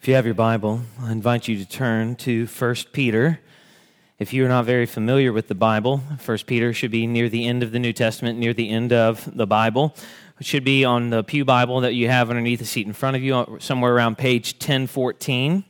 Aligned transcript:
If 0.00 0.08
you 0.08 0.14
have 0.14 0.24
your 0.24 0.34
Bible, 0.34 0.80
I 1.02 1.12
invite 1.12 1.46
you 1.46 1.58
to 1.58 1.66
turn 1.66 2.16
to 2.16 2.46
1 2.46 2.74
Peter. 2.94 3.38
If 4.18 4.32
you 4.32 4.46
are 4.46 4.48
not 4.48 4.64
very 4.64 4.86
familiar 4.86 5.30
with 5.30 5.48
the 5.48 5.54
Bible, 5.54 5.98
1 5.98 6.38
Peter 6.46 6.72
should 6.72 6.90
be 6.90 7.06
near 7.06 7.28
the 7.28 7.46
end 7.46 7.62
of 7.62 7.70
the 7.70 7.78
New 7.78 7.92
Testament, 7.92 8.38
near 8.38 8.54
the 8.54 8.70
end 8.70 8.94
of 8.94 9.28
the 9.36 9.46
Bible. 9.46 9.94
It 10.40 10.46
should 10.46 10.64
be 10.64 10.86
on 10.86 11.10
the 11.10 11.22
Pew 11.22 11.44
Bible 11.44 11.82
that 11.82 11.92
you 11.92 12.08
have 12.08 12.30
underneath 12.30 12.60
the 12.60 12.64
seat 12.64 12.86
in 12.86 12.94
front 12.94 13.14
of 13.14 13.22
you, 13.22 13.58
somewhere 13.60 13.94
around 13.94 14.16
page 14.16 14.54
1014. 14.54 15.64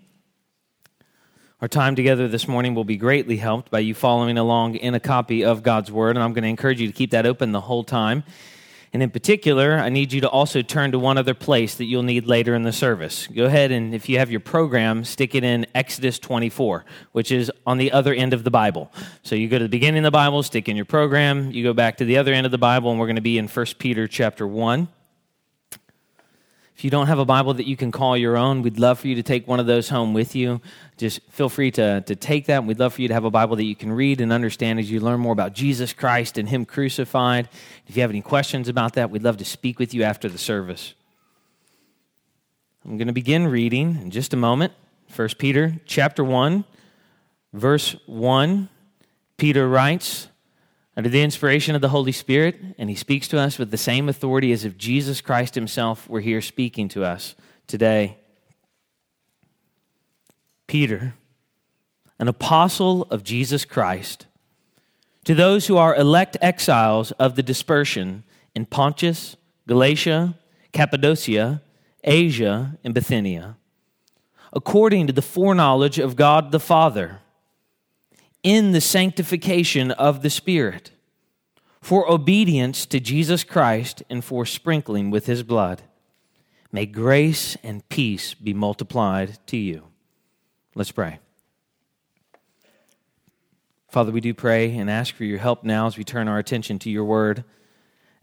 Our 1.60 1.66
time 1.66 1.96
together 1.96 2.28
this 2.28 2.46
morning 2.46 2.76
will 2.76 2.84
be 2.84 2.96
greatly 2.96 3.36
helped 3.36 3.68
by 3.68 3.80
you 3.80 3.94
following 3.94 4.38
along 4.38 4.76
in 4.76 4.94
a 4.94 5.00
copy 5.00 5.44
of 5.44 5.64
God's 5.64 5.90
Word, 5.90 6.16
and 6.16 6.22
I'm 6.22 6.34
going 6.34 6.44
to 6.44 6.48
encourage 6.48 6.80
you 6.80 6.86
to 6.86 6.92
keep 6.92 7.10
that 7.10 7.26
open 7.26 7.50
the 7.50 7.62
whole 7.62 7.82
time. 7.82 8.22
And 8.92 9.04
in 9.04 9.10
particular, 9.10 9.74
I 9.78 9.88
need 9.88 10.12
you 10.12 10.20
to 10.22 10.28
also 10.28 10.62
turn 10.62 10.90
to 10.92 10.98
one 10.98 11.16
other 11.16 11.34
place 11.34 11.76
that 11.76 11.84
you'll 11.84 12.02
need 12.02 12.26
later 12.26 12.56
in 12.56 12.64
the 12.64 12.72
service. 12.72 13.28
Go 13.28 13.44
ahead 13.44 13.70
and, 13.70 13.94
if 13.94 14.08
you 14.08 14.18
have 14.18 14.32
your 14.32 14.40
program, 14.40 15.04
stick 15.04 15.36
it 15.36 15.44
in 15.44 15.64
Exodus 15.76 16.18
24, 16.18 16.84
which 17.12 17.30
is 17.30 17.52
on 17.64 17.78
the 17.78 17.92
other 17.92 18.12
end 18.12 18.32
of 18.32 18.42
the 18.42 18.50
Bible. 18.50 18.90
So 19.22 19.36
you 19.36 19.48
go 19.48 19.58
to 19.58 19.64
the 19.64 19.68
beginning 19.68 19.98
of 19.98 20.04
the 20.04 20.10
Bible, 20.10 20.42
stick 20.42 20.68
in 20.68 20.74
your 20.74 20.86
program, 20.86 21.52
you 21.52 21.62
go 21.62 21.72
back 21.72 21.98
to 21.98 22.04
the 22.04 22.18
other 22.18 22.32
end 22.32 22.46
of 22.46 22.52
the 22.52 22.58
Bible, 22.58 22.90
and 22.90 22.98
we're 22.98 23.06
going 23.06 23.14
to 23.14 23.22
be 23.22 23.38
in 23.38 23.46
1 23.46 23.66
Peter 23.78 24.08
chapter 24.08 24.44
1. 24.44 24.88
If 26.80 26.84
you 26.84 26.90
don't 26.90 27.08
have 27.08 27.18
a 27.18 27.26
Bible 27.26 27.52
that 27.52 27.66
you 27.66 27.76
can 27.76 27.92
call 27.92 28.16
your 28.16 28.38
own, 28.38 28.62
we'd 28.62 28.78
love 28.78 29.00
for 29.00 29.08
you 29.08 29.16
to 29.16 29.22
take 29.22 29.46
one 29.46 29.60
of 29.60 29.66
those 29.66 29.90
home 29.90 30.14
with 30.14 30.34
you. 30.34 30.62
Just 30.96 31.20
feel 31.28 31.50
free 31.50 31.70
to, 31.72 32.00
to 32.00 32.16
take 32.16 32.46
that. 32.46 32.64
We'd 32.64 32.78
love 32.78 32.94
for 32.94 33.02
you 33.02 33.08
to 33.08 33.12
have 33.12 33.26
a 33.26 33.30
Bible 33.30 33.56
that 33.56 33.64
you 33.64 33.76
can 33.76 33.92
read 33.92 34.22
and 34.22 34.32
understand 34.32 34.78
as 34.78 34.90
you 34.90 34.98
learn 34.98 35.20
more 35.20 35.34
about 35.34 35.52
Jesus 35.52 35.92
Christ 35.92 36.38
and 36.38 36.48
Him 36.48 36.64
crucified. 36.64 37.50
If 37.86 37.96
you 37.96 38.00
have 38.00 38.08
any 38.08 38.22
questions 38.22 38.66
about 38.66 38.94
that, 38.94 39.10
we'd 39.10 39.22
love 39.22 39.36
to 39.36 39.44
speak 39.44 39.78
with 39.78 39.92
you 39.92 40.04
after 40.04 40.26
the 40.26 40.38
service. 40.38 40.94
I'm 42.86 42.96
going 42.96 43.08
to 43.08 43.12
begin 43.12 43.46
reading 43.48 43.98
in 44.00 44.10
just 44.10 44.32
a 44.32 44.38
moment. 44.38 44.72
1 45.14 45.28
Peter 45.36 45.74
chapter 45.84 46.24
1, 46.24 46.64
verse 47.52 47.94
1. 48.06 48.70
Peter 49.36 49.68
writes, 49.68 50.28
under 51.00 51.08
the 51.08 51.22
inspiration 51.22 51.74
of 51.74 51.80
the 51.80 51.88
Holy 51.88 52.12
Spirit, 52.12 52.60
and 52.76 52.90
he 52.90 52.94
speaks 52.94 53.26
to 53.26 53.38
us 53.38 53.58
with 53.58 53.70
the 53.70 53.78
same 53.78 54.06
authority 54.06 54.52
as 54.52 54.66
if 54.66 54.76
Jesus 54.76 55.22
Christ 55.22 55.54
himself 55.54 56.06
were 56.10 56.20
here 56.20 56.42
speaking 56.42 56.90
to 56.90 57.06
us 57.06 57.34
today. 57.66 58.18
Peter, 60.66 61.14
an 62.18 62.28
apostle 62.28 63.04
of 63.04 63.24
Jesus 63.24 63.64
Christ, 63.64 64.26
to 65.24 65.34
those 65.34 65.68
who 65.68 65.78
are 65.78 65.96
elect 65.96 66.36
exiles 66.42 67.12
of 67.12 67.34
the 67.34 67.42
dispersion 67.42 68.22
in 68.54 68.66
Pontus, 68.66 69.38
Galatia, 69.66 70.36
Cappadocia, 70.74 71.62
Asia, 72.04 72.78
and 72.84 72.92
Bithynia, 72.92 73.56
according 74.52 75.06
to 75.06 75.14
the 75.14 75.22
foreknowledge 75.22 75.98
of 75.98 76.14
God 76.14 76.52
the 76.52 76.60
Father 76.60 77.20
in 78.42 78.72
the 78.72 78.80
sanctification 78.80 79.90
of 79.92 80.22
the 80.22 80.30
Spirit, 80.30 80.92
for 81.80 82.10
obedience 82.10 82.86
to 82.86 83.00
Jesus 83.00 83.44
Christ 83.44 84.02
and 84.08 84.24
for 84.24 84.46
sprinkling 84.46 85.10
with 85.10 85.26
his 85.26 85.42
blood. 85.42 85.82
May 86.72 86.86
grace 86.86 87.56
and 87.62 87.86
peace 87.88 88.34
be 88.34 88.54
multiplied 88.54 89.38
to 89.48 89.56
you. 89.56 89.84
Let's 90.74 90.92
pray. 90.92 91.18
Father, 93.90 94.12
we 94.12 94.20
do 94.20 94.32
pray 94.32 94.76
and 94.76 94.88
ask 94.88 95.14
for 95.14 95.24
your 95.24 95.38
help 95.38 95.64
now 95.64 95.86
as 95.86 95.98
we 95.98 96.04
turn 96.04 96.28
our 96.28 96.38
attention 96.38 96.78
to 96.80 96.90
your 96.90 97.04
word, 97.04 97.44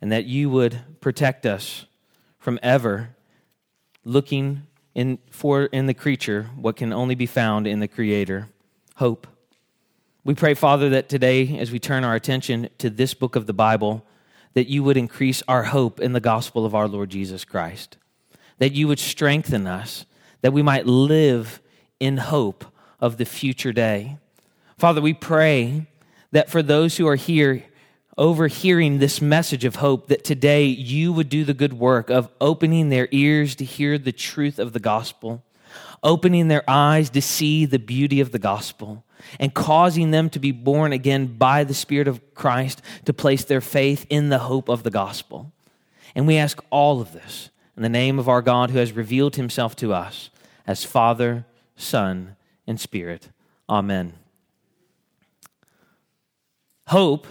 and 0.01 0.11
that 0.11 0.25
you 0.25 0.49
would 0.49 0.79
protect 1.01 1.45
us 1.45 1.85
from 2.39 2.57
ever 2.63 3.15
looking 4.05 4.63
in, 4.95 5.19
for 5.29 5.65
in 5.65 5.85
the 5.85 5.93
creature 5.93 6.49
what 6.55 6.77
can 6.77 6.93
only 6.93 7.15
be 7.15 7.25
found 7.25 7.67
in 7.67 7.81
the 7.81 7.87
Creator 7.87 8.47
hope. 8.95 9.27
We 10.27 10.35
pray, 10.35 10.55
Father, 10.55 10.89
that 10.89 11.07
today, 11.07 11.57
as 11.57 11.71
we 11.71 11.79
turn 11.79 12.03
our 12.03 12.13
attention 12.13 12.67
to 12.79 12.89
this 12.89 13.13
book 13.13 13.37
of 13.37 13.45
the 13.45 13.53
Bible, 13.53 14.05
that 14.55 14.67
you 14.67 14.83
would 14.83 14.97
increase 14.97 15.41
our 15.47 15.63
hope 15.63 16.01
in 16.01 16.11
the 16.11 16.19
gospel 16.19 16.65
of 16.65 16.75
our 16.75 16.89
Lord 16.89 17.11
Jesus 17.11 17.45
Christ, 17.45 17.95
that 18.57 18.73
you 18.73 18.89
would 18.89 18.99
strengthen 18.99 19.65
us, 19.65 20.05
that 20.41 20.51
we 20.51 20.61
might 20.61 20.85
live 20.85 21.61
in 22.01 22.17
hope 22.17 22.65
of 22.99 23.15
the 23.15 23.23
future 23.23 23.71
day. 23.71 24.17
Father, 24.77 24.99
we 24.99 25.13
pray 25.13 25.87
that 26.33 26.49
for 26.49 26.61
those 26.61 26.97
who 26.97 27.07
are 27.07 27.15
here 27.15 27.63
overhearing 28.17 28.99
this 28.99 29.21
message 29.21 29.63
of 29.63 29.77
hope, 29.77 30.09
that 30.09 30.25
today 30.25 30.65
you 30.65 31.13
would 31.13 31.29
do 31.29 31.45
the 31.45 31.53
good 31.53 31.71
work 31.71 32.09
of 32.09 32.27
opening 32.41 32.89
their 32.89 33.07
ears 33.11 33.55
to 33.55 33.63
hear 33.63 33.97
the 33.97 34.11
truth 34.11 34.59
of 34.59 34.73
the 34.73 34.81
gospel, 34.81 35.45
opening 36.03 36.49
their 36.49 36.69
eyes 36.69 37.09
to 37.11 37.21
see 37.21 37.65
the 37.65 37.79
beauty 37.79 38.19
of 38.19 38.33
the 38.33 38.39
gospel 38.39 39.05
and 39.39 39.53
causing 39.53 40.11
them 40.11 40.29
to 40.29 40.39
be 40.39 40.51
born 40.51 40.93
again 40.93 41.27
by 41.37 41.63
the 41.63 41.73
Spirit 41.73 42.07
of 42.07 42.33
Christ 42.33 42.81
to 43.05 43.13
place 43.13 43.43
their 43.43 43.61
faith 43.61 44.05
in 44.09 44.29
the 44.29 44.39
hope 44.39 44.69
of 44.69 44.83
the 44.83 44.91
gospel. 44.91 45.51
And 46.15 46.27
we 46.27 46.37
ask 46.37 46.63
all 46.69 47.01
of 47.01 47.13
this 47.13 47.49
in 47.75 47.83
the 47.83 47.89
name 47.89 48.19
of 48.19 48.29
our 48.29 48.41
God 48.41 48.71
who 48.71 48.79
has 48.79 48.91
revealed 48.91 49.35
himself 49.35 49.75
to 49.77 49.93
us 49.93 50.29
as 50.65 50.83
Father, 50.83 51.45
Son, 51.75 52.35
and 52.65 52.79
Spirit. 52.79 53.29
Amen. 53.69 54.13
Hope 56.87 57.27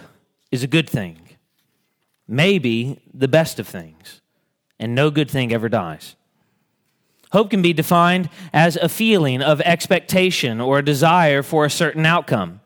is 0.51 0.63
a 0.63 0.69
good 0.69 0.89
thing, 0.89 1.19
maybe 2.29 3.01
the 3.13 3.29
best 3.29 3.59
of 3.59 3.67
things, 3.67 4.21
and 4.79 4.95
no 4.95 5.11
good 5.11 5.31
thing 5.31 5.53
ever 5.53 5.69
dies. 5.69 6.16
Hope 7.32 7.50
can 7.50 7.62
be 7.62 7.72
defined 7.72 8.31
as 8.53 8.76
a 8.76 8.88
feeling 8.88 9.42
of 9.42 9.60
expectation 9.62 10.60
or 10.60 10.78
a 10.78 10.84
desire 10.84 11.42
for 11.42 11.64
a 11.64 11.70
certain 11.70 12.06
outcome. 12.06 12.60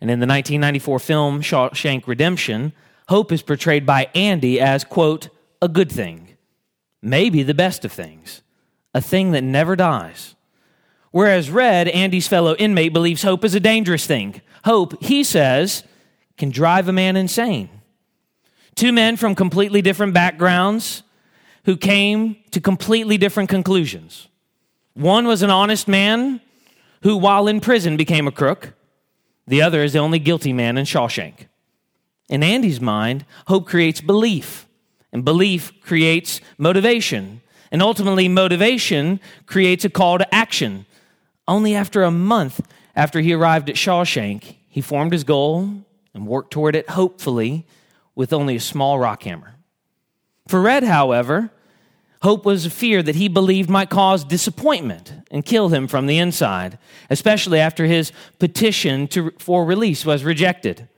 And 0.00 0.10
in 0.10 0.20
the 0.20 0.26
1994 0.26 0.98
film 0.98 1.40
Shawshank 1.40 2.06
Redemption, 2.06 2.72
hope 3.08 3.32
is 3.32 3.42
portrayed 3.42 3.86
by 3.86 4.08
Andy 4.14 4.60
as, 4.60 4.84
quote, 4.84 5.28
a 5.62 5.68
good 5.68 5.90
thing, 5.90 6.36
maybe 7.00 7.42
the 7.42 7.54
best 7.54 7.84
of 7.84 7.92
things, 7.92 8.42
a 8.94 9.00
thing 9.00 9.32
that 9.32 9.42
never 9.42 9.74
dies. 9.74 10.34
Whereas 11.10 11.48
Red, 11.48 11.88
Andy's 11.88 12.28
fellow 12.28 12.54
inmate, 12.56 12.92
believes 12.92 13.22
hope 13.22 13.44
is 13.44 13.54
a 13.54 13.60
dangerous 13.60 14.06
thing. 14.06 14.42
Hope, 14.64 15.02
he 15.02 15.24
says, 15.24 15.82
can 16.36 16.50
drive 16.50 16.88
a 16.88 16.92
man 16.92 17.16
insane. 17.16 17.70
Two 18.74 18.92
men 18.92 19.16
from 19.16 19.34
completely 19.34 19.80
different 19.80 20.12
backgrounds 20.12 21.02
who 21.66 21.76
came 21.76 22.36
to 22.52 22.60
completely 22.60 23.18
different 23.18 23.50
conclusions. 23.50 24.28
One 24.94 25.26
was 25.26 25.42
an 25.42 25.50
honest 25.50 25.88
man 25.88 26.40
who, 27.02 27.16
while 27.16 27.48
in 27.48 27.60
prison, 27.60 27.96
became 27.96 28.26
a 28.26 28.32
crook. 28.32 28.72
The 29.48 29.62
other 29.62 29.82
is 29.82 29.92
the 29.92 29.98
only 29.98 30.20
guilty 30.20 30.52
man 30.52 30.78
in 30.78 30.86
Shawshank. 30.86 31.48
In 32.28 32.42
Andy's 32.42 32.80
mind, 32.80 33.24
hope 33.48 33.66
creates 33.66 34.00
belief, 34.00 34.66
and 35.12 35.24
belief 35.24 35.72
creates 35.80 36.40
motivation. 36.56 37.42
And 37.72 37.82
ultimately, 37.82 38.28
motivation 38.28 39.20
creates 39.46 39.84
a 39.84 39.90
call 39.90 40.18
to 40.18 40.34
action. 40.34 40.86
Only 41.48 41.74
after 41.74 42.04
a 42.04 42.12
month 42.12 42.60
after 42.94 43.20
he 43.20 43.32
arrived 43.32 43.68
at 43.68 43.76
Shawshank, 43.76 44.54
he 44.68 44.80
formed 44.80 45.12
his 45.12 45.24
goal 45.24 45.68
and 46.14 46.28
worked 46.28 46.52
toward 46.52 46.76
it 46.76 46.90
hopefully 46.90 47.66
with 48.14 48.32
only 48.32 48.56
a 48.56 48.60
small 48.60 49.00
rock 49.00 49.24
hammer. 49.24 49.56
For 50.46 50.60
Red, 50.60 50.84
however, 50.84 51.50
Hope 52.22 52.44
was 52.44 52.66
a 52.66 52.70
fear 52.70 53.02
that 53.02 53.14
he 53.14 53.28
believed 53.28 53.68
might 53.68 53.90
cause 53.90 54.24
disappointment 54.24 55.12
and 55.30 55.44
kill 55.44 55.68
him 55.68 55.86
from 55.86 56.06
the 56.06 56.18
inside, 56.18 56.78
especially 57.10 57.60
after 57.60 57.84
his 57.84 58.10
petition 58.38 59.06
to, 59.08 59.32
for 59.38 59.64
release 59.64 60.04
was 60.06 60.24
rejected. 60.24 60.88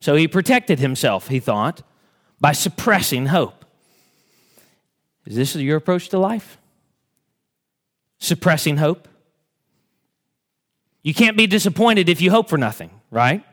So 0.00 0.14
he 0.14 0.28
protected 0.28 0.78
himself, 0.78 1.28
he 1.28 1.40
thought, 1.40 1.82
by 2.40 2.52
suppressing 2.52 3.26
hope. 3.26 3.64
Is 5.26 5.36
this 5.36 5.56
your 5.56 5.76
approach 5.76 6.08
to 6.10 6.18
life? 6.18 6.58
Suppressing 8.18 8.76
hope? 8.76 9.08
You 11.02 11.12
can't 11.12 11.36
be 11.36 11.46
disappointed 11.46 12.08
if 12.08 12.20
you 12.20 12.30
hope 12.30 12.48
for 12.48 12.58
nothing, 12.58 12.90
right? 13.10 13.44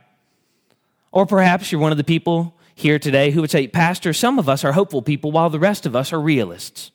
Or 1.12 1.26
perhaps 1.26 1.72
you're 1.72 1.82
one 1.82 1.92
of 1.92 1.98
the 1.98 2.04
people 2.04 2.56
here 2.76 3.00
today 3.00 3.32
who 3.32 3.42
would 3.42 3.52
say, 3.52 3.68
Pastor, 3.68 4.14
some 4.14 4.38
of 4.38 4.48
us 4.48 4.64
are 4.64 4.74
hopeful 4.74 5.02
people 5.02 5.32
while 5.32 5.50
the 5.50 5.60
rest 5.60 5.86
of 5.86 5.96
us 5.96 6.14
are 6.14 6.20
realists. 6.20 6.92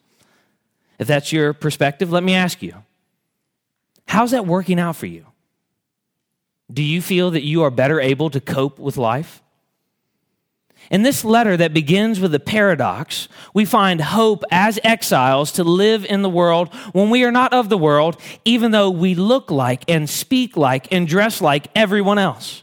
If 1.01 1.09
that's 1.09 1.33
your 1.33 1.55
perspective, 1.55 2.13
let 2.13 2.23
me 2.23 2.35
ask 2.35 2.63
you 2.63 2.75
how's 4.07 4.33
that 4.33 4.47
working 4.47 4.79
out 4.79 4.97
for 4.97 5.07
you? 5.07 5.27
Do 6.73 6.83
you 6.83 7.01
feel 7.01 7.33
that 7.33 7.43
you 7.43 7.63
are 7.63 7.71
better 7.71 8.01
able 8.01 8.31
to 8.31 8.41
cope 8.41 8.79
with 8.79 8.97
life? 8.97 9.43
In 10.91 11.03
this 11.03 11.25
letter 11.25 11.57
that 11.57 11.73
begins 11.73 12.21
with 12.21 12.35
a 12.35 12.41
paradox, 12.41 13.29
we 13.55 13.65
find 13.65 14.01
hope 14.01 14.45
as 14.51 14.79
exiles 14.83 15.53
to 15.53 15.65
live 15.65 16.05
in 16.05 16.23
the 16.23 16.29
world 16.29 16.73
when 16.93 17.11
we 17.11 17.25
are 17.25 17.33
not 17.33 17.53
of 17.53 17.69
the 17.69 17.79
world, 17.79 18.21
even 18.45 18.71
though 18.71 18.91
we 18.91 19.15
look 19.15 19.51
like 19.51 19.89
and 19.89 20.09
speak 20.09 20.57
like 20.57 20.93
and 20.93 21.07
dress 21.07 21.41
like 21.41 21.69
everyone 21.75 22.19
else. 22.19 22.63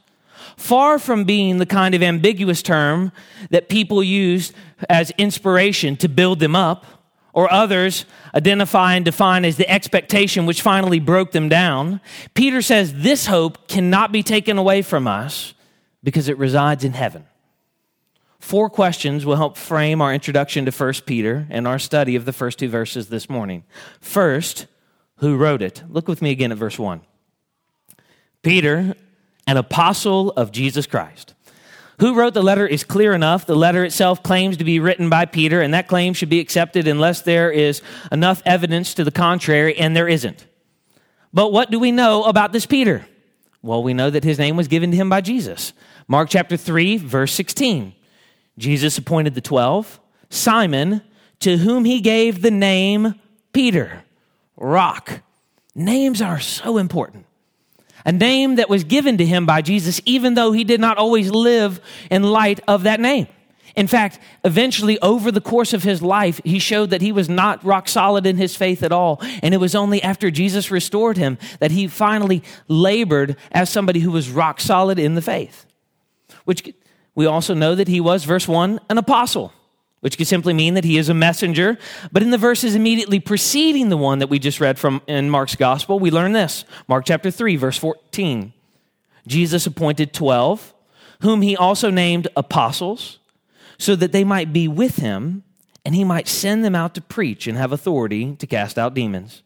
Far 0.58 1.00
from 1.00 1.24
being 1.24 1.58
the 1.58 1.66
kind 1.66 1.96
of 1.96 2.04
ambiguous 2.04 2.62
term 2.62 3.12
that 3.50 3.70
people 3.70 4.04
use 4.04 4.52
as 4.90 5.12
inspiration 5.12 5.96
to 5.98 6.08
build 6.10 6.40
them 6.40 6.56
up 6.56 6.97
or 7.38 7.54
others 7.54 8.06
identify 8.34 8.96
and 8.96 9.06
define 9.06 9.46
as 9.46 9.58
the 9.58 9.70
expectation 9.70 10.48
which 10.48 10.64
finally 10.64 11.00
broke 11.00 11.34
them 11.34 11.48
down, 11.48 12.02
Peter 12.34 12.64
says 12.64 12.92
this 12.96 13.28
hope 13.28 13.68
cannot 13.68 14.12
be 14.12 14.24
taken 14.24 14.58
away 14.58 14.82
from 14.82 15.08
us 15.08 15.54
because 16.04 16.30
it 16.30 16.38
resides 16.40 16.84
in 16.84 16.94
heaven. 16.94 17.28
Four 18.40 18.72
questions 18.72 19.24
will 19.24 19.36
help 19.36 19.56
frame 19.56 20.02
our 20.02 20.12
introduction 20.12 20.66
to 20.66 20.72
1 20.72 20.94
Peter 21.06 21.46
and 21.52 21.68
our 21.68 21.78
study 21.78 22.16
of 22.16 22.26
the 22.26 22.34
first 22.34 22.58
two 22.58 22.70
verses 22.70 23.10
this 23.10 23.30
morning. 23.30 23.64
First, 24.02 24.66
who 25.18 25.38
wrote 25.38 25.62
it? 25.62 25.84
Look 25.88 26.08
with 26.08 26.24
me 26.24 26.32
again 26.32 26.52
at 26.52 26.58
verse 26.58 26.80
1. 26.80 27.02
Peter, 28.42 28.96
an 29.46 29.58
apostle 29.58 30.32
of 30.32 30.52
Jesus 30.52 30.88
Christ. 30.88 31.36
Who 32.00 32.14
wrote 32.14 32.36
the 32.36 32.44
letter 32.44 32.68
is 32.68 32.84
clear 32.84 33.14
enough. 33.14 33.46
The 33.48 33.56
letter 33.56 33.84
itself 33.84 34.22
claims 34.22 34.58
to 34.58 34.64
be 34.64 34.80
written 34.80 35.10
by 35.10 35.26
Peter, 35.26 35.62
and 35.62 35.74
that 35.74 35.88
claim 35.88 36.14
should 36.14 36.30
be 36.30 36.40
accepted 36.40 36.88
unless 36.88 37.22
there 37.22 37.52
is 37.52 37.82
enough 38.12 38.42
evidence 38.46 38.94
to 38.96 39.04
the 39.04 39.12
contrary, 39.12 39.76
and 39.78 39.96
there 39.96 40.08
isn't. 40.08 40.46
But 41.34 41.52
what 41.52 41.72
do 41.72 41.80
we 41.80 41.92
know 41.92 42.24
about 42.24 42.52
this 42.52 42.66
Peter? 42.68 43.08
Well, 43.64 43.82
we 43.82 43.94
know 43.94 44.12
that 44.12 44.24
his 44.24 44.38
name 44.38 44.56
was 44.56 44.68
given 44.68 44.92
to 44.92 44.98
him 44.98 45.10
by 45.10 45.22
Jesus. 45.22 45.74
Mark 46.08 46.30
chapter 46.30 46.56
3, 46.56 46.98
verse 46.98 47.34
16. 47.34 47.94
Jesus 48.58 48.98
appointed 48.98 49.36
the 49.36 49.42
12, 49.42 50.00
Simon, 50.30 51.02
to 51.40 51.58
whom 51.58 51.86
he 51.86 52.00
gave 52.02 52.42
the 52.42 52.52
name 52.52 53.16
Peter, 53.54 54.04
rock. 54.56 55.22
Names 55.74 56.22
are 56.22 56.40
so 56.40 56.78
important 56.78 57.27
a 58.08 58.12
name 58.12 58.56
that 58.56 58.70
was 58.70 58.86
given 58.86 59.18
to 59.18 59.26
him 59.26 59.46
by 59.46 59.62
Jesus, 59.62 60.02
even 60.06 60.34
though 60.34 60.54
he 60.54 60.64
did 60.64 60.80
not 60.80 60.98
always 60.98 61.30
live 61.30 61.82
in 62.10 62.24
light 62.24 62.62
of 62.68 62.84
that 62.84 63.02
name. 63.02 63.28
In 63.76 63.86
fact, 63.86 64.18
eventually, 64.44 64.98
over 65.02 65.32
the 65.32 65.42
course 65.42 65.74
of 65.74 65.84
his 65.84 66.02
life, 66.02 66.42
he 66.44 66.58
showed 66.58 66.90
that 66.90 67.02
he 67.02 67.12
was 67.12 67.30
not 67.30 67.64
rock 67.64 67.88
solid 67.88 68.26
in 68.26 68.38
his 68.38 68.56
faith 68.56 68.82
at 68.82 68.94
all. 68.94 69.20
And 69.44 69.54
it 69.54 69.58
was 69.58 69.76
only 69.76 70.02
after 70.02 70.32
Jesus 70.32 70.72
restored 70.72 71.18
him 71.18 71.38
that 71.60 71.70
he 71.70 71.88
finally 71.88 72.42
labored 72.68 73.36
as 73.52 73.70
somebody 73.70 74.00
who 74.00 74.12
was 74.12 74.32
rock 74.32 74.62
solid 74.62 74.98
in 74.98 75.14
the 75.14 75.22
faith. 75.22 75.66
Which 76.46 76.74
we 77.14 77.26
also 77.28 77.54
know 77.54 77.76
that 77.76 77.90
he 77.90 78.00
was, 78.00 78.24
verse 78.24 78.48
1, 78.48 78.80
an 78.90 78.98
apostle 78.98 79.54
which 80.00 80.18
could 80.18 80.28
simply 80.28 80.54
mean 80.54 80.74
that 80.76 80.84
he 80.84 80.98
is 80.98 81.10
a 81.10 81.14
messenger. 81.14 81.78
But 82.12 82.24
in 82.24 82.32
the 82.32 82.38
verses 82.38 82.76
immediately 82.76 83.20
preceding 83.20 83.90
the 83.90 83.98
one 83.98 84.20
that 84.20 84.30
we 84.30 84.40
just 84.40 84.60
read 84.60 84.78
from 84.78 85.02
in 85.08 85.30
Mark's 85.30 85.56
gospel, 85.56 86.00
we 86.00 86.12
learn 86.12 86.34
this 86.34 86.66
Mark 86.88 87.06
chapter 87.06 87.32
3, 87.32 87.56
verse 87.56 87.78
14. 87.78 88.54
Jesus 89.26 89.66
appointed 89.68 90.14
12, 90.14 90.74
whom 91.22 91.42
he 91.42 91.56
also 91.58 91.90
named 91.90 92.28
apostles, 92.36 93.20
so 93.78 93.96
that 93.96 94.12
they 94.12 94.24
might 94.24 94.54
be 94.54 94.68
with 94.68 94.98
him 94.98 95.44
and 95.86 95.96
he 95.96 96.04
might 96.04 96.28
send 96.28 96.66
them 96.66 96.76
out 96.76 96.94
to 96.96 97.02
preach 97.02 97.48
and 97.48 97.58
have 97.58 97.72
authority 97.72 98.36
to 98.36 98.48
cast 98.48 98.78
out 98.78 98.94
demons. 98.94 99.42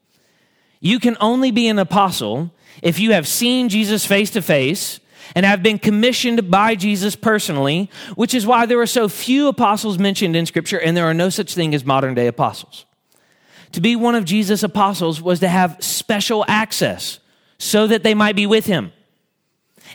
You 0.80 1.00
can 1.00 1.16
only 1.20 1.52
be 1.52 1.68
an 1.68 1.78
apostle 1.78 2.52
if 2.82 3.00
you 3.00 3.12
have 3.12 3.28
seen 3.28 3.70
Jesus 3.70 4.06
face 4.06 4.32
to 4.32 4.42
face 4.42 5.00
and 5.36 5.46
have 5.46 5.64
been 5.64 5.80
commissioned 5.80 6.52
by 6.52 6.76
Jesus 6.76 7.16
personally, 7.16 7.90
which 8.16 8.34
is 8.34 8.46
why 8.46 8.66
there 8.66 8.80
are 8.80 8.86
so 8.86 9.08
few 9.08 9.48
apostles 9.48 9.98
mentioned 9.98 10.36
in 10.36 10.46
Scripture, 10.46 10.80
and 10.80 10.96
there 10.96 11.06
are 11.06 11.14
no 11.14 11.30
such 11.30 11.56
thing 11.56 11.74
as 11.74 11.84
modern 11.84 12.14
day 12.14 12.28
apostles. 12.28 12.86
To 13.72 13.82
be 13.82 13.96
one 13.96 14.16
of 14.16 14.26
Jesus' 14.26 14.64
apostles 14.64 15.22
was 15.22 15.40
to 15.40 15.48
have 15.48 15.82
special 15.84 16.46
access 16.48 17.20
so 17.58 17.88
that 17.88 18.04
they 18.04 18.14
might 18.14 18.36
be 18.36 18.46
with 18.46 18.66
him, 18.66 18.92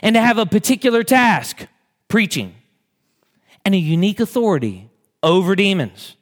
and 0.01 0.15
to 0.15 0.21
have 0.21 0.37
a 0.37 0.45
particular 0.45 1.03
task, 1.03 1.67
preaching, 2.07 2.55
and 3.63 3.73
a 3.73 3.77
unique 3.77 4.19
authority 4.19 4.89
over 5.23 5.55
demons. 5.55 6.16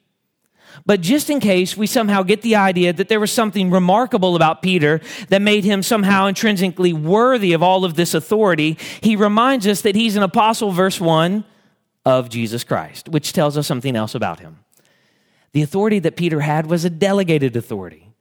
But 0.86 1.02
just 1.02 1.32
in 1.32 1.40
case 1.40 1.76
we 1.76 1.88
somehow 1.88 2.22
get 2.22 2.44
the 2.44 2.56
idea 2.56 2.94
that 2.94 3.10
there 3.10 3.20
was 3.20 3.32
something 3.32 3.72
remarkable 3.72 4.36
about 4.36 4.62
Peter 4.62 5.02
that 5.30 5.42
made 5.42 5.64
him 5.64 5.82
somehow 5.82 6.28
intrinsically 6.28 6.94
worthy 6.94 7.54
of 7.54 7.64
all 7.64 7.86
of 7.86 7.96
this 7.96 8.14
authority, 8.14 8.78
he 9.02 9.16
reminds 9.16 9.66
us 9.66 9.82
that 9.82 9.96
he's 9.96 10.16
an 10.16 10.22
apostle, 10.22 10.72
verse 10.72 11.02
1, 11.02 11.44
of 12.06 12.30
Jesus 12.30 12.64
Christ, 12.64 13.10
which 13.10 13.34
tells 13.34 13.58
us 13.58 13.66
something 13.66 13.96
else 13.96 14.14
about 14.14 14.40
him. 14.40 14.60
The 15.54 15.64
authority 15.64 15.98
that 16.00 16.16
Peter 16.16 16.42
had 16.42 16.68
was 16.68 16.86
a 16.86 16.90
delegated 16.90 17.56
authority. 17.56 18.12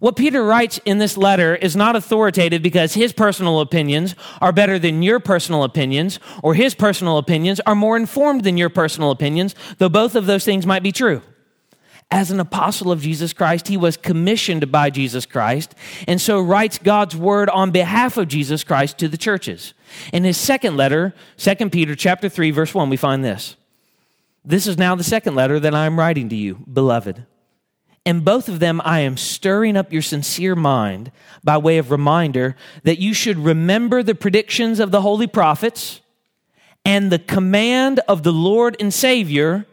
What 0.00 0.16
Peter 0.16 0.44
writes 0.44 0.80
in 0.84 0.98
this 0.98 1.16
letter 1.16 1.54
is 1.54 1.76
not 1.76 1.94
authoritative 1.94 2.62
because 2.62 2.94
his 2.94 3.12
personal 3.12 3.60
opinions 3.60 4.16
are 4.40 4.52
better 4.52 4.78
than 4.78 5.02
your 5.02 5.20
personal 5.20 5.62
opinions, 5.62 6.18
or 6.42 6.54
his 6.54 6.74
personal 6.74 7.18
opinions 7.18 7.60
are 7.60 7.74
more 7.76 7.96
informed 7.96 8.42
than 8.42 8.56
your 8.56 8.70
personal 8.70 9.12
opinions, 9.12 9.54
though 9.78 9.88
both 9.88 10.16
of 10.16 10.26
those 10.26 10.44
things 10.44 10.66
might 10.66 10.82
be 10.82 10.92
true 10.92 11.22
as 12.10 12.30
an 12.30 12.40
apostle 12.40 12.90
of 12.90 13.02
Jesus 13.02 13.32
Christ. 13.32 13.68
He 13.68 13.76
was 13.76 13.96
commissioned 13.96 14.72
by 14.72 14.90
Jesus 14.90 15.26
Christ 15.26 15.74
and 16.06 16.20
so 16.20 16.40
writes 16.40 16.78
God's 16.78 17.16
word 17.16 17.50
on 17.50 17.70
behalf 17.70 18.16
of 18.16 18.28
Jesus 18.28 18.64
Christ 18.64 18.98
to 18.98 19.08
the 19.08 19.18
churches. 19.18 19.74
In 20.12 20.24
his 20.24 20.36
second 20.36 20.76
letter, 20.76 21.14
2 21.36 21.70
Peter 21.70 21.94
chapter 21.94 22.28
3 22.28 22.50
verse 22.50 22.74
1, 22.74 22.88
we 22.88 22.96
find 22.96 23.24
this. 23.24 23.56
This 24.44 24.66
is 24.66 24.78
now 24.78 24.94
the 24.94 25.04
second 25.04 25.34
letter 25.34 25.60
that 25.60 25.74
I 25.74 25.84
am 25.84 25.98
writing 25.98 26.30
to 26.30 26.36
you, 26.36 26.64
beloved. 26.72 27.26
In 28.06 28.20
both 28.20 28.48
of 28.48 28.60
them, 28.60 28.80
I 28.82 29.00
am 29.00 29.18
stirring 29.18 29.76
up 29.76 29.92
your 29.92 30.00
sincere 30.00 30.56
mind 30.56 31.12
by 31.44 31.58
way 31.58 31.76
of 31.76 31.90
reminder 31.90 32.56
that 32.84 32.98
you 32.98 33.12
should 33.12 33.36
remember 33.36 34.02
the 34.02 34.14
predictions 34.14 34.80
of 34.80 34.90
the 34.90 35.02
holy 35.02 35.26
prophets 35.26 36.00
and 36.86 37.12
the 37.12 37.18
command 37.18 38.00
of 38.08 38.22
the 38.22 38.32
Lord 38.32 38.76
and 38.80 38.94
Savior 38.94 39.66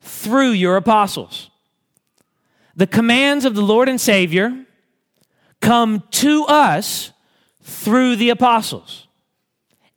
through 0.00 0.52
your 0.52 0.76
apostles 0.78 1.49
the 2.74 2.86
commands 2.86 3.44
of 3.44 3.54
the 3.54 3.62
Lord 3.62 3.88
and 3.88 4.00
Savior 4.00 4.64
come 5.60 6.04
to 6.10 6.44
us 6.44 7.12
through 7.62 8.16
the 8.16 8.30
apostles. 8.30 9.06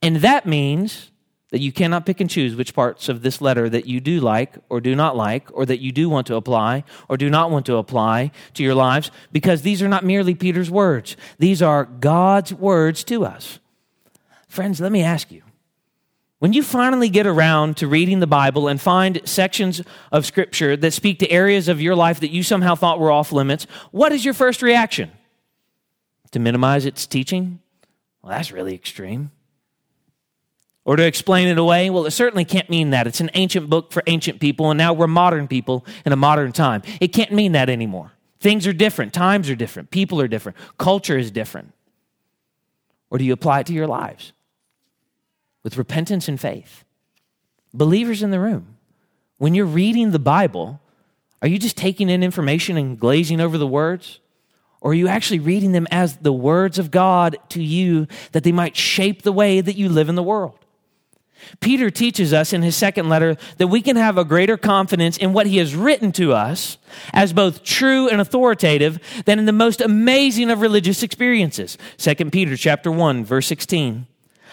And 0.01 0.17
that 0.17 0.45
means 0.45 1.11
that 1.51 1.61
you 1.61 1.71
cannot 1.71 2.05
pick 2.05 2.19
and 2.19 2.29
choose 2.29 2.55
which 2.55 2.73
parts 2.73 3.09
of 3.09 3.21
this 3.21 3.39
letter 3.39 3.69
that 3.69 3.85
you 3.85 3.99
do 3.99 4.19
like 4.19 4.55
or 4.69 4.81
do 4.81 4.95
not 4.95 5.15
like, 5.15 5.47
or 5.53 5.67
that 5.67 5.79
you 5.79 5.91
do 5.91 6.09
want 6.09 6.25
to 6.25 6.35
apply 6.35 6.83
or 7.07 7.15
do 7.15 7.29
not 7.29 7.51
want 7.51 7.67
to 7.67 7.75
apply 7.75 8.31
to 8.55 8.63
your 8.63 8.73
lives, 8.73 9.11
because 9.31 9.61
these 9.61 9.81
are 9.83 9.87
not 9.87 10.03
merely 10.03 10.33
Peter's 10.33 10.71
words. 10.71 11.15
These 11.37 11.61
are 11.61 11.85
God's 11.85 12.51
words 12.53 13.03
to 13.03 13.23
us. 13.23 13.59
Friends, 14.47 14.81
let 14.81 14.91
me 14.91 15.03
ask 15.03 15.31
you 15.31 15.42
when 16.43 16.51
you 16.51 16.61
finally 16.61 17.07
get 17.07 17.25
around 17.25 17.77
to 17.77 17.87
reading 17.87 18.19
the 18.19 18.27
Bible 18.27 18.67
and 18.67 18.81
find 18.81 19.21
sections 19.23 19.81
of 20.11 20.25
Scripture 20.25 20.75
that 20.75 20.91
speak 20.91 21.19
to 21.19 21.31
areas 21.31 21.69
of 21.69 21.79
your 21.79 21.95
life 21.95 22.19
that 22.19 22.31
you 22.31 22.43
somehow 22.43 22.75
thought 22.75 22.99
were 22.99 23.09
off 23.09 23.31
limits, 23.31 23.65
what 23.91 24.11
is 24.11 24.25
your 24.25 24.33
first 24.33 24.61
reaction? 24.61 25.09
To 26.31 26.39
minimize 26.39 26.85
its 26.85 27.07
teaching? 27.07 27.61
Well, 28.21 28.31
that's 28.31 28.51
really 28.51 28.75
extreme. 28.75 29.31
Or 30.83 30.97
to 30.97 31.05
explain 31.05 31.47
it 31.47 31.57
away? 31.57 31.89
Well, 31.89 32.05
it 32.05 32.11
certainly 32.11 32.43
can't 32.43 32.69
mean 32.69 32.89
that. 32.89 33.07
It's 33.07 33.21
an 33.21 33.31
ancient 33.35 33.69
book 33.69 33.93
for 33.93 34.03
ancient 34.07 34.41
people, 34.41 34.69
and 34.69 34.77
now 34.77 34.91
we're 34.91 35.07
modern 35.07 35.47
people 35.47 35.85
in 36.05 36.11
a 36.11 36.17
modern 36.17 36.51
time. 36.51 36.81
It 36.99 37.13
can't 37.13 37.31
mean 37.31 37.53
that 37.53 37.69
anymore. 37.69 38.11
Things 38.41 38.67
are 38.67 38.73
different, 38.73 39.13
times 39.13 39.49
are 39.49 39.55
different, 39.55 39.91
people 39.91 40.19
are 40.19 40.27
different, 40.27 40.57
culture 40.77 41.17
is 41.17 41.31
different. 41.31 41.71
Or 43.09 43.17
do 43.17 43.23
you 43.23 43.31
apply 43.31 43.61
it 43.61 43.67
to 43.67 43.73
your 43.73 43.87
lives? 43.87 44.33
With 45.63 45.77
repentance 45.77 46.27
and 46.27 46.39
faith. 46.39 46.83
Believers 47.73 48.21
in 48.21 48.31
the 48.31 48.39
room, 48.39 48.77
when 49.37 49.55
you're 49.55 49.65
reading 49.65 50.11
the 50.11 50.19
Bible, 50.19 50.79
are 51.41 51.47
you 51.47 51.57
just 51.57 51.77
taking 51.77 52.09
in 52.09 52.23
information 52.23 52.77
and 52.77 52.99
glazing 52.99 53.41
over 53.41 53.57
the 53.57 53.67
words? 53.67 54.19
Or 54.79 54.91
are 54.91 54.95
you 54.95 55.07
actually 55.07 55.39
reading 55.39 55.71
them 55.71 55.87
as 55.91 56.17
the 56.17 56.33
words 56.33 56.77
of 56.77 56.91
God 56.91 57.37
to 57.49 57.63
you 57.63 58.07
that 58.33 58.43
they 58.43 58.51
might 58.51 58.75
shape 58.75 59.21
the 59.21 59.31
way 59.31 59.61
that 59.61 59.77
you 59.77 59.89
live 59.89 60.09
in 60.09 60.15
the 60.15 60.23
world? 60.23 60.59
Peter 61.59 61.89
teaches 61.89 62.33
us 62.33 62.53
in 62.53 62.61
his 62.61 62.75
second 62.75 63.09
letter 63.09 63.37
that 63.57 63.67
we 63.67 63.81
can 63.81 63.95
have 63.95 64.17
a 64.17 64.25
greater 64.25 64.57
confidence 64.57 65.17
in 65.17 65.33
what 65.33 65.47
he 65.47 65.57
has 65.57 65.75
written 65.75 66.11
to 66.13 66.33
us 66.33 66.77
as 67.13 67.33
both 67.33 67.63
true 67.63 68.07
and 68.07 68.21
authoritative 68.21 68.99
than 69.25 69.39
in 69.39 69.45
the 69.45 69.51
most 69.51 69.81
amazing 69.81 70.49
of 70.49 70.61
religious 70.61 71.03
experiences. 71.03 71.77
2 71.97 72.15
Peter 72.29 72.55
chapter 72.55 72.91
1 72.91 73.25
verse 73.25 73.47
16. 73.47 74.07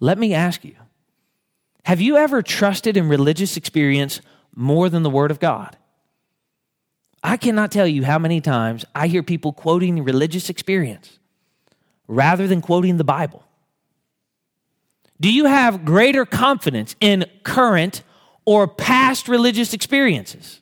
Let 0.00 0.18
me 0.18 0.34
ask 0.34 0.64
you 0.64 0.76
have 1.84 2.00
you 2.00 2.16
ever 2.16 2.42
trusted 2.42 2.96
in 2.96 3.08
religious 3.08 3.56
experience 3.56 4.20
more 4.54 4.88
than 4.88 5.02
the 5.02 5.10
Word 5.10 5.30
of 5.30 5.40
God? 5.40 5.76
I 7.22 7.36
cannot 7.36 7.72
tell 7.72 7.86
you 7.86 8.04
how 8.04 8.18
many 8.18 8.40
times 8.40 8.84
I 8.94 9.06
hear 9.06 9.22
people 9.22 9.52
quoting 9.52 10.02
religious 10.04 10.50
experience 10.50 11.18
rather 12.06 12.46
than 12.46 12.60
quoting 12.60 12.96
the 12.96 13.04
Bible? 13.04 13.44
Do 15.20 15.32
you 15.32 15.46
have 15.46 15.84
greater 15.84 16.26
confidence 16.26 16.96
in 17.00 17.24
current 17.42 18.02
or 18.44 18.66
past 18.68 19.28
religious 19.28 19.72
experiences 19.72 20.60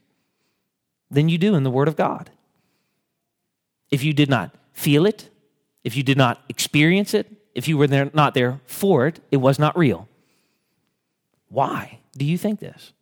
than 1.11 1.29
you 1.29 1.39
do 1.39 1.55
in 1.55 1.63
the 1.63 1.71
Word 1.71 1.89
of 1.89 1.97
God? 1.97 2.31
If 3.91 4.05
you 4.05 4.13
did 4.13 4.31
not 4.31 4.55
feel 4.73 5.07
it, 5.07 5.31
if 5.85 5.97
you 5.97 6.03
did 6.03 6.17
not 6.17 6.43
experience 6.49 7.13
it, 7.13 7.42
if 7.55 7.69
you 7.69 7.77
were 7.77 7.87
there, 7.87 8.11
not 8.13 8.35
there 8.35 8.61
for 8.67 9.07
it, 9.07 9.21
it 9.31 9.39
was 9.39 9.59
not 9.59 9.77
real. 9.77 10.09
Why 11.49 12.01
do 12.17 12.25
you 12.25 12.39
think 12.39 12.61
this? 12.61 12.93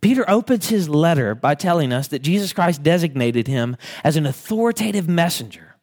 Peter 0.00 0.28
opens 0.28 0.68
his 0.68 0.88
letter 0.88 1.34
by 1.34 1.54
telling 1.54 1.92
us 1.92 2.08
that 2.08 2.22
Jesus 2.22 2.52
Christ 2.52 2.82
designated 2.82 3.48
him 3.48 3.76
as 4.04 4.16
an 4.16 4.26
authoritative 4.26 5.08
messenger 5.08 5.75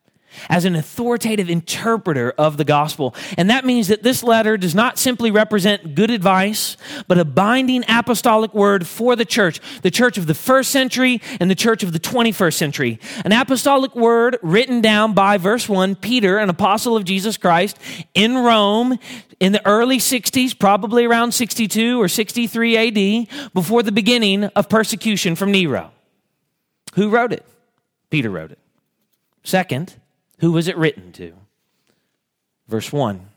as 0.50 0.66
an 0.66 0.76
authoritative 0.76 1.50
interpreter 1.50 2.34
of 2.38 2.58
the 2.58 2.66
gospel. 2.66 3.16
And 3.38 3.50
that 3.50 3.66
means 3.66 3.88
that 3.88 4.04
this 4.04 4.24
letter 4.24 4.58
does 4.58 4.76
not 4.76 4.98
simply 4.98 5.32
represent 5.32 5.96
good 5.96 6.12
advice, 6.12 6.78
but 7.08 7.18
a 7.18 7.26
binding 7.26 7.84
apostolic 7.88 8.54
word 8.54 8.88
for 8.88 9.16
the 9.16 9.26
church, 9.26 9.60
the 9.82 9.92
church 9.92 10.18
of 10.18 10.28
the 10.28 10.34
first 10.34 10.72
century 10.72 11.22
and 11.40 11.50
the 11.50 11.56
church 11.56 11.84
of 11.84 11.94
the 11.94 12.00
21st 12.00 12.54
century. 12.54 13.00
An 13.26 13.32
apostolic 13.32 13.96
word 13.96 14.38
written 14.42 14.82
down 14.82 15.14
by 15.14 15.38
verse 15.38 15.68
1, 15.68 15.96
Peter, 15.96 16.38
an 16.38 16.50
apostle 16.50 16.96
of 16.96 17.06
Jesus 17.06 17.38
Christ, 17.38 17.78
in 18.14 18.38
Rome 18.38 19.00
in 19.40 19.52
the 19.52 19.66
early 19.68 19.98
60s, 19.98 20.58
probably 20.58 21.06
around 21.06 21.34
62 21.34 22.02
or 22.02 22.08
63 22.08 22.78
AD, 22.78 23.52
before 23.54 23.84
the 23.84 23.92
beginning 23.92 24.46
of 24.46 24.70
persecution 24.70 25.36
from 25.36 25.52
Nero. 25.52 25.92
Who 26.96 27.10
wrote 27.10 27.34
it? 27.34 27.46
Peter 28.10 28.30
wrote 28.30 28.52
it. 28.52 28.60
Second, 29.44 29.96
who 30.44 30.52
was 30.52 30.68
it 30.68 30.76
written 30.76 31.14
to? 31.14 31.32
Verse 32.68 32.92
1 32.92 33.30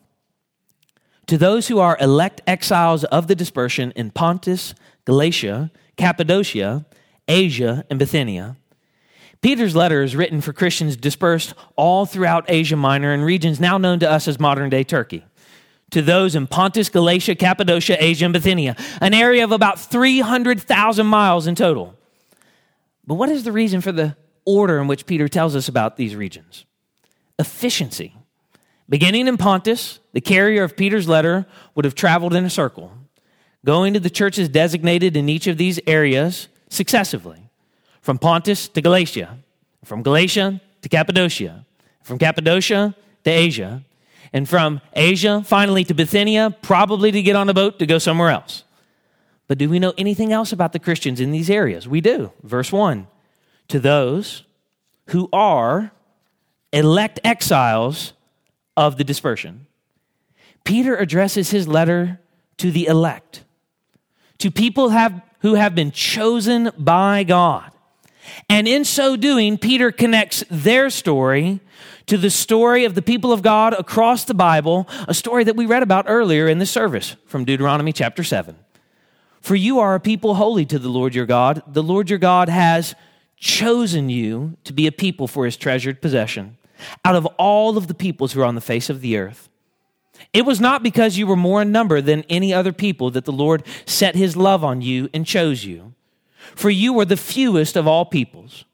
To 1.28 1.38
those 1.38 1.68
who 1.68 1.78
are 1.78 1.96
elect 2.00 2.42
exiles 2.48 3.04
of 3.04 3.28
the 3.28 3.36
dispersion 3.36 3.92
in 3.92 4.10
Pontus, 4.10 4.74
Galatia, 5.04 5.70
Cappadocia, 5.96 6.84
Asia, 7.28 7.84
and 7.88 8.00
Bithynia. 8.00 8.56
Peter's 9.40 9.76
letter 9.76 10.02
is 10.02 10.16
written 10.16 10.40
for 10.40 10.52
Christians 10.52 10.96
dispersed 10.96 11.54
all 11.76 12.06
throughout 12.06 12.44
Asia 12.48 12.74
Minor 12.74 13.12
and 13.12 13.24
regions 13.24 13.60
now 13.60 13.78
known 13.78 14.00
to 14.00 14.10
us 14.10 14.26
as 14.26 14.40
modern 14.40 14.68
day 14.68 14.82
Turkey. 14.82 15.24
To 15.92 16.02
those 16.02 16.34
in 16.34 16.48
Pontus, 16.48 16.88
Galatia, 16.88 17.36
Cappadocia, 17.36 18.02
Asia, 18.02 18.24
and 18.24 18.32
Bithynia, 18.32 18.74
an 19.00 19.14
area 19.14 19.44
of 19.44 19.52
about 19.52 19.78
300,000 19.78 21.06
miles 21.06 21.46
in 21.46 21.54
total. 21.54 21.94
But 23.06 23.14
what 23.14 23.28
is 23.28 23.44
the 23.44 23.52
reason 23.52 23.80
for 23.80 23.92
the 23.92 24.16
order 24.44 24.80
in 24.80 24.88
which 24.88 25.06
Peter 25.06 25.28
tells 25.28 25.54
us 25.54 25.68
about 25.68 25.96
these 25.96 26.16
regions? 26.16 26.65
Efficiency. 27.38 28.14
Beginning 28.88 29.26
in 29.26 29.36
Pontus, 29.36 29.98
the 30.12 30.20
carrier 30.20 30.62
of 30.62 30.76
Peter's 30.76 31.08
letter 31.08 31.46
would 31.74 31.84
have 31.84 31.94
traveled 31.94 32.34
in 32.34 32.44
a 32.44 32.50
circle, 32.50 32.92
going 33.64 33.94
to 33.94 34.00
the 34.00 34.10
churches 34.10 34.48
designated 34.48 35.16
in 35.16 35.28
each 35.28 35.46
of 35.46 35.56
these 35.56 35.80
areas 35.86 36.48
successively 36.68 37.50
from 38.00 38.18
Pontus 38.18 38.68
to 38.68 38.80
Galatia, 38.80 39.38
from 39.84 40.02
Galatia 40.02 40.60
to 40.82 40.88
Cappadocia, 40.88 41.66
from 42.02 42.18
Cappadocia 42.18 42.94
to 43.24 43.30
Asia, 43.30 43.82
and 44.32 44.48
from 44.48 44.80
Asia 44.94 45.42
finally 45.44 45.82
to 45.84 45.94
Bithynia, 45.94 46.56
probably 46.62 47.10
to 47.10 47.22
get 47.22 47.34
on 47.34 47.48
a 47.48 47.54
boat 47.54 47.80
to 47.80 47.86
go 47.86 47.98
somewhere 47.98 48.30
else. 48.30 48.62
But 49.48 49.58
do 49.58 49.68
we 49.68 49.78
know 49.78 49.94
anything 49.98 50.32
else 50.32 50.52
about 50.52 50.72
the 50.72 50.78
Christians 50.78 51.20
in 51.20 51.32
these 51.32 51.50
areas? 51.50 51.88
We 51.88 52.00
do. 52.00 52.32
Verse 52.42 52.70
1 52.70 53.06
To 53.68 53.80
those 53.80 54.44
who 55.06 55.28
are 55.32 55.92
elect 56.72 57.20
exiles 57.24 58.12
of 58.76 58.96
the 58.96 59.04
dispersion. 59.04 59.66
Peter 60.64 60.96
addresses 60.96 61.50
his 61.50 61.68
letter 61.68 62.20
to 62.58 62.70
the 62.70 62.86
elect, 62.86 63.44
to 64.38 64.50
people 64.50 64.90
have, 64.90 65.22
who 65.40 65.54
have 65.54 65.74
been 65.74 65.92
chosen 65.92 66.70
by 66.76 67.22
God. 67.22 67.70
And 68.48 68.66
in 68.66 68.84
so 68.84 69.16
doing, 69.16 69.58
Peter 69.58 69.92
connects 69.92 70.44
their 70.50 70.90
story 70.90 71.60
to 72.06 72.16
the 72.16 72.30
story 72.30 72.84
of 72.84 72.94
the 72.94 73.02
people 73.02 73.32
of 73.32 73.42
God 73.42 73.74
across 73.74 74.24
the 74.24 74.34
Bible, 74.34 74.88
a 75.08 75.14
story 75.14 75.44
that 75.44 75.56
we 75.56 75.66
read 75.66 75.82
about 75.82 76.06
earlier 76.08 76.48
in 76.48 76.58
the 76.58 76.66
service 76.66 77.16
from 77.26 77.44
Deuteronomy 77.44 77.92
chapter 77.92 78.22
7. 78.22 78.56
For 79.40 79.54
you 79.54 79.78
are 79.78 79.94
a 79.94 80.00
people 80.00 80.34
holy 80.34 80.64
to 80.66 80.78
the 80.78 80.88
Lord 80.88 81.14
your 81.14 81.26
God. 81.26 81.62
The 81.66 81.82
Lord 81.82 82.10
your 82.10 82.18
God 82.18 82.48
has 82.48 82.94
chosen 83.36 84.08
you 84.08 84.56
to 84.64 84.72
be 84.72 84.86
a 84.86 84.92
people 84.92 85.28
for 85.28 85.44
his 85.44 85.56
treasured 85.56 86.00
possession 86.00 86.56
out 87.04 87.16
of 87.16 87.26
all 87.38 87.78
of 87.78 87.86
the 87.86 87.94
peoples 87.94 88.32
who 88.32 88.40
are 88.40 88.46
on 88.46 88.54
the 88.54 88.60
face 88.60 88.90
of 88.90 89.00
the 89.00 89.16
earth. 89.16 89.48
It 90.32 90.46
was 90.46 90.60
not 90.60 90.82
because 90.82 91.18
you 91.18 91.26
were 91.26 91.36
more 91.36 91.62
in 91.62 91.72
number 91.72 92.00
than 92.00 92.24
any 92.28 92.52
other 92.52 92.72
people 92.72 93.10
that 93.10 93.24
the 93.24 93.32
Lord 93.32 93.62
set 93.84 94.14
his 94.14 94.36
love 94.36 94.64
on 94.64 94.80
you 94.82 95.10
and 95.12 95.26
chose 95.26 95.64
you. 95.64 95.94
For 96.54 96.70
you 96.70 96.92
were 96.92 97.04
the 97.04 97.16
fewest 97.16 97.76
of 97.76 97.86
all 97.86 98.04
peoples. 98.04 98.64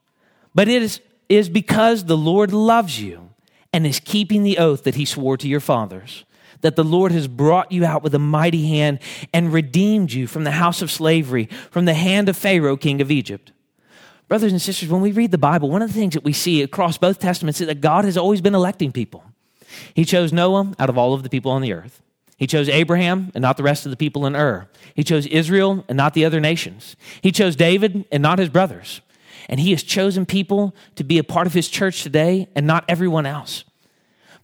But 0.55 0.69
it 0.69 0.83
is, 0.83 1.01
is 1.29 1.49
because 1.49 2.05
the 2.05 2.17
Lord 2.17 2.53
loves 2.53 3.01
you 3.01 3.31
and 3.73 3.87
is 3.87 3.99
keeping 3.99 4.43
the 4.43 4.59
oath 4.59 4.85
that 4.85 4.95
he 4.95 5.05
swore 5.05 5.37
to 5.37 5.49
your 5.49 5.61
fathers 5.61 6.25
that 6.63 6.77
the 6.77 6.85
Lord 6.85 7.13
has 7.13 7.29
brought 7.29 7.71
you 7.71 7.85
out 7.85 8.03
with 8.03 8.15
a 8.15 8.19
mighty 8.19 8.67
hand 8.69 9.01
and 9.35 9.53
redeemed 9.53 10.13
you 10.13 10.27
from 10.27 10.45
the 10.45 10.53
house 10.53 10.81
of 10.81 10.91
slavery, 10.91 11.47
from 11.71 11.85
the 11.85 11.95
hand 11.95 12.29
of 12.29 12.37
Pharaoh, 12.37 12.77
king 12.77 13.01
of 13.01 13.11
Egypt. 13.11 13.53
Brothers 14.33 14.53
and 14.53 14.63
sisters, 14.63 14.89
when 14.89 15.03
we 15.03 15.13
read 15.13 15.31
the 15.31 15.37
Bible, 15.37 15.69
one 15.69 15.83
of 15.83 15.93
the 15.93 15.99
things 15.99 16.15
that 16.15 16.25
we 16.25 16.33
see 16.33 16.63
across 16.63 16.97
both 16.97 17.19
testaments 17.19 17.61
is 17.61 17.67
that 17.67 17.83
God 17.83 18.07
has 18.07 18.17
always 18.17 18.41
been 18.41 18.55
electing 18.55 18.91
people. 18.91 19.23
He 19.93 20.07
chose 20.07 20.33
Noah 20.33 20.73
out 20.79 20.89
of 20.89 20.97
all 20.97 21.13
of 21.13 21.23
the 21.23 21.29
people 21.29 21.53
on 21.53 21.61
the 21.61 21.75
earth. 21.75 22.01
He 22.39 22.47
chose 22.47 22.67
Abraham 22.71 23.31
and 23.35 23.43
not 23.43 23.59
the 23.59 23.63
rest 23.63 23.85
of 23.85 23.91
the 23.91 23.97
people 23.99 24.25
in 24.25 24.35
Ur. 24.35 24.71
He 24.95 25.05
chose 25.05 25.27
Israel 25.27 25.85
and 25.87 25.99
not 25.99 26.15
the 26.15 26.25
other 26.25 26.41
nations. 26.41 26.97
He 27.21 27.31
chose 27.31 27.57
David 27.57 28.07
and 28.11 28.23
not 28.23 28.39
his 28.39 28.49
brothers. 28.49 29.03
And 29.51 29.61
he 29.61 29.73
has 29.73 29.83
chosen 29.83 30.25
people 30.25 30.75
to 30.95 31.05
be 31.05 31.19
a 31.19 31.25
part 31.25 31.47
of 31.47 31.53
his 31.53 31.69
church 31.69 32.03
today 32.03 32.49
and 32.57 32.67
not 32.67 32.87
everyone 32.89 33.27
else. 33.27 33.65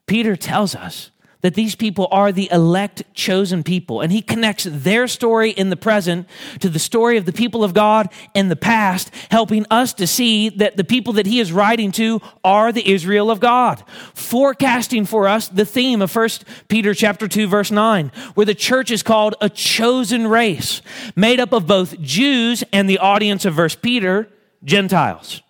Peter 0.07 0.37
tells 0.37 0.75
us 0.75 1.11
that 1.41 1.55
these 1.55 1.77
people 1.77 2.09
are 2.11 2.33
the 2.33 2.51
elect 2.51 3.03
chosen 3.15 3.63
people. 3.63 4.01
And 4.01 4.11
he 4.11 4.23
connects 4.23 4.65
their 4.65 5.07
story 5.07 5.51
in 5.51 5.71
the 5.71 5.77
present 5.77 6.29
to 6.61 6.69
the 6.69 6.79
story 6.79 7.17
of 7.17 7.27
the 7.27 7.33
people 7.33 7.63
of 7.63 7.75
God 7.75 8.09
in 8.35 8.49
the 8.49 8.57
past, 8.57 9.11
helping 9.31 9.65
us 9.71 9.93
to 9.95 10.07
see 10.07 10.49
that 10.49 10.77
the 10.77 10.85
people 10.85 11.13
that 11.15 11.27
he 11.27 11.39
is 11.39 11.53
writing 11.53 11.93
to 11.93 12.21
are 12.43 12.73
the 12.73 12.91
Israel 12.91 13.31
of 13.31 13.39
God, 13.39 13.83
forecasting 14.15 15.05
for 15.05 15.29
us 15.29 15.49
the 15.49 15.65
theme 15.65 16.03
of 16.03 16.15
1 16.15 16.29
Peter 16.67 16.93
chapter 16.93 17.29
2 17.29 17.47
verse 17.47 17.71
9, 17.71 18.11
where 18.35 18.47
the 18.47 18.55
church 18.55 18.91
is 18.91 19.03
called 19.03 19.37
a 19.41 19.49
chosen 19.49 20.27
race, 20.27 20.83
made 21.15 21.39
up 21.39 21.53
of 21.53 21.67
both 21.67 22.01
Jews 22.01 22.65
and 22.73 22.91
the 22.91 22.99
audience 22.99 23.45
of 23.45 23.55
verse 23.55 23.77
Peter, 23.77 24.29
Gentiles. 24.65 25.43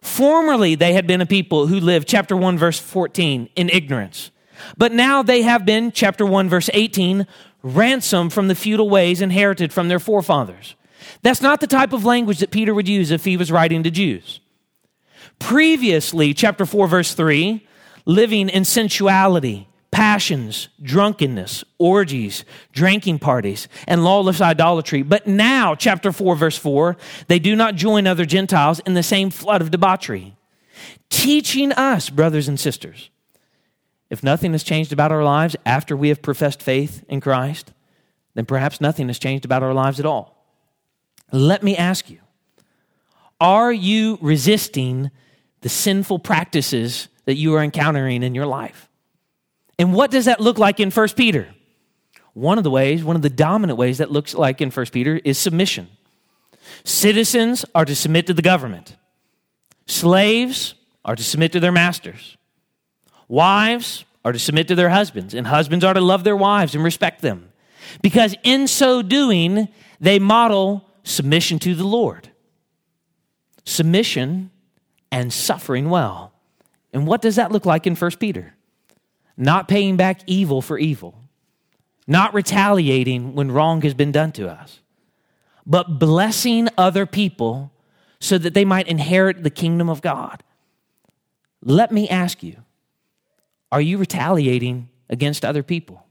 Formerly 0.00 0.74
they 0.74 0.94
had 0.94 1.06
been 1.06 1.20
a 1.20 1.26
people 1.26 1.68
who 1.68 1.78
lived, 1.78 2.08
chapter 2.08 2.36
1 2.36 2.58
verse 2.58 2.78
14, 2.80 3.50
in 3.54 3.70
ignorance 3.70 4.32
but 4.76 4.92
now 4.92 5.22
they 5.22 5.42
have 5.42 5.64
been, 5.64 5.92
chapter 5.92 6.24
1, 6.24 6.48
verse 6.48 6.70
18, 6.72 7.26
ransomed 7.62 8.32
from 8.32 8.48
the 8.48 8.54
feudal 8.54 8.88
ways 8.88 9.20
inherited 9.20 9.72
from 9.72 9.88
their 9.88 9.98
forefathers. 9.98 10.74
That's 11.22 11.42
not 11.42 11.60
the 11.60 11.66
type 11.66 11.92
of 11.92 12.04
language 12.04 12.38
that 12.38 12.50
Peter 12.50 12.74
would 12.74 12.88
use 12.88 13.10
if 13.10 13.24
he 13.24 13.36
was 13.36 13.52
writing 13.52 13.82
to 13.82 13.90
Jews. 13.90 14.40
Previously, 15.38 16.34
chapter 16.34 16.66
4, 16.66 16.88
verse 16.88 17.14
3, 17.14 17.66
living 18.04 18.48
in 18.48 18.64
sensuality, 18.64 19.68
passions, 19.90 20.68
drunkenness, 20.82 21.64
orgies, 21.78 22.44
drinking 22.72 23.18
parties, 23.18 23.68
and 23.86 24.04
lawless 24.04 24.40
idolatry. 24.40 25.02
But 25.02 25.26
now, 25.26 25.74
chapter 25.74 26.12
4, 26.12 26.36
verse 26.36 26.58
4, 26.58 26.96
they 27.28 27.38
do 27.38 27.56
not 27.56 27.74
join 27.74 28.06
other 28.06 28.24
Gentiles 28.24 28.80
in 28.80 28.94
the 28.94 29.02
same 29.02 29.30
flood 29.30 29.60
of 29.60 29.70
debauchery. 29.70 30.36
Teaching 31.10 31.72
us, 31.72 32.10
brothers 32.10 32.48
and 32.48 32.60
sisters, 32.60 33.10
if 34.10 34.22
nothing 34.22 34.52
has 34.52 34.62
changed 34.62 34.92
about 34.92 35.12
our 35.12 35.24
lives 35.24 35.56
after 35.66 35.96
we 35.96 36.08
have 36.08 36.22
professed 36.22 36.62
faith 36.62 37.04
in 37.08 37.20
Christ, 37.20 37.72
then 38.34 38.46
perhaps 38.46 38.80
nothing 38.80 39.08
has 39.08 39.18
changed 39.18 39.44
about 39.44 39.62
our 39.62 39.74
lives 39.74 40.00
at 40.00 40.06
all. 40.06 40.46
Let 41.32 41.62
me 41.62 41.76
ask 41.76 42.08
you 42.08 42.20
are 43.40 43.72
you 43.72 44.18
resisting 44.20 45.10
the 45.60 45.68
sinful 45.68 46.20
practices 46.20 47.08
that 47.26 47.34
you 47.34 47.54
are 47.54 47.62
encountering 47.62 48.22
in 48.22 48.34
your 48.34 48.46
life. 48.46 48.88
And 49.78 49.92
what 49.92 50.10
does 50.10 50.24
that 50.24 50.40
look 50.40 50.58
like 50.58 50.80
in 50.80 50.90
1 50.90 51.08
Peter? 51.10 51.48
One 52.32 52.56
of 52.56 52.64
the 52.64 52.70
ways, 52.70 53.04
one 53.04 53.16
of 53.16 53.22
the 53.22 53.28
dominant 53.28 53.78
ways 53.78 53.98
that 53.98 54.10
looks 54.10 54.34
like 54.34 54.60
in 54.62 54.70
1 54.70 54.86
Peter 54.86 55.20
is 55.24 55.36
submission. 55.36 55.88
Citizens 56.84 57.66
are 57.74 57.84
to 57.84 57.94
submit 57.94 58.26
to 58.28 58.34
the 58.34 58.42
government. 58.42 58.96
Slaves 59.86 60.74
are 61.04 61.16
to 61.16 61.22
submit 61.22 61.52
to 61.52 61.60
their 61.60 61.72
masters. 61.72 62.37
Wives 63.28 64.04
are 64.24 64.32
to 64.32 64.38
submit 64.38 64.68
to 64.68 64.74
their 64.74 64.90
husbands, 64.90 65.34
and 65.34 65.46
husbands 65.46 65.84
are 65.84 65.94
to 65.94 66.00
love 66.00 66.24
their 66.24 66.36
wives 66.36 66.74
and 66.74 66.82
respect 66.82 67.22
them. 67.22 67.52
Because 68.02 68.34
in 68.42 68.66
so 68.66 69.02
doing, 69.02 69.68
they 70.00 70.18
model 70.18 70.88
submission 71.02 71.58
to 71.60 71.74
the 71.74 71.84
Lord. 71.84 72.30
Submission 73.64 74.50
and 75.10 75.32
suffering 75.32 75.90
well. 75.90 76.32
And 76.92 77.06
what 77.06 77.22
does 77.22 77.36
that 77.36 77.52
look 77.52 77.66
like 77.66 77.86
in 77.86 77.94
1 77.94 78.10
Peter? 78.18 78.54
Not 79.36 79.68
paying 79.68 79.96
back 79.96 80.20
evil 80.26 80.60
for 80.60 80.78
evil, 80.78 81.14
not 82.06 82.34
retaliating 82.34 83.34
when 83.34 83.52
wrong 83.52 83.82
has 83.82 83.94
been 83.94 84.10
done 84.10 84.32
to 84.32 84.50
us, 84.50 84.80
but 85.64 85.98
blessing 85.98 86.68
other 86.76 87.06
people 87.06 87.70
so 88.20 88.36
that 88.38 88.54
they 88.54 88.64
might 88.64 88.88
inherit 88.88 89.44
the 89.44 89.50
kingdom 89.50 89.88
of 89.88 90.02
God. 90.02 90.42
Let 91.62 91.92
me 91.92 92.08
ask 92.08 92.42
you 92.42 92.56
are 93.70 93.80
you 93.80 93.98
retaliating 93.98 94.88
against 95.10 95.44
other 95.44 95.62
people? 95.62 96.06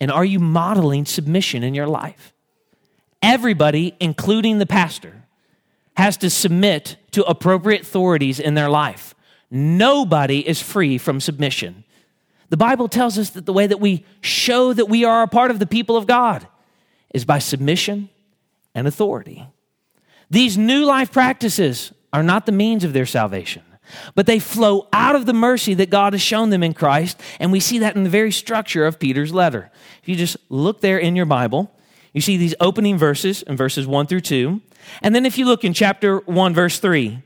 And 0.00 0.10
are 0.10 0.24
you 0.24 0.38
modeling 0.38 1.04
submission 1.04 1.62
in 1.62 1.74
your 1.74 1.86
life? 1.86 2.32
Everybody, 3.22 3.94
including 4.00 4.58
the 4.58 4.66
pastor, 4.66 5.24
has 5.96 6.16
to 6.18 6.30
submit 6.30 6.96
to 7.12 7.24
appropriate 7.24 7.82
authorities 7.82 8.40
in 8.40 8.54
their 8.54 8.68
life. 8.68 9.14
Nobody 9.50 10.46
is 10.46 10.60
free 10.60 10.98
from 10.98 11.20
submission. 11.20 11.84
The 12.48 12.56
Bible 12.56 12.88
tells 12.88 13.18
us 13.18 13.30
that 13.30 13.46
the 13.46 13.52
way 13.52 13.66
that 13.66 13.80
we 13.80 14.04
show 14.20 14.72
that 14.72 14.88
we 14.88 15.04
are 15.04 15.22
a 15.22 15.28
part 15.28 15.50
of 15.50 15.58
the 15.58 15.66
people 15.66 15.96
of 15.96 16.06
God 16.06 16.46
is 17.14 17.24
by 17.24 17.38
submission 17.38 18.08
and 18.74 18.86
authority. 18.86 19.46
These 20.30 20.58
new 20.58 20.84
life 20.84 21.12
practices 21.12 21.92
are 22.12 22.22
not 22.22 22.46
the 22.46 22.52
means 22.52 22.84
of 22.84 22.92
their 22.92 23.06
salvation, 23.06 23.62
but 24.14 24.26
they 24.26 24.38
flow 24.38 24.88
out 24.92 25.16
of 25.16 25.26
the 25.26 25.32
mercy 25.32 25.74
that 25.74 25.90
God 25.90 26.12
has 26.12 26.22
shown 26.22 26.50
them 26.50 26.62
in 26.62 26.74
Christ. 26.74 27.20
And 27.38 27.52
we 27.52 27.60
see 27.60 27.78
that 27.78 27.96
in 27.96 28.04
the 28.04 28.10
very 28.10 28.32
structure 28.32 28.86
of 28.86 28.98
Peter's 28.98 29.32
letter. 29.32 29.70
If 30.02 30.08
you 30.08 30.16
just 30.16 30.36
look 30.48 30.80
there 30.80 30.98
in 30.98 31.16
your 31.16 31.26
Bible, 31.26 31.70
you 32.12 32.20
see 32.20 32.36
these 32.36 32.54
opening 32.60 32.98
verses 32.98 33.42
in 33.42 33.56
verses 33.56 33.86
1 33.86 34.06
through 34.06 34.20
2. 34.20 34.60
And 35.02 35.14
then 35.14 35.26
if 35.26 35.38
you 35.38 35.46
look 35.46 35.64
in 35.64 35.72
chapter 35.72 36.18
1, 36.18 36.54
verse 36.54 36.78
3, 36.78 37.22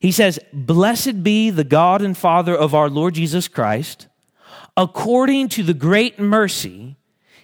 he 0.00 0.12
says, 0.12 0.38
Blessed 0.52 1.22
be 1.22 1.50
the 1.50 1.64
God 1.64 2.02
and 2.02 2.16
Father 2.16 2.54
of 2.54 2.74
our 2.74 2.88
Lord 2.88 3.14
Jesus 3.14 3.48
Christ, 3.48 4.06
according 4.76 5.48
to 5.50 5.62
the 5.62 5.74
great 5.74 6.18
mercy 6.18 6.93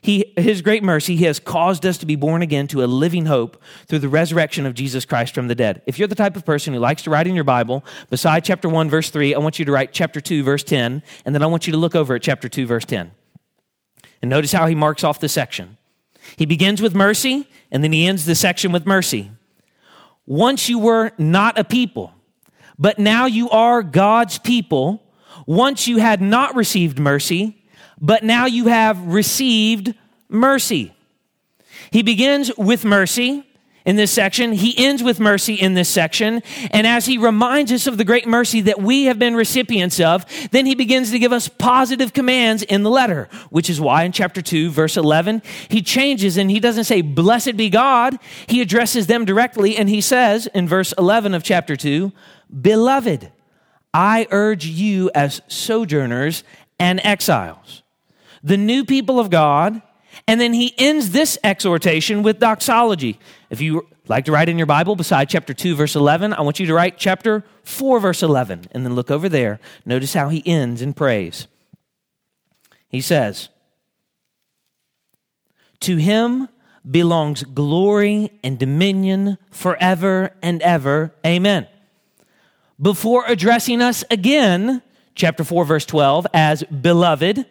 he, 0.03 0.33
his 0.37 0.63
great 0.63 0.83
mercy, 0.83 1.15
he 1.17 1.25
has 1.25 1.39
caused 1.39 1.85
us 1.85 1.99
to 1.99 2.07
be 2.07 2.17
born 2.17 2.41
again 2.41 2.67
to 2.69 2.83
a 2.83 2.87
living 2.87 3.27
hope 3.27 3.63
through 3.87 3.99
the 3.99 4.09
resurrection 4.09 4.65
of 4.65 4.75
Jesus 4.75 5.05
Christ 5.05 5.35
from 5.35 5.49
the 5.49 5.55
dead. 5.55 5.83
If 5.87 5.99
you're 5.99 6.09
the 6.09 6.15
type 6.15 6.37
of 6.37 6.47
person 6.47 6.73
who 6.73 6.81
likes 6.81 7.03
to 7.03 7.11
write 7.11 7.27
in 7.27 7.35
your 7.35 7.45
Bible, 7.45 7.85
beside 8.09 8.45
chapter 8.45 8.69
1, 8.69 8.89
verse 8.89 9.11
3, 9.11 9.35
I 9.35 9.39
want 9.39 9.59
you 9.59 9.65
to 9.67 9.73
write 9.73 9.93
chapter 9.93 10.21
2, 10.21 10.43
verse 10.43 10.65
10, 10.65 11.03
and 11.25 11.35
then 11.35 11.43
I 11.43 11.47
want 11.47 11.67
you 11.67 11.73
to 11.73 11.79
look 11.79 11.95
over 11.95 12.15
at 12.15 12.23
chapter 12.23 12.49
2, 12.49 12.67
verse 12.67 12.85
10. 12.87 13.11
And 14.23 14.31
notice 14.31 14.53
how 14.53 14.67
he 14.67 14.75
marks 14.75 15.05
off 15.05 15.21
the 15.21 15.29
section. 15.29 15.77
He 16.37 16.47
begins 16.47 16.81
with 16.81 16.95
mercy, 16.95 17.47
and 17.71 17.85
then 17.85 17.93
he 17.93 18.07
ends 18.07 18.25
the 18.25 18.35
section 18.35 18.73
with 18.73 18.87
mercy. 18.87 19.31
Once 20.27 20.69
you 20.69 20.79
were 20.79 21.13
not 21.19 21.59
a 21.59 21.65
people, 21.65 22.15
but 22.79 22.99
now 22.99 23.27
you 23.27 23.51
are 23.51 23.83
God's 23.83 24.39
people. 24.39 25.03
Once 25.47 25.87
you 25.87 25.99
had 25.99 26.23
not 26.23 26.55
received 26.55 26.99
mercy, 26.99 27.60
but 28.01 28.25
now 28.25 28.47
you 28.47 28.67
have 28.67 29.01
received 29.07 29.95
mercy. 30.29 30.95
He 31.91 32.03
begins 32.03 32.51
with 32.57 32.85
mercy 32.85 33.45
in 33.85 33.97
this 33.97 34.13
section. 34.13 34.53
He 34.53 34.77
ends 34.77 35.03
with 35.03 35.19
mercy 35.19 35.55
in 35.55 35.75
this 35.75 35.89
section. 35.89 36.43
And 36.71 36.87
as 36.87 37.07
he 37.07 37.19
reminds 37.19 37.73
us 37.73 37.87
of 37.87 37.99
the 37.99 38.05
great 38.05 38.27
mercy 38.27 38.61
that 38.63 38.81
we 38.81 39.05
have 39.05 39.19
been 39.19 39.35
recipients 39.35 40.01
of, 40.01 40.25
then 40.51 40.67
he 40.67 40.75
begins 40.75 41.11
to 41.11 41.19
give 41.19 41.33
us 41.33 41.49
positive 41.49 42.13
commands 42.13 42.63
in 42.63 42.83
the 42.83 42.91
letter, 42.91 43.29
which 43.51 43.71
is 43.71 43.81
why 43.81 44.05
in 44.05 44.13
chapter 44.13 44.43
2, 44.43 44.71
verse 44.71 44.97
11, 44.97 45.43
he 45.69 45.83
changes 45.83 46.37
and 46.37 46.51
he 46.51 46.61
doesn't 46.61 46.85
say, 46.85 47.01
Blessed 47.01 47.57
be 47.57 47.71
God. 47.71 48.19
He 48.47 48.61
addresses 48.61 49.07
them 49.07 49.25
directly 49.25 49.77
and 49.77 49.89
he 49.89 50.01
says 50.01 50.47
in 50.49 50.69
verse 50.69 50.93
11 50.97 51.35
of 51.35 51.43
chapter 51.43 51.77
2, 51.77 52.13
Beloved, 52.61 53.33
I 53.93 54.27
urge 54.31 54.67
you 54.67 55.11
as 55.15 55.41
sojourners 55.49 56.45
and 56.79 57.01
exiles 57.05 57.83
the 58.43 58.57
new 58.57 58.85
people 58.85 59.19
of 59.19 59.31
God, 59.31 59.83
and 60.27 60.41
then 60.41 60.53
he 60.53 60.75
ends 60.79 61.11
this 61.11 61.39
exhortation 61.45 62.23
with 62.23 62.39
doxology. 62.39 63.19
If 63.49 63.61
you 63.61 63.87
like 64.09 64.25
to 64.25 64.33
write 64.33 64.49
in 64.49 64.59
your 64.59 64.67
Bible 64.67 64.97
beside 64.97 65.29
chapter 65.29 65.55
2, 65.55 65.77
verse 65.77 65.95
11, 65.95 66.33
I 66.33 66.41
want 66.41 66.59
you 66.59 66.67
to 66.67 66.75
write 66.75 66.99
chapter 66.99 67.45
4, 67.65 68.01
verse 68.01 68.23
11, 68.23 68.67
and 68.73 68.85
then 68.85 68.95
look 68.95 69.11
over 69.11 69.29
there. 69.29 69.61
Notice 69.85 70.15
how 70.15 70.29
he 70.29 70.43
ends 70.47 70.83
in 70.83 70.95
praise. 70.95 71.47
He 72.89 73.01
says, 73.01 73.49
To 75.81 75.97
him 75.97 76.49
belongs 76.89 77.45
glory 77.45 78.33
and 78.43 78.59
dominion 78.59 79.39
forever 79.51 80.33
and 80.43 80.61
ever. 80.63 81.15
Amen. 81.25 81.69
Before 82.81 83.25
addressing 83.27 83.83
us 83.83 84.03
again, 84.11 84.83
chapter 85.15 85.45
4, 85.45 85.65
verse 85.65 85.85
12, 85.85 86.27
as 86.33 86.65
beloved, 86.65 87.47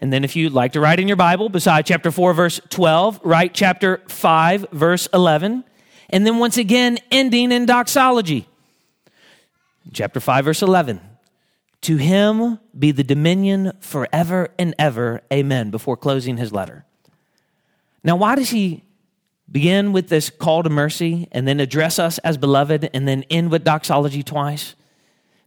and 0.00 0.12
then 0.12 0.24
if 0.24 0.34
you'd 0.34 0.52
like 0.52 0.72
to 0.72 0.80
write 0.80 0.98
in 0.98 1.08
your 1.08 1.16
Bible, 1.16 1.48
beside 1.48 1.84
chapter 1.84 2.10
4, 2.10 2.32
verse 2.32 2.60
12, 2.70 3.20
write 3.22 3.52
chapter 3.52 4.02
5, 4.08 4.66
verse 4.72 5.08
11. 5.12 5.64
And 6.08 6.26
then 6.26 6.38
once 6.38 6.56
again, 6.56 6.98
ending 7.10 7.52
in 7.52 7.66
doxology. 7.66 8.48
Chapter 9.92 10.18
5, 10.18 10.44
verse 10.46 10.62
11. 10.62 11.00
To 11.82 11.96
him 11.96 12.58
be 12.78 12.92
the 12.92 13.04
dominion 13.04 13.72
forever 13.80 14.48
and 14.58 14.74
ever. 14.78 15.22
Amen. 15.32 15.70
Before 15.70 15.96
closing 15.96 16.36
his 16.36 16.52
letter. 16.52 16.84
Now, 18.02 18.16
why 18.16 18.34
does 18.34 18.50
he 18.50 18.82
begin 19.50 19.92
with 19.92 20.08
this 20.08 20.30
call 20.30 20.62
to 20.62 20.70
mercy 20.70 21.28
and 21.32 21.46
then 21.46 21.60
address 21.60 21.98
us 21.98 22.18
as 22.18 22.38
beloved 22.38 22.88
and 22.94 23.06
then 23.06 23.24
end 23.30 23.50
with 23.50 23.64
doxology 23.64 24.22
twice? 24.22 24.74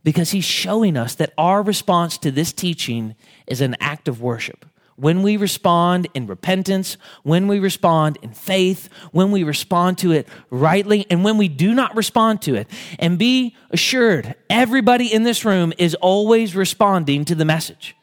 Because 0.04 0.32
he's 0.32 0.46
showing 0.46 0.98
us 0.98 1.16
that 1.16 1.34
our 1.38 1.62
response 1.62 2.18
to 2.20 2.32
this 2.32 2.52
teaching 2.54 3.16
is 3.48 3.62
an 3.62 3.76
act 3.80 4.08
of 4.08 4.22
worship. 4.22 4.66
When 4.96 5.24
we 5.24 5.38
respond 5.38 6.08
in 6.13 6.28
repentance, 6.28 6.98
when 7.24 7.48
we 7.48 7.60
respond 7.60 8.20
in 8.22 8.32
faith, 8.32 8.89
when 9.12 9.32
we 9.32 9.44
respond 9.44 9.98
to 10.00 10.12
it 10.12 10.28
rightly, 10.52 11.08
and 11.10 11.24
when 11.24 11.38
we 11.38 11.48
do 11.48 11.74
not 11.74 11.96
respond 11.96 12.44
to 12.44 12.56
it. 12.56 12.68
And 13.00 13.18
be 13.18 13.56
assured, 13.72 14.36
everybody 14.50 15.12
in 15.12 15.24
this 15.24 15.46
room 15.46 15.74
is 15.80 15.96
always 15.96 16.56
responding 16.56 17.26
to 17.26 17.36
the 17.36 17.46
message. 17.46 17.96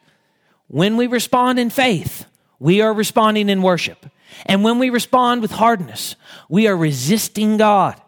When 0.67 0.97
we 0.97 1.07
respond 1.07 1.59
in 1.59 1.69
faith, 1.69 2.25
we 2.59 2.81
are 2.81 2.93
responding 2.93 3.49
in 3.49 3.61
worship. 3.61 4.05
And 4.45 4.63
when 4.63 4.77
we 4.77 4.89
respond 4.89 5.41
with 5.41 5.51
hardness, 5.51 6.15
we 6.49 6.67
are 6.67 6.75
resisting 6.75 7.57
God. 7.57 8.01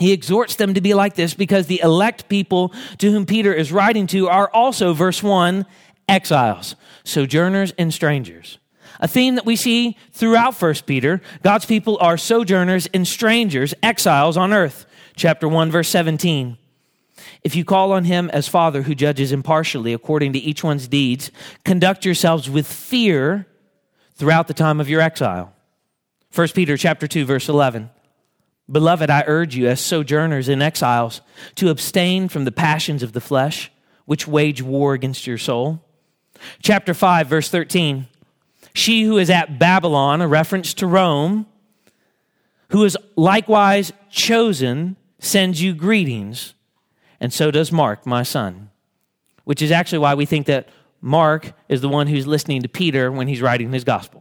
He 0.00 0.12
exhorts 0.12 0.56
them 0.56 0.72
to 0.74 0.80
be 0.80 0.94
like 0.94 1.14
this 1.14 1.34
because 1.34 1.66
the 1.66 1.82
elect 1.82 2.30
people 2.30 2.72
to 2.98 3.12
whom 3.12 3.26
Peter 3.26 3.52
is 3.52 3.70
writing 3.70 4.06
to 4.08 4.28
are 4.28 4.48
also, 4.48 4.94
verse 4.94 5.22
1, 5.22 5.66
exiles, 6.08 6.74
sojourners, 7.04 7.74
and 7.78 7.92
strangers. 7.92 8.58
A 9.00 9.06
theme 9.06 9.34
that 9.34 9.44
we 9.44 9.56
see 9.56 9.98
throughout 10.10 10.54
First 10.54 10.86
Peter 10.86 11.20
God's 11.42 11.66
people 11.66 11.98
are 12.00 12.16
sojourners 12.16 12.88
and 12.94 13.06
strangers, 13.06 13.74
exiles 13.82 14.38
on 14.38 14.54
earth. 14.54 14.86
Chapter 15.16 15.46
1, 15.46 15.70
verse 15.70 15.90
17. 15.90 16.56
If 17.44 17.54
you 17.54 17.66
call 17.66 17.92
on 17.92 18.04
him 18.04 18.30
as 18.30 18.48
Father 18.48 18.82
who 18.82 18.94
judges 18.94 19.32
impartially 19.32 19.92
according 19.92 20.32
to 20.32 20.38
each 20.38 20.64
one's 20.64 20.88
deeds, 20.88 21.30
conduct 21.66 22.06
yourselves 22.06 22.48
with 22.48 22.66
fear 22.66 23.46
throughout 24.14 24.48
the 24.48 24.54
time 24.54 24.80
of 24.80 24.88
your 24.88 25.02
exile. 25.02 25.52
1 26.34 26.48
Peter 26.48 26.78
chapter 26.78 27.06
2 27.06 27.26
verse 27.26 27.50
11. 27.50 27.90
Beloved, 28.70 29.10
I 29.10 29.24
urge 29.26 29.56
you, 29.56 29.66
as 29.68 29.80
sojourners 29.80 30.48
and 30.48 30.62
exiles, 30.62 31.22
to 31.56 31.70
abstain 31.70 32.28
from 32.28 32.44
the 32.44 32.52
passions 32.52 33.02
of 33.02 33.12
the 33.12 33.20
flesh, 33.20 33.70
which 34.04 34.28
wage 34.28 34.62
war 34.62 34.94
against 34.94 35.26
your 35.26 35.38
soul. 35.38 35.84
Chapter 36.62 36.94
5, 36.94 37.26
verse 37.26 37.50
13. 37.50 38.06
She 38.72 39.02
who 39.02 39.18
is 39.18 39.30
at 39.30 39.58
Babylon, 39.58 40.20
a 40.20 40.28
reference 40.28 40.74
to 40.74 40.86
Rome, 40.86 41.46
who 42.68 42.84
is 42.84 42.96
likewise 43.16 43.92
chosen, 44.10 44.96
sends 45.18 45.60
you 45.60 45.74
greetings, 45.74 46.54
and 47.18 47.32
so 47.32 47.50
does 47.50 47.72
Mark, 47.72 48.06
my 48.06 48.22
son. 48.22 48.70
Which 49.44 49.60
is 49.60 49.72
actually 49.72 49.98
why 49.98 50.14
we 50.14 50.26
think 50.26 50.46
that 50.46 50.68
Mark 51.00 51.52
is 51.68 51.80
the 51.80 51.88
one 51.88 52.06
who's 52.06 52.26
listening 52.26 52.62
to 52.62 52.68
Peter 52.68 53.10
when 53.10 53.26
he's 53.26 53.42
writing 53.42 53.72
his 53.72 53.84
gospel. 53.84 54.19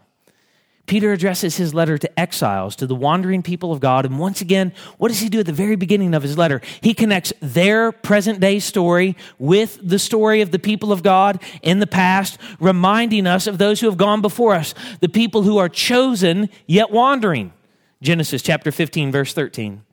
Peter 0.90 1.14
addresses 1.14 1.56
his 1.56 1.72
letter 1.72 2.00
to 2.00 2.20
exiles, 2.20 2.76
to 2.76 2.88
the 2.88 2.96
wandering 2.96 3.44
people 3.44 3.72
of 3.72 3.80
God. 3.80 4.08
And 4.08 4.18
once 4.18 4.42
again, 4.42 4.74
what 4.98 5.10
does 5.10 5.20
he 5.20 5.30
do 5.30 5.40
at 5.40 5.46
the 5.46 5.54
very 5.54 5.76
beginning 5.76 6.16
of 6.16 6.24
his 6.24 6.36
letter? 6.36 6.62
He 6.82 6.96
connects 6.96 7.32
their 7.42 7.92
present 7.92 8.40
day 8.40 8.58
story 8.58 9.16
with 9.38 9.78
the 9.84 10.00
story 10.00 10.42
of 10.42 10.50
the 10.50 10.58
people 10.58 10.92
of 10.92 11.04
God 11.04 11.44
in 11.62 11.78
the 11.78 11.86
past, 11.86 12.40
reminding 12.60 13.28
us 13.28 13.46
of 13.46 13.60
those 13.60 13.80
who 13.80 13.86
have 13.86 13.98
gone 13.98 14.20
before 14.22 14.56
us, 14.56 14.74
the 15.00 15.08
people 15.08 15.44
who 15.44 15.60
are 15.60 15.70
chosen 15.70 16.50
yet 16.66 16.90
wandering. 16.90 17.54
Genesis 18.02 18.42
chapter 18.42 18.72
15, 18.72 19.12
verse 19.12 19.32
13. 19.32 19.84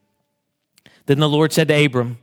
Then 1.04 1.20
the 1.20 1.28
Lord 1.28 1.52
said 1.52 1.68
to 1.68 1.85
Abram, 1.85 2.16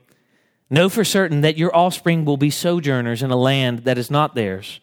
Know 0.71 0.89
for 0.89 1.05
certain 1.05 1.41
that 1.41 1.57
your 1.57 1.75
offspring 1.75 2.25
will 2.25 2.38
be 2.38 2.49
sojourners 2.49 3.21
in 3.21 3.29
a 3.29 3.38
land 3.38 3.83
that 3.83 3.99
is 3.99 4.09
not 4.09 4.33
theirs, 4.33 4.79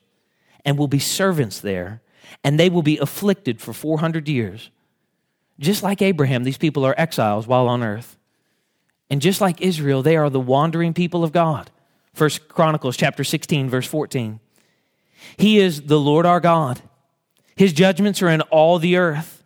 and 0.65 0.79
will 0.79 0.87
be 0.87 1.01
servants 1.01 1.59
there 1.59 2.03
and 2.43 2.59
they 2.59 2.71
will 2.71 2.83
be 2.83 2.99
afflicted 2.99 3.61
for 3.61 3.73
400 3.73 4.29
years. 4.29 4.71
Just 5.59 5.83
like 5.83 6.01
Abraham, 6.01 6.45
these 6.45 6.59
people 6.59 6.87
are 6.87 6.95
exiles 6.99 7.47
while 7.47 7.69
on 7.69 7.83
earth. 7.83 8.17
And 9.11 9.21
just 9.21 9.41
like 9.41 9.61
Israel, 9.61 10.03
they 10.03 10.17
are 10.17 10.31
the 10.31 10.41
wandering 10.41 10.95
people 10.95 11.25
of 11.25 11.33
God. 11.33 11.71
First 12.15 12.49
Chronicles 12.49 12.97
chapter 12.97 13.25
16 13.25 13.69
verse 13.69 13.87
14. 13.87 14.41
He 15.37 15.59
is 15.59 15.83
the 15.83 16.01
Lord 16.01 16.27
our 16.27 16.41
God. 16.41 16.81
His 17.57 17.73
judgments 17.73 18.23
are 18.23 18.29
in 18.29 18.41
all 18.43 18.79
the 18.79 18.97
earth. 18.97 19.40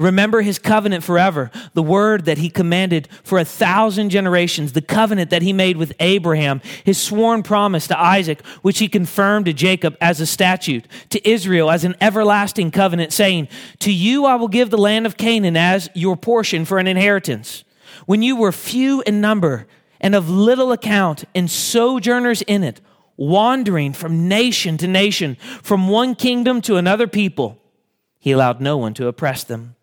Remember 0.00 0.40
his 0.40 0.58
covenant 0.58 1.04
forever, 1.04 1.50
the 1.74 1.82
word 1.82 2.24
that 2.24 2.38
he 2.38 2.48
commanded 2.48 3.06
for 3.22 3.38
a 3.38 3.44
thousand 3.44 4.08
generations, 4.08 4.72
the 4.72 4.80
covenant 4.80 5.28
that 5.28 5.42
he 5.42 5.52
made 5.52 5.76
with 5.76 5.92
Abraham, 6.00 6.62
his 6.84 6.98
sworn 6.98 7.42
promise 7.42 7.86
to 7.88 8.00
Isaac, 8.00 8.40
which 8.62 8.78
he 8.78 8.88
confirmed 8.88 9.44
to 9.44 9.52
Jacob 9.52 9.98
as 10.00 10.18
a 10.18 10.24
statute, 10.24 10.88
to 11.10 11.28
Israel 11.28 11.70
as 11.70 11.84
an 11.84 11.96
everlasting 12.00 12.70
covenant, 12.70 13.12
saying, 13.12 13.48
To 13.80 13.92
you 13.92 14.24
I 14.24 14.36
will 14.36 14.48
give 14.48 14.70
the 14.70 14.78
land 14.78 15.04
of 15.04 15.18
Canaan 15.18 15.58
as 15.58 15.90
your 15.92 16.16
portion 16.16 16.64
for 16.64 16.78
an 16.78 16.86
inheritance. 16.86 17.64
When 18.06 18.22
you 18.22 18.36
were 18.36 18.52
few 18.52 19.02
in 19.02 19.20
number 19.20 19.66
and 20.00 20.14
of 20.14 20.30
little 20.30 20.72
account 20.72 21.24
and 21.34 21.50
sojourners 21.50 22.40
in 22.40 22.64
it, 22.64 22.80
wandering 23.18 23.92
from 23.92 24.28
nation 24.28 24.78
to 24.78 24.88
nation, 24.88 25.34
from 25.62 25.88
one 25.88 26.14
kingdom 26.14 26.62
to 26.62 26.76
another 26.76 27.06
people, 27.06 27.58
he 28.18 28.32
allowed 28.32 28.62
no 28.62 28.78
one 28.78 28.94
to 28.94 29.06
oppress 29.06 29.44
them. 29.44 29.76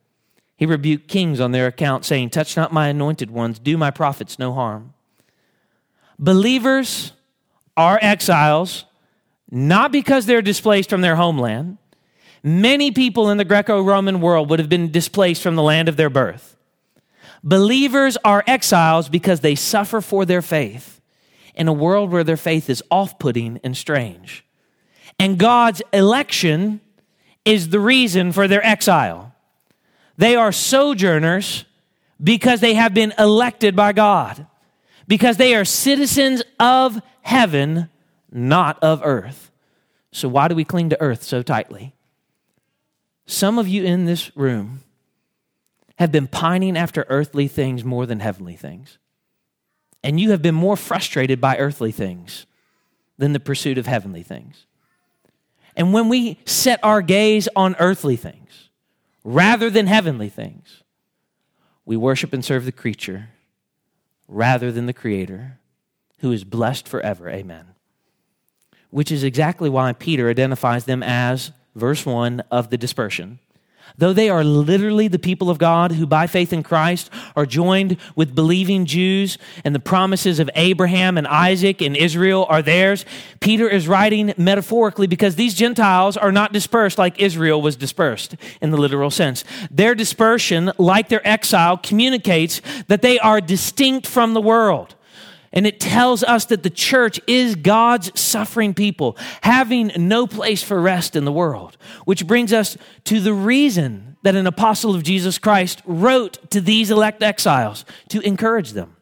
He 0.57 0.65
rebuked 0.65 1.07
kings 1.07 1.39
on 1.39 1.51
their 1.51 1.67
account, 1.67 2.03
saying, 2.03 2.31
Touch 2.31 2.57
not 2.57 2.73
my 2.73 2.87
anointed 2.87 3.29
ones, 3.31 3.59
do 3.59 3.77
my 3.77 3.91
prophets 3.91 4.39
no 4.39 4.53
harm. 4.53 4.93
Believers 6.17 7.13
are 7.77 7.99
exiles, 8.01 8.85
not 9.51 9.91
because 9.91 10.25
they're 10.25 10.41
displaced 10.41 10.89
from 10.89 11.01
their 11.01 11.15
homeland. 11.15 11.77
Many 12.43 12.91
people 12.91 13.29
in 13.29 13.37
the 13.37 13.45
Greco 13.45 13.81
Roman 13.81 14.19
world 14.19 14.49
would 14.49 14.59
have 14.59 14.69
been 14.69 14.91
displaced 14.91 15.43
from 15.43 15.55
the 15.55 15.63
land 15.63 15.87
of 15.87 15.95
their 15.95 16.09
birth. 16.09 16.57
Believers 17.43 18.17
are 18.25 18.43
exiles 18.47 19.09
because 19.09 19.41
they 19.41 19.53
suffer 19.53 20.01
for 20.01 20.25
their 20.25 20.41
faith 20.41 20.99
in 21.53 21.67
a 21.67 21.73
world 21.73 22.11
where 22.11 22.23
their 22.23 22.37
faith 22.37 22.69
is 22.69 22.83
off 22.89 23.19
putting 23.19 23.59
and 23.63 23.77
strange. 23.77 24.43
And 25.19 25.37
God's 25.37 25.81
election 25.93 26.81
is 27.45 27.69
the 27.69 27.79
reason 27.79 28.31
for 28.31 28.47
their 28.47 28.65
exile. 28.65 29.33
They 30.17 30.35
are 30.35 30.51
sojourners 30.51 31.65
because 32.21 32.59
they 32.59 32.73
have 32.73 32.93
been 32.93 33.13
elected 33.19 33.75
by 33.75 33.93
God, 33.93 34.47
because 35.07 35.37
they 35.37 35.55
are 35.55 35.65
citizens 35.65 36.43
of 36.59 37.01
heaven, 37.21 37.89
not 38.31 38.81
of 38.81 39.01
earth. 39.03 39.51
So, 40.11 40.27
why 40.27 40.47
do 40.47 40.55
we 40.55 40.65
cling 40.65 40.89
to 40.89 41.01
earth 41.01 41.23
so 41.23 41.43
tightly? 41.43 41.93
Some 43.27 43.59
of 43.59 43.67
you 43.67 43.83
in 43.83 44.05
this 44.05 44.35
room 44.35 44.83
have 45.97 46.11
been 46.11 46.27
pining 46.27 46.77
after 46.77 47.05
earthly 47.09 47.47
things 47.47 47.83
more 47.83 48.05
than 48.05 48.19
heavenly 48.19 48.55
things. 48.55 48.97
And 50.03 50.19
you 50.19 50.31
have 50.31 50.41
been 50.41 50.55
more 50.55 50.77
frustrated 50.77 51.41
by 51.41 51.57
earthly 51.57 51.91
things 51.91 52.45
than 53.17 53.33
the 53.33 53.39
pursuit 53.39 53.77
of 53.77 53.87
heavenly 53.87 54.23
things. 54.23 54.65
And 55.75 55.93
when 55.93 56.07
we 56.07 56.39
set 56.45 56.79
our 56.83 57.01
gaze 57.01 57.49
on 57.55 57.75
earthly 57.79 58.15
things, 58.15 58.66
rather 59.27 59.69
than 59.69 59.87
heavenly 59.87 60.29
things. 60.29 60.83
We 61.83 61.97
worship 61.97 62.31
and 62.31 62.45
serve 62.45 62.63
the 62.63 62.71
creature 62.71 63.27
rather 64.25 64.71
than 64.71 64.85
the 64.85 64.93
Creator, 64.93 65.59
who 66.19 66.31
is 66.31 66.45
blessed 66.45 66.87
forever. 66.87 67.29
Amen. 67.29 67.65
Which 68.89 69.11
is 69.11 69.25
exactly 69.25 69.69
why 69.69 69.91
Peter 69.91 70.29
identifies 70.29 70.85
them 70.85 71.03
as, 71.03 71.51
verse 71.75 72.05
1, 72.05 72.41
of 72.49 72.69
the 72.69 72.77
dispersion. 72.77 73.39
Though 73.97 74.13
they 74.13 74.29
are 74.29 74.43
literally 74.43 75.07
the 75.07 75.19
people 75.19 75.49
of 75.49 75.57
God 75.57 75.91
who, 75.93 76.05
by 76.05 76.27
faith 76.27 76.53
in 76.53 76.63
Christ, 76.63 77.09
are 77.35 77.45
joined 77.45 77.97
with 78.15 78.35
believing 78.35 78.85
Jews 78.85 79.37
and 79.63 79.73
the 79.73 79.79
promises 79.79 80.39
of 80.39 80.49
Abraham 80.55 81.17
and 81.17 81.27
Isaac 81.27 81.81
and 81.81 81.95
Israel 81.95 82.45
are 82.49 82.61
theirs, 82.61 83.05
Peter 83.39 83.67
is 83.67 83.87
writing 83.87 84.33
metaphorically 84.37 85.07
because 85.07 85.35
these 85.35 85.53
Gentiles 85.53 86.17
are 86.17 86.31
not 86.31 86.53
dispersed 86.53 86.97
like 86.97 87.19
Israel 87.19 87.61
was 87.61 87.75
dispersed 87.75 88.35
in 88.61 88.71
the 88.71 88.77
literal 88.77 89.11
sense. 89.11 89.43
Their 89.71 89.95
dispersion, 89.95 90.71
like 90.77 91.09
their 91.09 91.25
exile, 91.25 91.77
communicates 91.77 92.61
that 92.87 93.01
they 93.01 93.19
are 93.19 93.41
distinct 93.41 94.05
from 94.07 94.33
the 94.33 94.41
world. 94.41 94.95
And 95.53 95.65
it 95.65 95.79
tells 95.79 96.23
us 96.23 96.45
that 96.45 96.63
the 96.63 96.69
church 96.69 97.19
is 97.25 97.55
God's 97.55 98.19
suffering 98.19 98.73
people, 98.73 99.17
having 99.41 99.91
no 99.97 100.27
place 100.27 100.61
for 100.61 100.79
rest 100.81 101.15
in 101.15 101.25
the 101.25 101.31
world. 101.31 101.77
Which 102.05 102.27
brings 102.27 102.51
us 102.51 102.77
to 103.05 103.19
the 103.19 103.33
reason 103.33 104.17
that 104.23 104.35
an 104.35 104.47
apostle 104.47 104.93
of 104.93 105.03
Jesus 105.03 105.37
Christ 105.37 105.81
wrote 105.85 106.51
to 106.51 106.59
these 106.59 106.91
elect 106.91 107.23
exiles 107.23 107.85
to 108.09 108.19
encourage 108.21 108.71
them. 108.71 108.95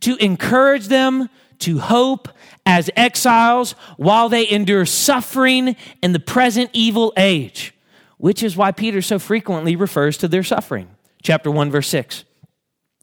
To 0.00 0.16
encourage 0.16 0.88
them 0.88 1.28
to 1.60 1.78
hope 1.78 2.28
as 2.66 2.90
exiles 2.96 3.72
while 3.96 4.28
they 4.28 4.48
endure 4.50 4.86
suffering 4.86 5.76
in 6.02 6.12
the 6.12 6.20
present 6.20 6.70
evil 6.72 7.12
age, 7.16 7.74
which 8.18 8.42
is 8.42 8.56
why 8.56 8.72
Peter 8.72 9.02
so 9.02 9.18
frequently 9.18 9.76
refers 9.76 10.16
to 10.18 10.28
their 10.28 10.42
suffering. 10.42 10.88
Chapter 11.22 11.50
1, 11.50 11.70
verse 11.70 11.88
6. 11.88 12.24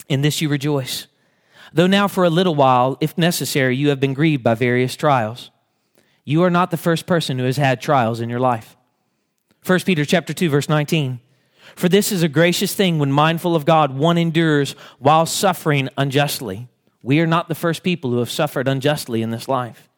In 0.09 0.21
this 0.21 0.41
you 0.41 0.49
rejoice 0.49 1.07
Though 1.73 1.87
now 1.87 2.07
for 2.07 2.23
a 2.23 2.29
little 2.29 2.55
while, 2.55 2.97
if 3.01 3.17
necessary, 3.17 3.75
you 3.75 3.89
have 3.89 3.99
been 3.99 4.13
grieved 4.13 4.43
by 4.43 4.55
various 4.55 4.95
trials. 4.95 5.51
You 6.23 6.43
are 6.43 6.49
not 6.49 6.71
the 6.71 6.77
first 6.77 7.05
person 7.05 7.39
who 7.39 7.45
has 7.45 7.57
had 7.57 7.81
trials 7.81 8.19
in 8.19 8.29
your 8.29 8.39
life. 8.39 8.75
1 9.65 9.79
Peter 9.81 10.05
chapter 10.05 10.33
2 10.33 10.49
verse 10.49 10.69
19. 10.69 11.19
For 11.75 11.89
this 11.89 12.11
is 12.11 12.23
a 12.23 12.29
gracious 12.29 12.73
thing 12.73 12.99
when 12.99 13.11
mindful 13.11 13.55
of 13.55 13.65
God 13.65 13.97
one 13.97 14.17
endures 14.17 14.75
while 14.99 15.25
suffering 15.25 15.89
unjustly. 15.97 16.67
We 17.03 17.19
are 17.19 17.27
not 17.27 17.47
the 17.47 17.55
first 17.55 17.83
people 17.83 18.11
who 18.11 18.19
have 18.19 18.31
suffered 18.31 18.67
unjustly 18.67 19.21
in 19.21 19.31
this 19.31 19.47
life. 19.47 19.89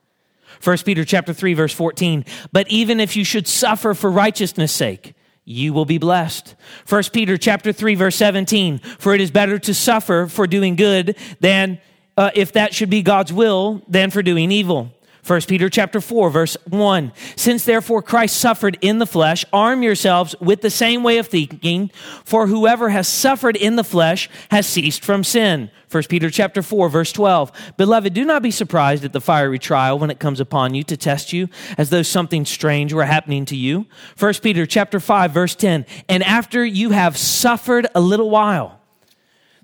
1 0.63 0.77
Peter 0.79 1.05
chapter 1.05 1.34
3 1.34 1.53
verse 1.53 1.73
14. 1.73 2.25
But 2.51 2.67
even 2.69 2.99
if 2.99 3.15
you 3.15 3.23
should 3.23 3.47
suffer 3.47 3.93
for 3.93 4.12
righteousness' 4.12 4.71
sake, 4.71 5.13
you 5.49 5.73
will 5.73 5.85
be 5.85 5.97
blessed. 5.97 6.53
1 6.88 7.03
Peter 7.12 7.35
chapter 7.35 7.73
3 7.73 7.95
verse 7.95 8.15
17, 8.17 8.77
for 8.77 9.15
it 9.15 9.21
is 9.21 9.31
better 9.31 9.57
to 9.57 9.73
suffer 9.73 10.27
for 10.27 10.45
doing 10.45 10.75
good 10.75 11.17
than 11.39 11.81
uh, 12.15 12.29
if 12.35 12.53
that 12.53 12.75
should 12.75 12.91
be 12.91 13.01
God's 13.01 13.33
will 13.33 13.81
than 13.88 14.12
for 14.12 14.21
doing 14.21 14.51
evil. 14.51 14.91
1 15.25 15.41
Peter 15.41 15.69
chapter 15.69 15.99
4 15.99 16.29
verse 16.29 16.58
1 16.67 17.12
Since 17.36 17.65
therefore 17.65 18.01
Christ 18.01 18.38
suffered 18.38 18.77
in 18.82 18.99
the 18.99 19.05
flesh 19.05 19.45
arm 19.51 19.84
yourselves 19.84 20.36
with 20.39 20.62
the 20.62 20.69
same 20.69 21.03
way 21.03 21.17
of 21.17 21.27
thinking 21.27 21.91
for 22.23 22.47
whoever 22.47 22.89
has 22.89 23.08
suffered 23.08 23.55
in 23.55 23.75
the 23.75 23.84
flesh 23.84 24.29
has 24.51 24.65
ceased 24.65 25.03
from 25.03 25.23
sin. 25.23 25.69
1 25.91 26.03
Peter 26.03 26.29
chapter 26.29 26.62
4 26.62 26.89
verse 26.89 27.12
12 27.12 27.51
Beloved 27.77 28.13
do 28.13 28.23
not 28.23 28.41
be 28.41 28.51
surprised 28.51 29.03
at 29.03 29.13
the 29.13 29.21
fiery 29.21 29.60
trial 29.60 29.99
when 29.99 30.10
it 30.10 30.19
comes 30.19 30.39
upon 30.39 30.73
you 30.73 30.84
to 30.84 30.95
test 30.95 31.34
you 31.34 31.49
as 31.77 31.89
though 31.89 32.03
something 32.03 32.45
strange 32.45 32.93
were 32.93 33.05
happening 33.05 33.45
to 33.45 33.55
you. 33.55 33.86
1 34.17 34.34
Peter 34.36 34.65
chapter 34.65 34.99
5 34.99 35.32
verse 35.32 35.55
10 35.55 35.86
And 36.08 36.23
after 36.23 36.65
you 36.65 36.91
have 36.91 37.17
suffered 37.17 37.88
a 37.93 38.01
little 38.01 38.29
while 38.29 38.79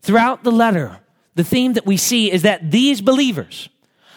throughout 0.02 0.44
the 0.44 0.52
letter 0.52 1.00
the 1.36 1.44
theme 1.44 1.74
that 1.74 1.86
we 1.86 1.98
see 1.98 2.32
is 2.32 2.42
that 2.42 2.72
these 2.72 3.02
believers 3.02 3.70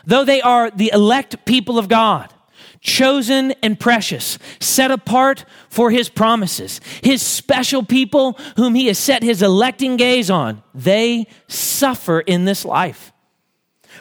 though 0.06 0.24
they 0.24 0.40
are 0.40 0.70
the 0.70 0.90
elect 0.92 1.44
people 1.44 1.78
of 1.78 1.88
God, 1.88 2.32
chosen 2.80 3.52
and 3.62 3.78
precious, 3.78 4.38
set 4.60 4.90
apart 4.90 5.44
for 5.68 5.90
his 5.90 6.08
promises, 6.08 6.80
his 7.02 7.22
special 7.22 7.84
people 7.84 8.38
whom 8.56 8.74
he 8.74 8.86
has 8.86 8.98
set 8.98 9.22
his 9.22 9.42
electing 9.42 9.96
gaze 9.96 10.30
on, 10.30 10.62
they 10.74 11.26
suffer 11.48 12.20
in 12.20 12.44
this 12.44 12.64
life. 12.64 13.12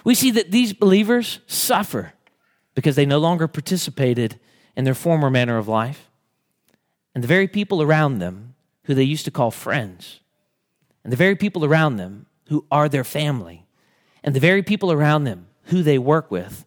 We 0.04 0.16
see 0.16 0.32
that 0.32 0.52
these 0.52 0.74
believers 0.74 1.40
suffer 1.48 2.14
because 2.76 2.96
they 2.96 3.06
no 3.06 3.18
longer 3.18 3.48
participated 3.48 4.40
in 4.76 4.84
their 4.86 4.94
former 4.94 5.30
manner 5.30 5.58
of 5.58 5.68
life. 5.68 6.10
And 7.16 7.24
the 7.24 7.28
very 7.28 7.48
people 7.48 7.82
around 7.82 8.20
them, 8.20 8.54
who 8.84 8.94
they 8.94 9.04
used 9.04 9.26
to 9.26 9.32
call 9.32 9.50
friends, 9.50 10.20
and 11.04 11.12
the 11.12 11.18
very 11.18 11.36
people 11.36 11.66
around 11.66 11.98
them 11.98 12.28
who 12.50 12.66
are 12.70 12.88
their 12.88 13.04
family, 13.04 13.66
and 14.24 14.36
the 14.36 14.40
very 14.40 14.62
people 14.62 14.92
around 14.92 15.24
them 15.24 15.47
who 15.68 15.84
they 15.84 15.98
work 15.98 16.32
with 16.32 16.66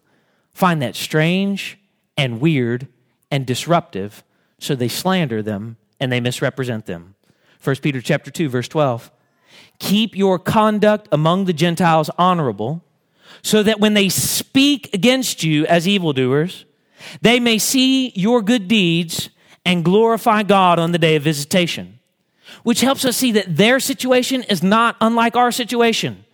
find 0.53 0.81
that 0.81 0.95
strange 0.95 1.77
and 2.17 2.41
weird 2.41 2.87
and 3.31 3.45
disruptive, 3.45 4.23
so 4.59 4.75
they 4.75 4.87
slander 4.87 5.41
them 5.41 5.77
and 5.99 6.11
they 6.11 6.19
misrepresent 6.19 6.85
them. 6.85 7.15
1 7.63 7.77
Peter 7.77 8.01
chapter 8.01 8.29
2 8.29 8.49
verse 8.49 8.67
12. 8.67 9.11
Keep 9.79 10.15
your 10.15 10.37
conduct 10.37 11.07
among 11.11 11.45
the 11.45 11.53
Gentiles 11.53 12.09
honorable, 12.17 12.83
so 13.41 13.63
that 13.63 13.79
when 13.79 13.93
they 13.93 14.09
speak 14.09 14.93
against 14.93 15.43
you 15.43 15.65
as 15.65 15.87
evildoers, 15.87 16.65
they 17.21 17.39
may 17.39 17.57
see 17.57 18.09
your 18.09 18.41
good 18.41 18.67
deeds 18.67 19.29
and 19.65 19.85
glorify 19.85 20.43
God 20.43 20.79
on 20.79 20.91
the 20.91 20.99
day 20.99 21.15
of 21.15 21.23
visitation. 21.23 21.99
Which 22.63 22.81
helps 22.81 23.05
us 23.05 23.17
see 23.17 23.31
that 23.31 23.57
their 23.57 23.79
situation 23.79 24.43
is 24.43 24.61
not 24.61 24.95
unlike 25.01 25.35
our 25.35 25.51
situation. 25.51 26.25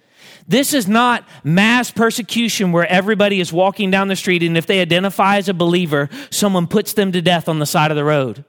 This 0.48 0.74
is 0.74 0.88
not 0.88 1.28
mass 1.44 1.92
persecution 1.92 2.72
where 2.72 2.88
everybody 2.88 3.42
is 3.42 3.52
walking 3.52 3.92
down 3.92 4.08
the 4.08 4.16
street 4.16 4.44
and 4.44 4.58
if 4.58 4.66
they 4.66 4.80
identify 4.80 5.38
as 5.38 5.50
a 5.50 5.54
believer, 5.54 6.10
someone 6.30 6.68
puts 6.68 6.94
them 6.94 7.12
to 7.12 7.22
death 7.22 7.50
on 7.50 7.60
the 7.60 7.66
side 7.66 7.92
of 7.92 7.98
the 7.98 8.06
road. 8.06 8.46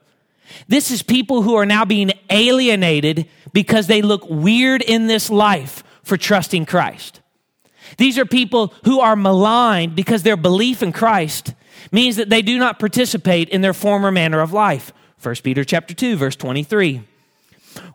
This 0.67 0.91
is 0.91 1.01
people 1.01 1.41
who 1.41 1.55
are 1.55 1.65
now 1.65 1.85
being 1.85 2.11
alienated 2.29 3.27
because 3.53 3.87
they 3.87 4.01
look 4.01 4.25
weird 4.29 4.81
in 4.81 5.07
this 5.07 5.29
life 5.29 5.83
for 6.03 6.15
trusting 6.15 6.65
Christ. 6.65 7.21
These 7.97 8.17
are 8.17 8.25
people 8.25 8.73
who 8.85 8.99
are 8.99 9.15
maligned 9.15 9.95
because 9.95 10.23
their 10.23 10.37
belief 10.37 10.81
in 10.81 10.91
Christ 10.91 11.53
means 11.91 12.15
that 12.15 12.29
they 12.29 12.41
do 12.41 12.57
not 12.57 12.79
participate 12.79 13.49
in 13.49 13.61
their 13.61 13.73
former 13.73 14.11
manner 14.11 14.41
of 14.41 14.53
life. 14.53 14.93
1 15.21 15.35
Peter 15.43 15.65
chapter 15.65 15.93
2 15.93 16.15
verse 16.15 16.35
23. 16.35 17.01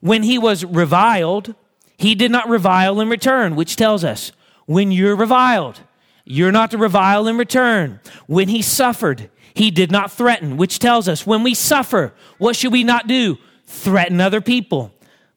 When 0.01 0.23
he 0.23 0.39
was 0.39 0.65
reviled, 0.65 1.55
he 1.97 2.15
did 2.15 2.31
not 2.31 2.49
revile 2.49 3.01
in 3.01 3.09
return, 3.09 3.57
which 3.57 3.77
tells 3.77 4.05
us 4.05 4.33
when 4.67 4.91
you're 4.91 5.17
reviled, 5.17 5.81
you're 6.25 6.53
not 6.53 6.71
to 6.71 6.79
revile 6.79 7.29
in 7.29 7.37
return. 7.37 8.01
When 8.27 8.49
he 8.49 8.63
suffered, 8.63 9.31
he 9.55 9.71
did 9.71 9.93
not 9.93 10.11
threaten, 10.11 10.57
which 10.57 10.79
tells 10.79 11.09
us 11.09 11.27
when 11.27 11.43
we 11.43 11.55
suffer, 11.55 12.15
what 12.39 12.57
should 12.57 12.73
we 12.73 12.83
not 12.83 13.07
do? 13.07 13.39
Threaten 13.67 14.21
other 14.21 14.41
people. 14.41 14.93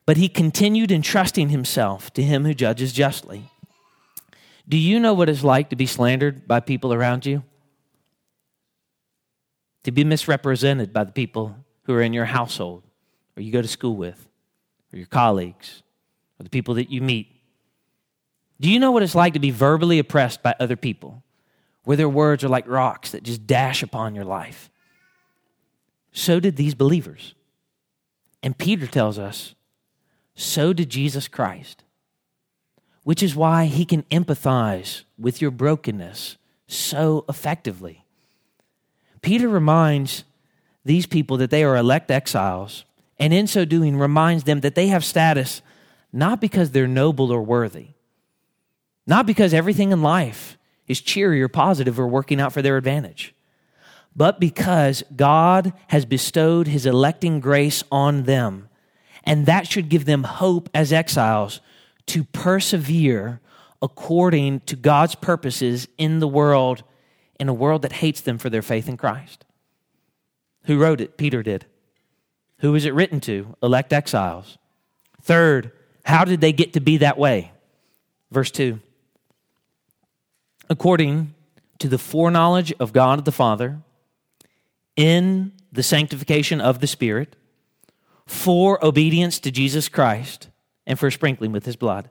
But 0.06 0.16
he 0.16 0.28
continued 0.28 0.90
entrusting 0.90 1.50
himself 1.50 2.12
to 2.14 2.22
him 2.22 2.44
who 2.44 2.54
judges 2.54 2.92
justly. 2.92 3.44
Do 4.66 4.76
you 4.76 4.98
know 4.98 5.14
what 5.14 5.28
it's 5.28 5.44
like 5.44 5.70
to 5.70 5.76
be 5.76 5.86
slandered 5.86 6.48
by 6.48 6.60
people 6.60 6.92
around 6.92 7.26
you? 7.26 7.44
To 9.84 9.92
be 9.92 10.04
misrepresented 10.04 10.92
by 10.92 11.04
the 11.04 11.12
people 11.12 11.56
who 11.84 11.94
are 11.94 12.02
in 12.02 12.12
your 12.12 12.24
household 12.24 12.84
or 13.36 13.42
you 13.42 13.52
go 13.52 13.62
to 13.62 13.68
school 13.68 13.96
with 13.96 14.28
or 14.92 14.98
your 14.98 15.06
colleagues 15.06 15.82
or 16.38 16.44
the 16.44 16.50
people 16.50 16.74
that 16.74 16.90
you 16.90 17.00
meet? 17.00 17.28
Do 18.60 18.70
you 18.70 18.78
know 18.78 18.90
what 18.90 19.02
it's 19.02 19.14
like 19.14 19.34
to 19.34 19.38
be 19.38 19.50
verbally 19.50 19.98
oppressed 19.98 20.42
by 20.42 20.54
other 20.58 20.76
people? 20.76 21.22
where 21.88 21.96
their 21.96 22.06
words 22.06 22.44
are 22.44 22.50
like 22.50 22.68
rocks 22.68 23.12
that 23.12 23.22
just 23.22 23.46
dash 23.46 23.82
upon 23.82 24.14
your 24.14 24.26
life. 24.26 24.68
So 26.12 26.38
did 26.38 26.56
these 26.56 26.74
believers. 26.74 27.34
And 28.42 28.58
Peter 28.58 28.86
tells 28.86 29.18
us, 29.18 29.54
so 30.34 30.74
did 30.74 30.90
Jesus 30.90 31.28
Christ, 31.28 31.84
which 33.04 33.22
is 33.22 33.34
why 33.34 33.64
he 33.64 33.86
can 33.86 34.02
empathize 34.10 35.04
with 35.18 35.40
your 35.40 35.50
brokenness 35.50 36.36
so 36.66 37.24
effectively. 37.26 38.04
Peter 39.22 39.48
reminds 39.48 40.24
these 40.84 41.06
people 41.06 41.38
that 41.38 41.48
they 41.48 41.64
are 41.64 41.74
elect 41.74 42.10
exiles, 42.10 42.84
and 43.18 43.32
in 43.32 43.46
so 43.46 43.64
doing, 43.64 43.96
reminds 43.96 44.44
them 44.44 44.60
that 44.60 44.74
they 44.74 44.88
have 44.88 45.06
status 45.06 45.62
not 46.12 46.40
because 46.40 46.70
they're 46.70 46.86
noble 46.86 47.30
or 47.30 47.42
worthy, 47.42 47.88
not 49.06 49.26
because 49.26 49.54
everything 49.54 49.92
in 49.92 50.02
life 50.02 50.58
is 50.86 51.00
cheery 51.00 51.42
or 51.42 51.48
positive 51.48 51.98
or 51.98 52.06
working 52.06 52.40
out 52.40 52.52
for 52.52 52.62
their 52.62 52.76
advantage, 52.76 53.34
but 54.16 54.40
because 54.40 55.02
God 55.14 55.72
has 55.88 56.04
bestowed 56.04 56.66
his 56.66 56.86
electing 56.86 57.40
grace 57.40 57.84
on 57.92 58.24
them. 58.24 58.68
And 59.24 59.46
that 59.46 59.66
should 59.66 59.90
give 59.90 60.06
them 60.06 60.24
hope 60.24 60.70
as 60.74 60.92
exiles 60.92 61.60
to 62.06 62.24
persevere 62.24 63.40
according 63.82 64.60
to 64.60 64.76
God's 64.76 65.14
purposes 65.14 65.86
in 65.98 66.18
the 66.18 66.28
world, 66.28 66.82
in 67.38 67.48
a 67.48 67.54
world 67.54 67.82
that 67.82 67.92
hates 67.92 68.20
them 68.22 68.38
for 68.38 68.50
their 68.50 68.62
faith 68.62 68.88
in 68.88 68.96
Christ. 68.96 69.44
Who 70.64 70.78
wrote 70.78 71.00
it? 71.00 71.16
Peter 71.16 71.42
did. 71.42 71.66
Who 72.58 72.72
was 72.72 72.84
it 72.84 72.94
written 72.94 73.20
to? 73.20 73.56
Elect 73.62 73.92
exiles. 73.92 74.58
Third, 75.22 75.70
how 76.08 76.24
did 76.24 76.40
they 76.40 76.52
get 76.52 76.72
to 76.72 76.80
be 76.80 76.98
that 76.98 77.18
way? 77.18 77.52
Verse 78.30 78.50
2 78.50 78.80
according 80.70 81.34
to 81.78 81.88
the 81.88 81.98
foreknowledge 81.98 82.72
of 82.78 82.92
God 82.92 83.24
the 83.24 83.32
Father, 83.32 83.78
in 84.96 85.52
the 85.72 85.82
sanctification 85.82 86.60
of 86.60 86.80
the 86.80 86.86
Spirit, 86.86 87.36
for 88.26 88.84
obedience 88.84 89.38
to 89.40 89.50
Jesus 89.50 89.88
Christ, 89.88 90.48
and 90.86 90.98
for 90.98 91.10
sprinkling 91.10 91.52
with 91.52 91.64
his 91.64 91.76
blood. 91.76 92.10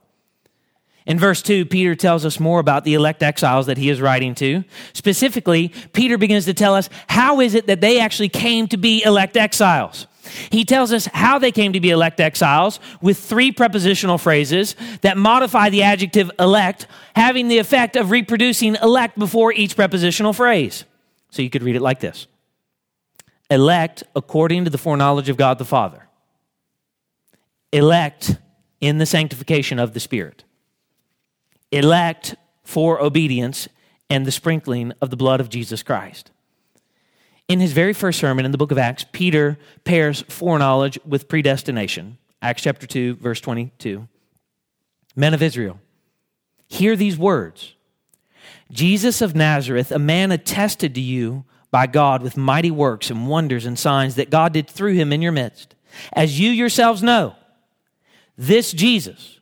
In 1.06 1.20
verse 1.20 1.42
2, 1.42 1.66
Peter 1.66 1.96
tells 1.96 2.26
us 2.26 2.40
more 2.40 2.60
about 2.60 2.84
the 2.84 2.94
elect 2.94 3.24
exiles 3.24 3.68
that 3.68 3.78
he 3.78 3.90
is 3.90 4.02
writing 4.02 4.36
to. 4.36 4.64
Specifically, 4.94 5.70
Peter 5.94 6.18
begins 6.18 6.46
to 6.46 6.54
tell 6.54 6.76
us 6.76 6.90
how 7.08 7.40
is 7.40 7.56
it 7.56 7.68
that 7.68 7.80
they 7.80 8.00
actually 8.00 8.30
came 8.30 8.68
to 8.68 8.78
be 8.78 9.04
elect 9.04 9.38
exiles. 9.38 10.08
He 10.50 10.66
tells 10.66 10.92
us 10.92 11.06
how 11.06 11.40
they 11.40 11.52
came 11.52 11.74
to 11.74 11.80
be 11.80 11.90
elect 11.90 12.20
exiles 12.20 12.80
with 13.02 13.18
three 13.18 13.52
prepositional 13.52 14.18
phrases 14.18 14.76
that 15.02 15.18
modify 15.18 15.70
the 15.70 15.84
adjective 15.84 16.32
elect, 16.40 16.88
having 17.16 17.48
the 17.48 17.58
effect 17.58 17.96
of 17.96 18.12
reproducing 18.12 18.76
elect 18.76 19.18
before 19.18 19.54
each 19.54 19.76
prepositional 19.76 20.34
phrase. 20.34 20.86
So 21.30 21.42
you 21.42 21.50
could 21.50 21.64
read 21.64 21.76
it 21.76 21.82
like 21.82 22.00
this 22.00 22.28
Elect 23.50 24.04
according 24.16 24.66
to 24.66 24.70
the 24.70 24.78
foreknowledge 24.78 25.30
of 25.30 25.38
God 25.38 25.58
the 25.58 25.66
Father, 25.66 26.08
elect 27.72 28.38
in 28.82 28.98
the 28.98 29.06
sanctification 29.06 29.80
of 29.80 29.94
the 29.94 30.00
Spirit, 30.00 30.44
elect 31.72 32.36
for 32.64 33.02
obedience 33.02 33.68
and 34.10 34.26
the 34.26 34.32
sprinkling 34.32 34.94
of 35.02 35.10
the 35.10 35.18
blood 35.18 35.40
of 35.40 35.50
Jesus 35.50 35.84
Christ. 35.84 36.32
In 37.48 37.62
his 37.62 37.72
very 37.72 37.94
first 37.94 38.20
sermon 38.20 38.46
in 38.46 38.52
the 38.52 38.58
book 38.58 38.72
of 38.72 38.78
Acts, 38.78 39.06
Peter 39.12 39.58
pairs 39.86 40.22
foreknowledge 40.28 41.00
with 41.06 41.30
predestination. 41.30 42.18
Acts 42.42 42.64
chapter 42.64 42.86
2, 42.86 43.16
verse 43.16 43.40
22. 43.40 44.08
Men 45.16 45.34
of 45.34 45.42
Israel, 45.42 45.80
hear 46.68 46.96
these 46.96 47.18
words 47.18 47.74
Jesus 48.70 49.22
of 49.22 49.36
Nazareth, 49.36 49.92
a 49.92 50.00
man 50.00 50.32
attested 50.32 50.94
to 50.96 51.02
you 51.02 51.46
by 51.72 51.88
God 51.88 52.22
with 52.22 52.36
mighty 52.36 52.72
works 52.72 53.10
and 53.10 53.28
wonders 53.28 53.66
and 53.66 53.80
signs 53.80 54.16
that 54.16 54.30
God 54.30 54.52
did 54.52 54.70
through 54.70 54.94
him 54.94 55.14
in 55.14 55.22
your 55.22 55.32
midst. 55.32 55.74
As 56.14 56.40
you 56.40 56.52
yourselves 56.52 57.02
know, 57.02 57.36
this 58.38 58.74
Jesus, 58.74 59.40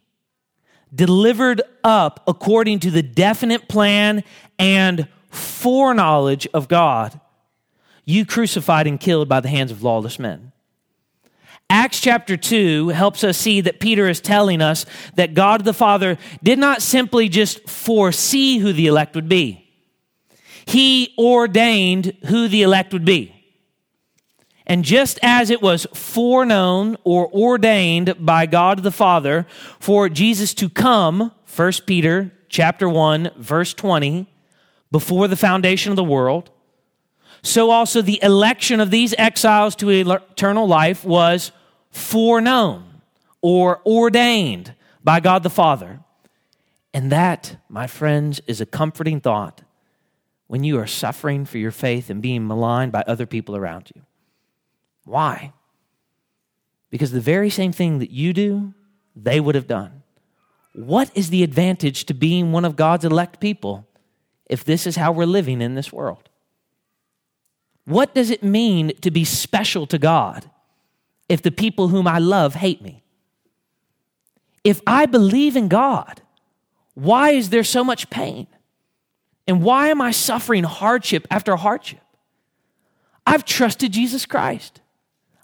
delivered 0.93 1.61
up 1.83 2.23
according 2.27 2.79
to 2.81 2.91
the 2.91 3.03
definite 3.03 3.67
plan 3.67 4.23
and 4.59 5.07
foreknowledge 5.29 6.47
of 6.53 6.67
God, 6.67 7.19
you 8.05 8.25
crucified 8.25 8.87
and 8.87 8.99
killed 8.99 9.27
by 9.27 9.39
the 9.39 9.49
hands 9.49 9.71
of 9.71 9.83
lawless 9.83 10.19
men. 10.19 10.51
Acts 11.69 11.99
chapter 11.99 12.37
2 12.37 12.89
helps 12.89 13.23
us 13.23 13.37
see 13.37 13.59
that 13.61 13.79
Peter 13.79 14.07
is 14.07 14.21
telling 14.21 14.61
us 14.61 14.85
that 15.15 15.33
God 15.33 15.65
the 15.65 15.73
Father 15.73 16.17
did 16.43 16.59
not 16.59 16.81
simply 16.81 17.27
just 17.27 17.67
foresee 17.67 18.59
who 18.59 18.71
the 18.71 18.85
elect 18.85 19.15
would 19.15 19.27
be, 19.27 19.67
He 20.65 21.13
ordained 21.17 22.15
who 22.27 22.47
the 22.47 22.61
elect 22.61 22.93
would 22.93 23.05
be. 23.05 23.31
And 24.67 24.83
just 24.83 25.19
as 25.21 25.49
it 25.49 25.61
was 25.61 25.85
foreknown 25.93 26.97
or 27.03 27.31
ordained 27.31 28.15
by 28.19 28.45
God 28.47 28.81
the 28.81 28.91
Father 28.91 29.45
for 29.79 30.09
Jesus 30.09 30.53
to 30.55 30.69
come, 30.69 31.31
1 31.55 31.71
Peter 31.85 32.31
chapter 32.49 32.89
1 32.89 33.31
verse 33.37 33.73
20, 33.73 34.27
before 34.91 35.27
the 35.27 35.35
foundation 35.35 35.91
of 35.91 35.95
the 35.95 36.03
world, 36.03 36.49
so 37.45 37.69
also 37.69 38.01
the 38.01 38.19
election 38.23 38.79
of 38.79 38.89
these 38.89 39.13
exiles 39.17 39.75
to 39.77 39.89
eternal 39.89 40.67
life 40.67 41.05
was 41.05 41.51
foreknown 41.91 43.01
or 43.41 43.81
ordained 43.85 44.73
by 45.03 45.19
God 45.19 45.43
the 45.43 45.49
Father. 45.49 45.99
And 46.91 47.11
that, 47.11 47.57
my 47.69 47.85
friends, 47.85 48.41
is 48.47 48.61
a 48.61 48.65
comforting 48.65 49.19
thought 49.21 49.61
when 50.47 50.63
you 50.63 50.79
are 50.79 50.87
suffering 50.87 51.45
for 51.45 51.59
your 51.59 51.71
faith 51.71 52.09
and 52.09 52.21
being 52.21 52.47
maligned 52.47 52.91
by 52.91 53.03
other 53.05 53.27
people 53.27 53.55
around 53.55 53.91
you. 53.93 54.01
Why? 55.03 55.53
Because 56.89 57.11
the 57.11 57.21
very 57.21 57.51
same 57.51 57.71
thing 57.71 57.99
that 57.99 58.09
you 58.11 58.33
do, 58.33 58.73
they 59.15 59.39
would 59.39 59.55
have 59.55 59.67
done. 59.67 60.01
What 60.73 61.11
is 61.13 61.29
the 61.29 61.43
advantage 61.43 62.05
to 62.05 62.13
being 62.15 62.51
one 62.51 62.65
of 62.65 62.75
God's 62.75 63.05
elect 63.05 63.39
people 63.39 63.87
if 64.47 64.63
this 64.63 64.87
is 64.87 64.95
how 64.95 65.11
we're 65.11 65.25
living 65.25 65.61
in 65.61 65.75
this 65.75 65.93
world? 65.93 66.29
What 67.85 68.15
does 68.15 68.31
it 68.31 68.43
mean 68.43 68.93
to 69.01 69.11
be 69.11 69.23
special 69.23 69.85
to 69.87 69.97
God 69.97 70.49
if 71.29 71.41
the 71.41 71.51
people 71.51 71.89
whom 71.89 72.07
I 72.07 72.19
love 72.19 72.55
hate 72.55 72.81
me? 72.81 73.03
If 74.63 74.81
I 74.87 75.05
believe 75.05 75.55
in 75.55 75.67
God, 75.67 76.21
why 76.95 77.31
is 77.31 77.51
there 77.51 77.63
so 77.63 77.83
much 77.83 78.09
pain? 78.09 78.47
And 79.47 79.61
why 79.61 79.89
am 79.89 80.01
I 80.01 80.09
suffering 80.09 80.63
hardship 80.63 81.27
after 81.29 81.55
hardship? 81.55 82.01
I've 83.27 83.45
trusted 83.45 83.91
Jesus 83.91 84.25
Christ. 84.25 84.81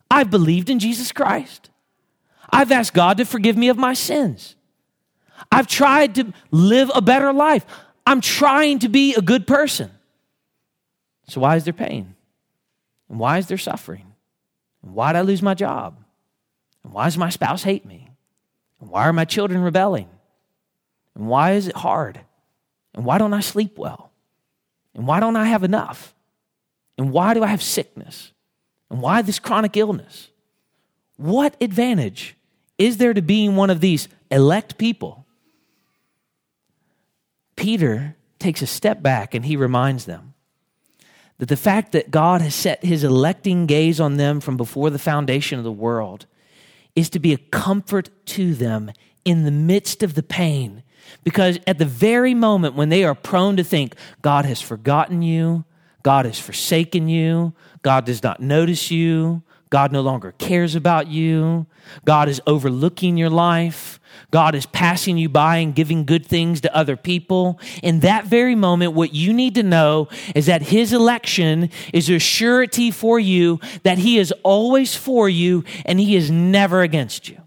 I've 0.09 0.31
believed 0.31 0.69
in 0.69 0.79
Jesus 0.79 1.11
Christ. 1.11 1.69
I've 2.49 2.71
asked 2.71 2.93
God 2.93 3.17
to 3.17 3.25
forgive 3.25 3.55
me 3.55 3.69
of 3.69 3.77
my 3.77 3.93
sins. 3.93 4.55
I've 5.51 5.67
tried 5.67 6.15
to 6.15 6.33
live 6.49 6.91
a 6.93 7.01
better 7.01 7.31
life. 7.31 7.65
I'm 8.05 8.21
trying 8.21 8.79
to 8.79 8.89
be 8.89 9.15
a 9.15 9.21
good 9.21 9.45
person. 9.47 9.91
So, 11.27 11.41
why 11.41 11.55
is 11.55 11.63
there 11.63 11.73
pain? 11.73 12.15
And 13.11 13.19
why 13.19 13.39
is 13.39 13.47
there 13.47 13.57
suffering? 13.57 14.13
And 14.81 14.93
why 14.93 15.11
did 15.11 15.19
I 15.19 15.23
lose 15.23 15.41
my 15.41 15.53
job? 15.53 15.97
And 16.81 16.93
why 16.93 17.03
does 17.03 17.17
my 17.17 17.29
spouse 17.29 17.61
hate 17.61 17.85
me? 17.85 18.09
And 18.79 18.89
why 18.89 19.03
are 19.03 19.13
my 19.13 19.25
children 19.25 19.61
rebelling? 19.61 20.07
And 21.13 21.27
why 21.27 21.51
is 21.51 21.67
it 21.67 21.75
hard? 21.75 22.21
And 22.95 23.03
why 23.03 23.17
don't 23.17 23.33
I 23.33 23.41
sleep 23.41 23.77
well? 23.77 24.13
And 24.95 25.05
why 25.05 25.19
don't 25.19 25.35
I 25.35 25.43
have 25.43 25.65
enough? 25.65 26.15
And 26.97 27.11
why 27.11 27.33
do 27.33 27.43
I 27.43 27.47
have 27.47 27.61
sickness? 27.61 28.31
And 28.89 29.01
why 29.01 29.21
this 29.21 29.39
chronic 29.39 29.75
illness? 29.75 30.29
What 31.17 31.57
advantage 31.59 32.37
is 32.77 32.95
there 32.95 33.13
to 33.13 33.21
being 33.21 33.57
one 33.57 33.69
of 33.69 33.81
these 33.81 34.07
elect 34.31 34.77
people? 34.77 35.25
Peter 37.57 38.15
takes 38.39 38.61
a 38.61 38.67
step 38.67 39.03
back 39.03 39.33
and 39.33 39.45
he 39.45 39.57
reminds 39.57 40.05
them 40.05 40.30
that 41.41 41.49
the 41.49 41.57
fact 41.57 41.91
that 41.93 42.11
God 42.11 42.39
has 42.41 42.53
set 42.53 42.85
his 42.85 43.03
electing 43.03 43.65
gaze 43.65 43.99
on 43.99 44.17
them 44.17 44.41
from 44.41 44.57
before 44.57 44.91
the 44.91 44.99
foundation 44.99 45.57
of 45.57 45.63
the 45.63 45.71
world 45.71 46.27
is 46.95 47.09
to 47.09 47.19
be 47.19 47.33
a 47.33 47.37
comfort 47.37 48.11
to 48.27 48.53
them 48.53 48.91
in 49.25 49.43
the 49.43 49.49
midst 49.49 50.03
of 50.03 50.13
the 50.13 50.21
pain. 50.21 50.83
Because 51.23 51.57
at 51.65 51.79
the 51.79 51.85
very 51.85 52.35
moment 52.35 52.75
when 52.75 52.89
they 52.89 53.03
are 53.03 53.15
prone 53.15 53.57
to 53.57 53.63
think, 53.63 53.95
God 54.21 54.45
has 54.45 54.61
forgotten 54.61 55.23
you, 55.23 55.65
God 56.03 56.25
has 56.25 56.37
forsaken 56.37 57.09
you, 57.09 57.53
God 57.81 58.05
does 58.05 58.21
not 58.21 58.39
notice 58.39 58.91
you, 58.91 59.41
God 59.71 59.93
no 59.93 60.01
longer 60.01 60.33
cares 60.33 60.75
about 60.75 61.07
you, 61.07 61.65
God 62.03 62.27
is 62.27 62.41
overlooking 62.45 63.17
your 63.17 63.29
life, 63.29 64.01
God 64.29 64.53
is 64.53 64.65
passing 64.65 65.17
you 65.17 65.29
by 65.29 65.57
and 65.57 65.73
giving 65.73 66.05
good 66.05 66.25
things 66.25 66.59
to 66.61 66.75
other 66.75 66.97
people. 66.97 67.57
In 67.81 68.01
that 68.01 68.25
very 68.25 68.53
moment, 68.53 68.93
what 68.93 69.13
you 69.13 69.31
need 69.31 69.55
to 69.55 69.63
know 69.63 70.09
is 70.35 70.47
that 70.47 70.61
His 70.61 70.91
election 70.91 71.69
is 71.93 72.09
a 72.09 72.19
surety 72.19 72.91
for 72.91 73.17
you 73.17 73.61
that 73.83 73.97
He 73.97 74.19
is 74.19 74.33
always 74.43 74.93
for 74.93 75.29
you 75.29 75.63
and 75.85 76.01
He 76.01 76.17
is 76.17 76.29
never 76.29 76.81
against 76.81 77.29
you. 77.29 77.37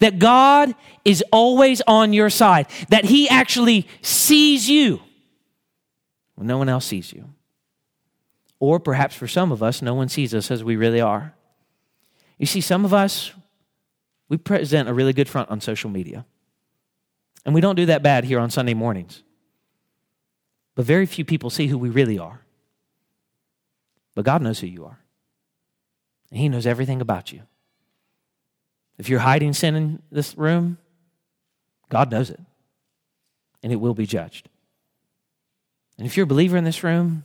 That 0.00 0.18
God 0.18 0.74
is 1.04 1.22
always 1.30 1.82
on 1.86 2.12
your 2.12 2.30
side, 2.30 2.66
that 2.88 3.04
He 3.04 3.28
actually 3.28 3.86
sees 4.02 4.68
you 4.68 5.00
when 6.34 6.48
no 6.48 6.58
one 6.58 6.68
else 6.68 6.86
sees 6.86 7.12
you. 7.12 7.28
Or 8.62 8.78
perhaps 8.78 9.16
for 9.16 9.26
some 9.26 9.50
of 9.50 9.60
us, 9.60 9.82
no 9.82 9.92
one 9.92 10.08
sees 10.08 10.32
us 10.32 10.48
as 10.48 10.62
we 10.62 10.76
really 10.76 11.00
are. 11.00 11.34
You 12.38 12.46
see, 12.46 12.60
some 12.60 12.84
of 12.84 12.94
us, 12.94 13.32
we 14.28 14.36
present 14.36 14.88
a 14.88 14.94
really 14.94 15.12
good 15.12 15.28
front 15.28 15.50
on 15.50 15.60
social 15.60 15.90
media. 15.90 16.24
And 17.44 17.56
we 17.56 17.60
don't 17.60 17.74
do 17.74 17.86
that 17.86 18.04
bad 18.04 18.22
here 18.22 18.38
on 18.38 18.50
Sunday 18.50 18.74
mornings. 18.74 19.24
But 20.76 20.84
very 20.84 21.06
few 21.06 21.24
people 21.24 21.50
see 21.50 21.66
who 21.66 21.76
we 21.76 21.90
really 21.90 22.20
are. 22.20 22.42
But 24.14 24.26
God 24.26 24.42
knows 24.42 24.60
who 24.60 24.68
you 24.68 24.84
are. 24.84 25.00
And 26.30 26.38
He 26.38 26.48
knows 26.48 26.64
everything 26.64 27.00
about 27.00 27.32
you. 27.32 27.42
If 28.96 29.08
you're 29.08 29.18
hiding 29.18 29.54
sin 29.54 29.74
in 29.74 30.02
this 30.12 30.38
room, 30.38 30.78
God 31.88 32.12
knows 32.12 32.30
it. 32.30 32.40
And 33.60 33.72
it 33.72 33.80
will 33.80 33.94
be 33.94 34.06
judged. 34.06 34.48
And 35.98 36.06
if 36.06 36.16
you're 36.16 36.24
a 36.24 36.28
believer 36.28 36.56
in 36.56 36.62
this 36.62 36.84
room 36.84 37.24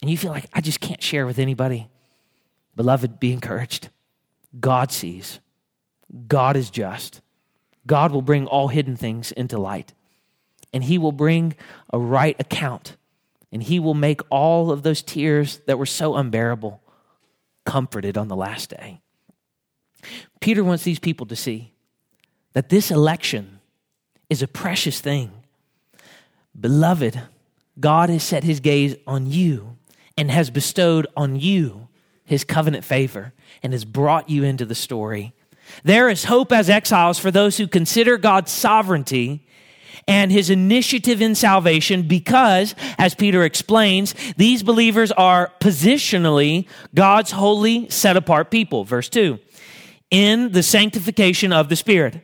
and 0.00 0.10
you 0.10 0.16
feel 0.16 0.30
like, 0.30 0.46
I 0.52 0.60
just 0.60 0.80
can't 0.80 1.02
share 1.02 1.26
with 1.26 1.38
anybody, 1.38 1.88
beloved, 2.74 3.18
be 3.18 3.32
encouraged. 3.32 3.88
God 4.58 4.92
sees. 4.92 5.40
God 6.28 6.56
is 6.56 6.70
just. 6.70 7.20
God 7.86 8.12
will 8.12 8.22
bring 8.22 8.46
all 8.46 8.68
hidden 8.68 8.96
things 8.96 9.32
into 9.32 9.58
light. 9.58 9.92
And 10.72 10.84
He 10.84 10.98
will 10.98 11.12
bring 11.12 11.54
a 11.92 11.98
right 11.98 12.36
account. 12.38 12.96
And 13.50 13.62
He 13.62 13.78
will 13.78 13.94
make 13.94 14.20
all 14.30 14.70
of 14.70 14.82
those 14.82 15.02
tears 15.02 15.60
that 15.66 15.78
were 15.78 15.86
so 15.86 16.16
unbearable 16.16 16.82
comforted 17.64 18.18
on 18.18 18.28
the 18.28 18.36
last 18.36 18.70
day. 18.70 19.00
Peter 20.40 20.62
wants 20.62 20.84
these 20.84 20.98
people 20.98 21.26
to 21.26 21.36
see 21.36 21.72
that 22.52 22.68
this 22.68 22.90
election 22.90 23.60
is 24.28 24.42
a 24.42 24.48
precious 24.48 25.00
thing. 25.00 25.30
Beloved, 26.58 27.20
God 27.78 28.08
has 28.10 28.22
set 28.22 28.44
His 28.44 28.60
gaze 28.60 28.94
on 29.06 29.26
you 29.26 29.76
and 30.16 30.30
has 30.30 30.50
bestowed 30.50 31.06
on 31.16 31.36
you 31.36 31.88
His 32.24 32.44
covenant 32.44 32.84
favor 32.84 33.32
and 33.62 33.72
has 33.72 33.84
brought 33.84 34.28
you 34.28 34.44
into 34.44 34.64
the 34.64 34.74
story. 34.74 35.32
There 35.82 36.08
is 36.08 36.24
hope 36.24 36.52
as 36.52 36.70
exiles 36.70 37.18
for 37.18 37.30
those 37.30 37.56
who 37.56 37.66
consider 37.66 38.18
God's 38.18 38.52
sovereignty 38.52 39.46
and 40.08 40.30
his 40.30 40.50
initiative 40.50 41.20
in 41.20 41.34
salvation 41.34 42.02
because, 42.02 42.74
as 42.98 43.14
Peter 43.14 43.44
explains, 43.44 44.14
these 44.36 44.62
believers 44.62 45.10
are 45.12 45.52
positionally 45.60 46.68
God's 46.94 47.32
holy, 47.32 47.88
set 47.88 48.16
apart 48.16 48.50
people. 48.50 48.84
Verse 48.84 49.08
2 49.08 49.40
in 50.10 50.52
the 50.52 50.62
sanctification 50.62 51.52
of 51.52 51.68
the 51.68 51.76
Spirit. 51.76 52.22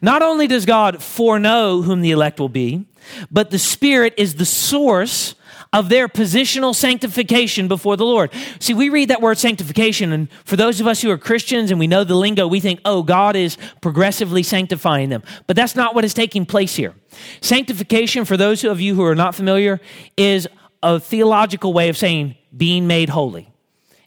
Not 0.00 0.22
only 0.22 0.46
does 0.46 0.66
God 0.66 1.02
foreknow 1.02 1.82
whom 1.82 2.00
the 2.00 2.12
elect 2.12 2.38
will 2.38 2.48
be, 2.48 2.86
but 3.30 3.50
the 3.50 3.58
Spirit 3.58 4.14
is 4.16 4.36
the 4.36 4.46
source 4.46 5.34
of 5.74 5.88
their 5.88 6.08
positional 6.08 6.72
sanctification 6.74 7.66
before 7.66 7.96
the 7.96 8.04
Lord. 8.04 8.32
See, 8.60 8.72
we 8.72 8.88
read 8.88 9.10
that 9.10 9.20
word 9.20 9.38
sanctification, 9.38 10.12
and 10.12 10.30
for 10.44 10.54
those 10.54 10.80
of 10.80 10.86
us 10.86 11.02
who 11.02 11.10
are 11.10 11.18
Christians 11.18 11.72
and 11.72 11.80
we 11.80 11.88
know 11.88 12.04
the 12.04 12.14
lingo, 12.14 12.46
we 12.46 12.60
think, 12.60 12.80
oh, 12.84 13.02
God 13.02 13.34
is 13.34 13.58
progressively 13.82 14.44
sanctifying 14.44 15.08
them. 15.08 15.24
But 15.48 15.56
that's 15.56 15.74
not 15.74 15.94
what 15.94 16.04
is 16.04 16.14
taking 16.14 16.46
place 16.46 16.76
here. 16.76 16.94
Sanctification, 17.40 18.24
for 18.24 18.36
those 18.36 18.62
of 18.62 18.80
you 18.80 18.94
who 18.94 19.02
are 19.02 19.16
not 19.16 19.34
familiar, 19.34 19.80
is 20.16 20.48
a 20.80 21.00
theological 21.00 21.72
way 21.72 21.88
of 21.88 21.96
saying 21.96 22.36
being 22.56 22.86
made 22.86 23.08
holy. 23.08 23.52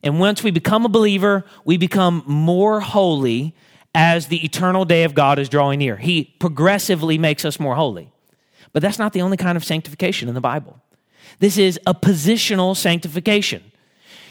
And 0.01 0.21
once 0.21 0.43
we 0.43 0.51
become 0.51 0.85
a 0.85 0.89
believer, 0.89 1.43
we 1.65 1.75
become 1.75 2.23
more 2.25 2.79
holy 2.79 3.53
as 3.93 4.27
the 4.27 4.45
eternal 4.45 4.85
day 4.85 5.03
of 5.03 5.13
God 5.13 5.37
is 5.37 5.49
drawing 5.49 5.79
near. 5.79 5.97
He 5.97 6.35
progressively 6.39 7.17
makes 7.17 7.43
us 7.43 7.59
more 7.59 7.75
holy. 7.75 8.09
But 8.71 8.81
that's 8.83 8.99
not 8.99 9.11
the 9.11 9.21
only 9.21 9.35
kind 9.35 9.57
of 9.57 9.65
sanctification 9.65 10.29
in 10.29 10.35
the 10.35 10.41
Bible. 10.41 10.81
This 11.39 11.57
is 11.57 11.79
a 11.85 11.93
positional 11.93 12.75
sanctification. 12.75 13.63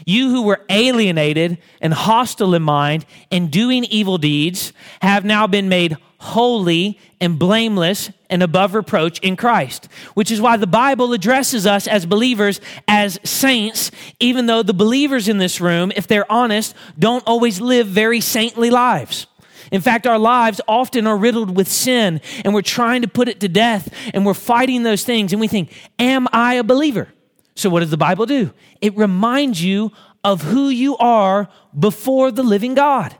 You 0.04 0.30
who 0.30 0.42
were 0.42 0.60
alienated 0.68 1.58
and 1.80 1.94
hostile 1.94 2.54
in 2.54 2.62
mind 2.62 3.06
and 3.30 3.50
doing 3.50 3.84
evil 3.84 4.18
deeds 4.18 4.72
have 5.00 5.24
now 5.24 5.46
been 5.46 5.68
made 5.68 5.96
holy 6.18 6.98
and 7.20 7.38
blameless 7.38 8.10
and 8.28 8.42
above 8.42 8.74
reproach 8.74 9.18
in 9.20 9.36
Christ, 9.36 9.88
which 10.14 10.30
is 10.30 10.40
why 10.40 10.56
the 10.56 10.66
Bible 10.66 11.12
addresses 11.12 11.66
us 11.66 11.86
as 11.86 12.06
believers 12.06 12.60
as 12.88 13.18
saints, 13.24 13.90
even 14.20 14.46
though 14.46 14.62
the 14.62 14.74
believers 14.74 15.28
in 15.28 15.38
this 15.38 15.60
room, 15.60 15.92
if 15.96 16.06
they're 16.06 16.30
honest, 16.30 16.74
don't 16.98 17.26
always 17.26 17.60
live 17.60 17.86
very 17.86 18.20
saintly 18.20 18.70
lives. 18.70 19.26
In 19.72 19.80
fact, 19.80 20.06
our 20.06 20.18
lives 20.18 20.60
often 20.68 21.06
are 21.06 21.16
riddled 21.16 21.56
with 21.56 21.68
sin 21.68 22.20
and 22.44 22.54
we're 22.54 22.62
trying 22.62 23.02
to 23.02 23.08
put 23.08 23.28
it 23.28 23.40
to 23.40 23.48
death 23.48 23.92
and 24.14 24.24
we're 24.24 24.34
fighting 24.34 24.82
those 24.82 25.04
things 25.04 25.32
and 25.32 25.40
we 25.40 25.48
think, 25.48 25.72
Am 25.98 26.28
I 26.32 26.54
a 26.54 26.64
believer? 26.64 27.08
So, 27.54 27.70
what 27.70 27.80
does 27.80 27.90
the 27.90 27.96
Bible 27.96 28.26
do? 28.26 28.52
It 28.80 28.96
reminds 28.96 29.62
you 29.64 29.92
of 30.22 30.42
who 30.42 30.68
you 30.68 30.96
are 30.98 31.48
before 31.78 32.30
the 32.30 32.42
living 32.42 32.74
God. 32.74 33.16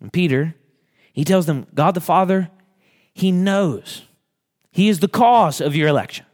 And 0.00 0.12
Peter, 0.12 0.54
he 1.12 1.24
tells 1.24 1.46
them, 1.46 1.66
God 1.74 1.94
the 1.94 2.00
Father, 2.00 2.48
He 3.12 3.32
knows. 3.32 4.04
He 4.70 4.88
is 4.88 5.00
the 5.00 5.08
cause 5.08 5.60
of 5.60 5.74
your 5.74 5.88
election. 5.88 6.24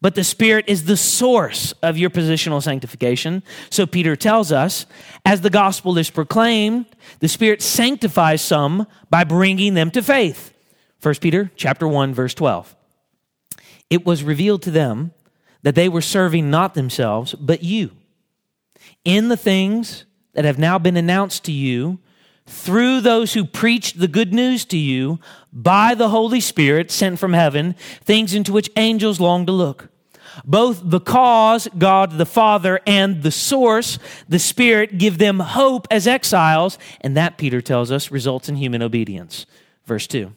But 0.00 0.14
the 0.14 0.24
Spirit 0.24 0.66
is 0.68 0.84
the 0.84 0.96
source 0.96 1.72
of 1.82 1.98
your 1.98 2.10
positional 2.10 2.62
sanctification. 2.62 3.42
So 3.68 3.84
Peter 3.86 4.14
tells 4.14 4.52
us, 4.52 4.86
as 5.24 5.40
the 5.40 5.50
gospel 5.50 5.98
is 5.98 6.08
proclaimed, 6.08 6.86
the 7.18 7.28
Spirit 7.28 7.62
sanctifies 7.62 8.40
some 8.40 8.86
by 9.10 9.24
bringing 9.24 9.74
them 9.74 9.90
to 9.92 10.02
faith. 10.02 10.54
1 11.02 11.14
Peter 11.16 11.50
chapter 11.56 11.86
1 11.88 12.14
verse 12.14 12.34
12. 12.34 12.76
It 13.90 14.04
was 14.04 14.22
revealed 14.22 14.62
to 14.62 14.70
them 14.70 15.12
that 15.62 15.74
they 15.74 15.88
were 15.88 16.00
serving 16.00 16.50
not 16.50 16.74
themselves, 16.74 17.34
but 17.34 17.64
you. 17.64 17.90
In 19.04 19.28
the 19.28 19.36
things 19.36 20.04
that 20.34 20.44
have 20.44 20.58
now 20.58 20.78
been 20.78 20.96
announced 20.96 21.44
to 21.44 21.52
you 21.52 21.98
through 22.46 23.00
those 23.00 23.34
who 23.34 23.44
preached 23.44 23.98
the 23.98 24.08
good 24.08 24.32
news 24.32 24.64
to 24.66 24.78
you 24.78 25.18
by 25.52 25.94
the 25.94 26.08
Holy 26.08 26.40
Spirit 26.40 26.90
sent 26.90 27.18
from 27.18 27.32
heaven, 27.32 27.74
things 28.04 28.34
into 28.34 28.52
which 28.52 28.70
angels 28.76 29.20
long 29.20 29.46
to 29.46 29.52
look. 29.52 29.88
Both 30.44 30.80
the 30.84 31.00
cause, 31.00 31.68
God 31.76 32.18
the 32.18 32.26
Father, 32.26 32.80
and 32.86 33.22
the 33.22 33.30
source, 33.30 33.98
the 34.28 34.38
Spirit, 34.38 34.98
give 34.98 35.18
them 35.18 35.40
hope 35.40 35.86
as 35.90 36.06
exiles, 36.06 36.78
and 37.00 37.16
that, 37.16 37.38
Peter 37.38 37.60
tells 37.60 37.90
us, 37.90 38.10
results 38.10 38.48
in 38.48 38.56
human 38.56 38.82
obedience. 38.82 39.46
Verse 39.86 40.06
2 40.06 40.32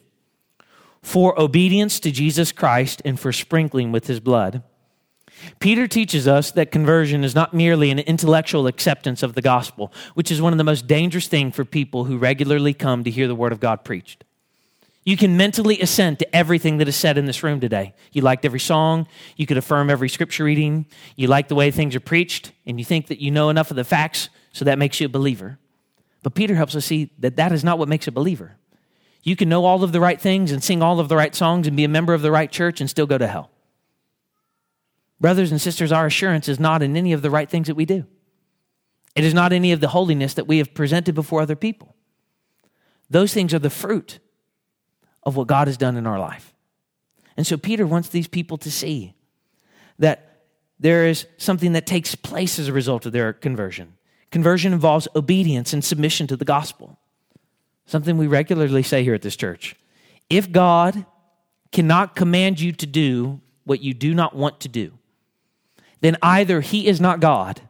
For 1.02 1.38
obedience 1.40 2.00
to 2.00 2.10
Jesus 2.10 2.52
Christ 2.52 3.02
and 3.04 3.18
for 3.18 3.32
sprinkling 3.32 3.92
with 3.92 4.06
his 4.06 4.20
blood 4.20 4.62
Peter 5.58 5.86
teaches 5.88 6.28
us 6.28 6.50
that 6.52 6.70
conversion 6.70 7.24
is 7.24 7.34
not 7.34 7.54
merely 7.54 7.90
an 7.90 7.98
intellectual 7.98 8.66
acceptance 8.66 9.22
of 9.22 9.34
the 9.34 9.42
gospel, 9.42 9.92
which 10.14 10.30
is 10.30 10.40
one 10.40 10.52
of 10.52 10.58
the 10.58 10.64
most 10.64 10.86
dangerous 10.86 11.28
things 11.28 11.54
for 11.54 11.64
people 11.64 12.04
who 12.04 12.18
regularly 12.18 12.74
come 12.74 13.04
to 13.04 13.10
hear 13.10 13.26
the 13.26 13.34
word 13.34 13.52
of 13.52 13.60
God 13.60 13.84
preached. 13.84 14.24
You 15.04 15.16
can 15.16 15.36
mentally 15.36 15.80
assent 15.80 16.20
to 16.20 16.36
everything 16.36 16.78
that 16.78 16.86
is 16.86 16.94
said 16.94 17.18
in 17.18 17.26
this 17.26 17.42
room 17.42 17.58
today. 17.58 17.94
You 18.12 18.22
liked 18.22 18.44
every 18.44 18.60
song, 18.60 19.08
you 19.36 19.46
could 19.46 19.56
affirm 19.56 19.90
every 19.90 20.08
scripture 20.08 20.44
reading, 20.44 20.86
you 21.16 21.26
like 21.26 21.48
the 21.48 21.56
way 21.56 21.70
things 21.70 21.96
are 21.96 22.00
preached, 22.00 22.52
and 22.66 22.78
you 22.78 22.84
think 22.84 23.08
that 23.08 23.20
you 23.20 23.32
know 23.32 23.50
enough 23.50 23.70
of 23.70 23.76
the 23.76 23.84
facts, 23.84 24.28
so 24.52 24.64
that 24.64 24.78
makes 24.78 25.00
you 25.00 25.06
a 25.06 25.08
believer. 25.08 25.58
But 26.22 26.34
Peter 26.34 26.54
helps 26.54 26.76
us 26.76 26.86
see 26.86 27.10
that 27.18 27.34
that 27.36 27.50
is 27.50 27.64
not 27.64 27.78
what 27.78 27.88
makes 27.88 28.06
a 28.06 28.12
believer. 28.12 28.56
You 29.24 29.34
can 29.34 29.48
know 29.48 29.64
all 29.64 29.82
of 29.82 29.90
the 29.90 30.00
right 30.00 30.20
things 30.20 30.52
and 30.52 30.62
sing 30.62 30.82
all 30.82 31.00
of 31.00 31.08
the 31.08 31.16
right 31.16 31.34
songs 31.34 31.66
and 31.66 31.76
be 31.76 31.84
a 31.84 31.88
member 31.88 32.14
of 32.14 32.22
the 32.22 32.30
right 32.30 32.50
church 32.50 32.80
and 32.80 32.88
still 32.88 33.06
go 33.06 33.18
to 33.18 33.26
hell. 33.26 33.50
Brothers 35.20 35.50
and 35.50 35.60
sisters, 35.60 35.92
our 35.92 36.06
assurance 36.06 36.48
is 36.48 36.60
not 36.60 36.82
in 36.82 36.96
any 36.96 37.12
of 37.12 37.22
the 37.22 37.30
right 37.30 37.48
things 37.48 37.66
that 37.68 37.76
we 37.76 37.84
do. 37.84 38.04
It 39.14 39.24
is 39.24 39.34
not 39.34 39.52
any 39.52 39.72
of 39.72 39.80
the 39.80 39.88
holiness 39.88 40.34
that 40.34 40.46
we 40.46 40.58
have 40.58 40.74
presented 40.74 41.14
before 41.14 41.40
other 41.40 41.56
people. 41.56 41.94
Those 43.10 43.34
things 43.34 43.52
are 43.52 43.58
the 43.58 43.70
fruit 43.70 44.20
of 45.22 45.36
what 45.36 45.46
God 45.46 45.68
has 45.68 45.76
done 45.76 45.96
in 45.96 46.06
our 46.06 46.18
life. 46.18 46.52
And 47.36 47.46
so 47.46 47.56
Peter 47.56 47.86
wants 47.86 48.08
these 48.08 48.28
people 48.28 48.58
to 48.58 48.70
see 48.70 49.14
that 49.98 50.44
there 50.78 51.06
is 51.06 51.26
something 51.36 51.72
that 51.72 51.86
takes 51.86 52.14
place 52.14 52.58
as 52.58 52.68
a 52.68 52.72
result 52.72 53.06
of 53.06 53.12
their 53.12 53.32
conversion. 53.32 53.94
Conversion 54.30 54.72
involves 54.72 55.06
obedience 55.14 55.72
and 55.72 55.84
submission 55.84 56.26
to 56.26 56.36
the 56.36 56.44
gospel, 56.44 56.98
something 57.86 58.16
we 58.16 58.26
regularly 58.26 58.82
say 58.82 59.04
here 59.04 59.14
at 59.14 59.22
this 59.22 59.36
church. 59.36 59.76
If 60.28 60.50
God 60.50 61.06
cannot 61.70 62.16
command 62.16 62.60
you 62.60 62.72
to 62.72 62.86
do 62.86 63.40
what 63.64 63.80
you 63.80 63.94
do 63.94 64.14
not 64.14 64.34
want 64.34 64.60
to 64.60 64.68
do, 64.68 64.92
then 66.00 66.16
either 66.22 66.60
he 66.60 66.86
is 66.86 67.00
not 67.00 67.20
God 67.20 67.60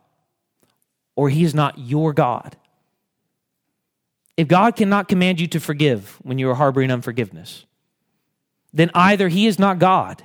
or 1.14 1.28
he 1.28 1.44
is 1.44 1.54
not 1.54 1.78
your 1.78 2.12
God. 2.12 2.56
If 4.42 4.48
God 4.48 4.74
cannot 4.74 5.06
command 5.06 5.38
you 5.38 5.46
to 5.46 5.60
forgive 5.60 6.18
when 6.24 6.36
you 6.36 6.50
are 6.50 6.56
harboring 6.56 6.90
unforgiveness, 6.90 7.64
then 8.74 8.90
either 8.92 9.28
he 9.28 9.46
is 9.46 9.56
not 9.56 9.78
God 9.78 10.24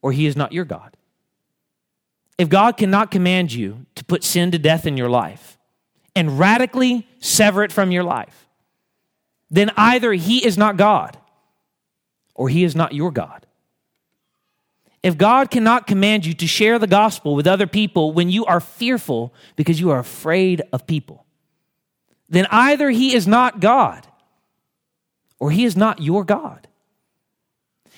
or 0.00 0.10
he 0.10 0.24
is 0.24 0.36
not 0.36 0.54
your 0.54 0.64
God. 0.64 0.96
If 2.38 2.48
God 2.48 2.78
cannot 2.78 3.10
command 3.10 3.52
you 3.52 3.84
to 3.94 4.04
put 4.06 4.24
sin 4.24 4.52
to 4.52 4.58
death 4.58 4.86
in 4.86 4.96
your 4.96 5.10
life 5.10 5.58
and 6.16 6.38
radically 6.38 7.06
sever 7.18 7.62
it 7.62 7.72
from 7.72 7.92
your 7.92 8.04
life, 8.04 8.48
then 9.50 9.70
either 9.76 10.14
he 10.14 10.42
is 10.42 10.56
not 10.56 10.78
God 10.78 11.18
or 12.34 12.48
he 12.48 12.64
is 12.64 12.74
not 12.74 12.94
your 12.94 13.10
God. 13.10 13.44
If 15.02 15.18
God 15.18 15.50
cannot 15.50 15.86
command 15.86 16.24
you 16.24 16.32
to 16.32 16.46
share 16.46 16.78
the 16.78 16.86
gospel 16.86 17.34
with 17.34 17.46
other 17.46 17.66
people 17.66 18.12
when 18.12 18.30
you 18.30 18.46
are 18.46 18.60
fearful 18.60 19.34
because 19.56 19.78
you 19.78 19.90
are 19.90 19.98
afraid 19.98 20.62
of 20.72 20.86
people, 20.86 21.23
then 22.34 22.46
either 22.50 22.90
He 22.90 23.14
is 23.14 23.26
not 23.26 23.60
God 23.60 24.06
or 25.38 25.50
He 25.50 25.64
is 25.64 25.76
not 25.76 26.00
your 26.00 26.24
God. 26.24 26.66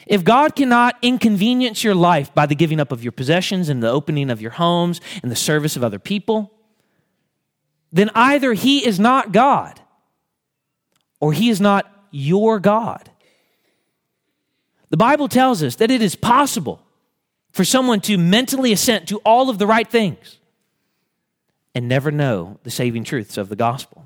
If 0.07 0.23
God 0.23 0.55
cannot 0.55 0.97
inconvenience 1.03 1.83
your 1.83 1.95
life 1.95 2.33
by 2.33 2.47
the 2.47 2.55
giving 2.55 2.79
up 2.79 2.93
of 2.93 3.03
your 3.03 3.13
possessions 3.13 3.69
and 3.69 3.83
the 3.83 3.91
opening 3.91 4.31
of 4.31 4.41
your 4.41 4.53
homes 4.53 5.01
and 5.23 5.33
the 5.33 5.37
service 5.37 5.77
of 5.77 5.83
other 5.83 5.99
people, 5.99 6.53
then 7.93 8.11
either 8.15 8.53
He 8.53 8.87
is 8.87 9.01
not 9.01 9.33
God 9.33 9.81
or 11.19 11.33
He 11.33 11.49
is 11.49 11.61
not 11.61 11.91
your 12.11 12.61
God. 12.61 13.11
The 14.91 14.97
Bible 14.97 15.29
tells 15.29 15.63
us 15.63 15.77
that 15.77 15.91
it 15.91 16.03
is 16.03 16.15
possible 16.15 16.81
for 17.53 17.65
someone 17.65 18.01
to 18.03 18.17
mentally 18.17 18.71
assent 18.71 19.09
to 19.09 19.19
all 19.19 19.51
of 19.51 19.59
the 19.59 19.67
right 19.67 19.89
things 19.89 20.39
and 21.75 21.89
never 21.89 22.11
know 22.11 22.59
the 22.63 22.71
saving 22.71 23.03
truths 23.03 23.37
of 23.37 23.49
the 23.49 23.57
gospel. 23.57 24.06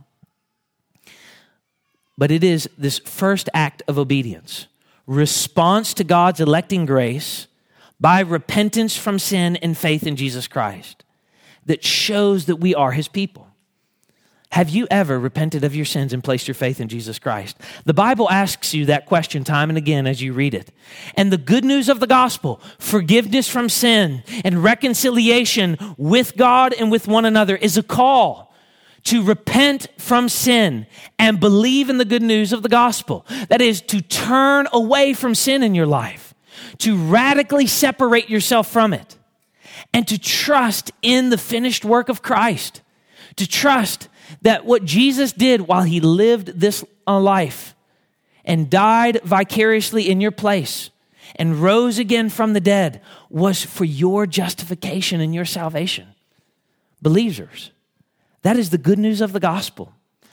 But 2.21 2.31
it 2.31 2.45
is 2.45 2.69
this 2.77 2.99
first 2.99 3.49
act 3.55 3.83
of 3.89 3.99
obedience, 3.99 4.67
response 5.07 5.95
to 5.95 6.05
God's 6.05 6.39
electing 6.39 6.85
grace 6.85 7.47
by 7.99 8.21
repentance 8.21 8.95
from 8.95 9.19
sin 9.19 9.57
and 9.57 9.75
faith 9.75 10.07
in 10.07 10.17
Jesus 10.17 10.47
Christ, 10.47 11.03
that 11.65 11.83
shows 11.83 12.45
that 12.45 12.57
we 12.57 12.75
are 12.75 12.93
his 12.93 13.09
people. 13.09 13.49
Have 14.53 14.69
you 14.69 14.87
ever 14.91 15.19
repented 15.19 15.65
of 15.65 15.75
your 15.75 15.87
sins 15.87 16.13
and 16.13 16.23
placed 16.23 16.47
your 16.47 16.55
faith 16.55 16.79
in 16.79 16.89
Jesus 16.89 17.19
Christ? 17.19 17.57
The 17.87 17.95
Bible 17.95 18.29
asks 18.31 18.75
you 18.75 18.85
that 18.85 19.07
question 19.07 19.43
time 19.43 19.71
and 19.71 19.79
again 19.79 20.07
as 20.07 20.21
you 20.21 20.35
read 20.35 20.53
it. 20.53 20.71
And 21.15 21.33
the 21.33 21.39
good 21.39 21.65
news 21.65 21.89
of 21.89 22.01
the 22.01 22.07
gospel, 22.07 22.61
forgiveness 22.79 23.49
from 23.49 23.71
sin 23.71 24.25
and 24.45 24.63
reconciliation 24.63 25.79
with 25.97 26.37
God 26.37 26.75
and 26.75 26.91
with 26.91 27.09
one 27.09 27.25
another, 27.25 27.57
is 27.57 27.79
a 27.79 27.83
call 27.83 28.50
to 29.05 29.23
repent 29.23 29.89
from 29.99 30.29
sin 30.29 30.87
and 31.19 31.41
believe 31.41 31.89
in 31.89 31.99
the 31.99 32.05
good 32.05 32.23
news 32.23 32.53
of 32.53 32.63
the 32.63 32.69
gospel. 32.69 33.27
That 33.49 33.61
is, 33.61 33.81
to 33.83 34.01
turn 34.01 34.67
away 34.73 35.15
from 35.15 35.35
sin 35.35 35.63
in 35.63 35.75
your 35.75 35.87
life, 35.87 36.35
to 36.79 36.97
radically 36.97 37.67
separate 37.67 38.29
yourself 38.29 38.71
from 38.71 38.93
it, 38.93 39.17
and 39.93 40.07
to 40.09 40.19
trust 40.19 40.93
in 41.03 41.31
the 41.31 41.39
finished 41.39 41.85
work 41.85 42.09
of 42.09 42.23
Christ. 42.23 42.83
To 43.37 43.49
trust 43.49 44.09
that 44.43 44.65
what 44.65 44.85
Jesus 44.85 45.33
did 45.33 45.63
while 45.63 45.83
he 45.83 46.01
lived 46.01 46.61
this 46.61 46.85
uh, 47.07 47.19
life 47.19 47.75
and 48.45 48.71
died 48.71 49.21
vicariously 49.25 50.09
in 50.09 50.21
your 50.21 50.31
place 50.31 50.91
and 51.37 51.63
rose 51.63 51.99
again 51.99 52.29
from 52.29 52.53
the 52.53 52.61
dead 52.61 53.01
was 53.29 53.65
for 53.65 53.85
your 53.85 54.27
justification 54.27 55.21
and 55.21 55.35
your 55.35 55.45
salvation. 55.45 56.09
Believers, 57.01 57.71
that 58.43 58.57
is 58.57 58.71
the 58.71 58.79
good 58.79 58.99
news 58.99 59.21
of 59.21 59.33
the 59.33 59.41
gospel. 59.41 59.93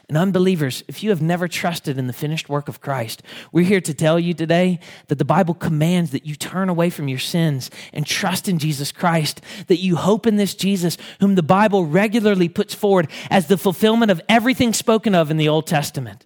And 0.10 0.18
unbelievers, 0.18 0.86
if 0.88 1.04
you 1.04 1.10
have 1.10 1.22
never 1.22 1.50
trusted 1.50 1.98
in 1.98 2.08
the 2.08 2.14
finished 2.14 2.48
work 2.48 2.70
of 2.70 2.80
Christ, 2.80 3.22
we're 3.52 3.66
here 3.66 3.82
to 3.82 3.94
tell 3.94 4.18
you 4.18 4.34
today 4.34 4.80
that 5.08 5.18
the 5.18 5.26
Bible 5.26 5.54
commands 5.54 6.12
that 6.12 6.26
you 6.26 6.34
turn 6.34 6.70
away 6.70 6.90
from 6.90 7.10
your 7.10 7.20
sins 7.20 7.70
and 7.92 8.06
trust 8.06 8.48
in 8.48 8.58
Jesus 8.58 8.94
Christ, 8.94 9.42
that 9.68 9.82
you 9.82 9.98
hope 9.98 10.26
in 10.26 10.38
this 10.38 10.56
Jesus, 10.56 10.98
whom 11.20 11.36
the 11.36 11.44
Bible 11.44 11.86
regularly 11.86 12.48
puts 12.48 12.74
forward 12.74 13.10
as 13.30 13.48
the 13.48 13.58
fulfillment 13.58 14.10
of 14.10 14.22
everything 14.30 14.72
spoken 14.72 15.14
of 15.14 15.30
in 15.30 15.36
the 15.36 15.50
Old 15.50 15.68
Testament 15.68 16.26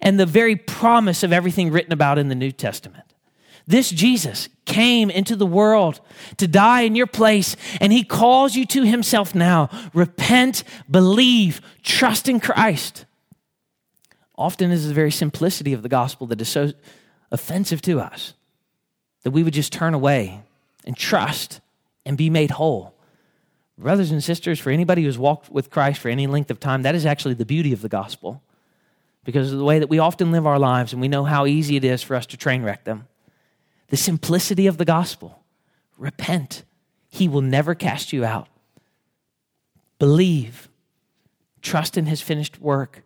and 0.00 0.18
the 0.18 0.26
very 0.26 0.56
promise 0.56 1.22
of 1.22 1.32
everything 1.32 1.70
written 1.70 1.92
about 1.92 2.16
in 2.16 2.28
the 2.28 2.34
New 2.34 2.52
Testament. 2.52 3.04
This 3.68 3.90
Jesus 3.90 4.48
came 4.64 5.10
into 5.10 5.36
the 5.36 5.46
world 5.46 6.00
to 6.38 6.48
die 6.48 6.80
in 6.80 6.96
your 6.96 7.06
place, 7.06 7.54
and 7.82 7.92
he 7.92 8.02
calls 8.02 8.56
you 8.56 8.64
to 8.64 8.82
himself 8.82 9.34
now. 9.34 9.68
Repent, 9.92 10.64
believe, 10.90 11.60
trust 11.82 12.30
in 12.30 12.40
Christ. 12.40 13.04
Often 14.38 14.70
is 14.70 14.88
the 14.88 14.94
very 14.94 15.10
simplicity 15.10 15.74
of 15.74 15.82
the 15.82 15.88
gospel 15.90 16.26
that 16.28 16.40
is 16.40 16.48
so 16.48 16.72
offensive 17.30 17.82
to 17.82 18.00
us 18.00 18.32
that 19.22 19.32
we 19.32 19.42
would 19.42 19.52
just 19.52 19.70
turn 19.70 19.92
away 19.92 20.40
and 20.86 20.96
trust 20.96 21.60
and 22.06 22.16
be 22.16 22.30
made 22.30 22.52
whole. 22.52 22.94
Brothers 23.76 24.10
and 24.10 24.24
sisters, 24.24 24.58
for 24.58 24.70
anybody 24.70 25.02
who's 25.02 25.18
walked 25.18 25.50
with 25.50 25.68
Christ 25.68 26.00
for 26.00 26.08
any 26.08 26.26
length 26.26 26.50
of 26.50 26.58
time, 26.58 26.82
that 26.82 26.94
is 26.94 27.04
actually 27.04 27.34
the 27.34 27.44
beauty 27.44 27.74
of 27.74 27.82
the 27.82 27.88
gospel 27.90 28.42
because 29.24 29.52
of 29.52 29.58
the 29.58 29.64
way 29.64 29.78
that 29.78 29.90
we 29.90 29.98
often 29.98 30.32
live 30.32 30.46
our 30.46 30.58
lives 30.58 30.94
and 30.94 31.02
we 31.02 31.08
know 31.08 31.24
how 31.24 31.44
easy 31.44 31.76
it 31.76 31.84
is 31.84 32.02
for 32.02 32.16
us 32.16 32.24
to 32.24 32.38
train 32.38 32.62
wreck 32.62 32.84
them. 32.84 33.06
The 33.88 33.96
simplicity 33.96 34.66
of 34.66 34.78
the 34.78 34.84
gospel 34.84 35.42
repent, 35.96 36.64
He 37.08 37.28
will 37.28 37.40
never 37.40 37.74
cast 37.74 38.12
you 38.12 38.24
out. 38.24 38.48
Believe, 39.98 40.68
trust 41.62 41.96
in 41.96 42.06
His 42.06 42.20
finished 42.20 42.60
work, 42.60 43.02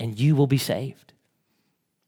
and 0.00 0.18
you 0.18 0.34
will 0.34 0.46
be 0.46 0.58
saved. 0.58 1.12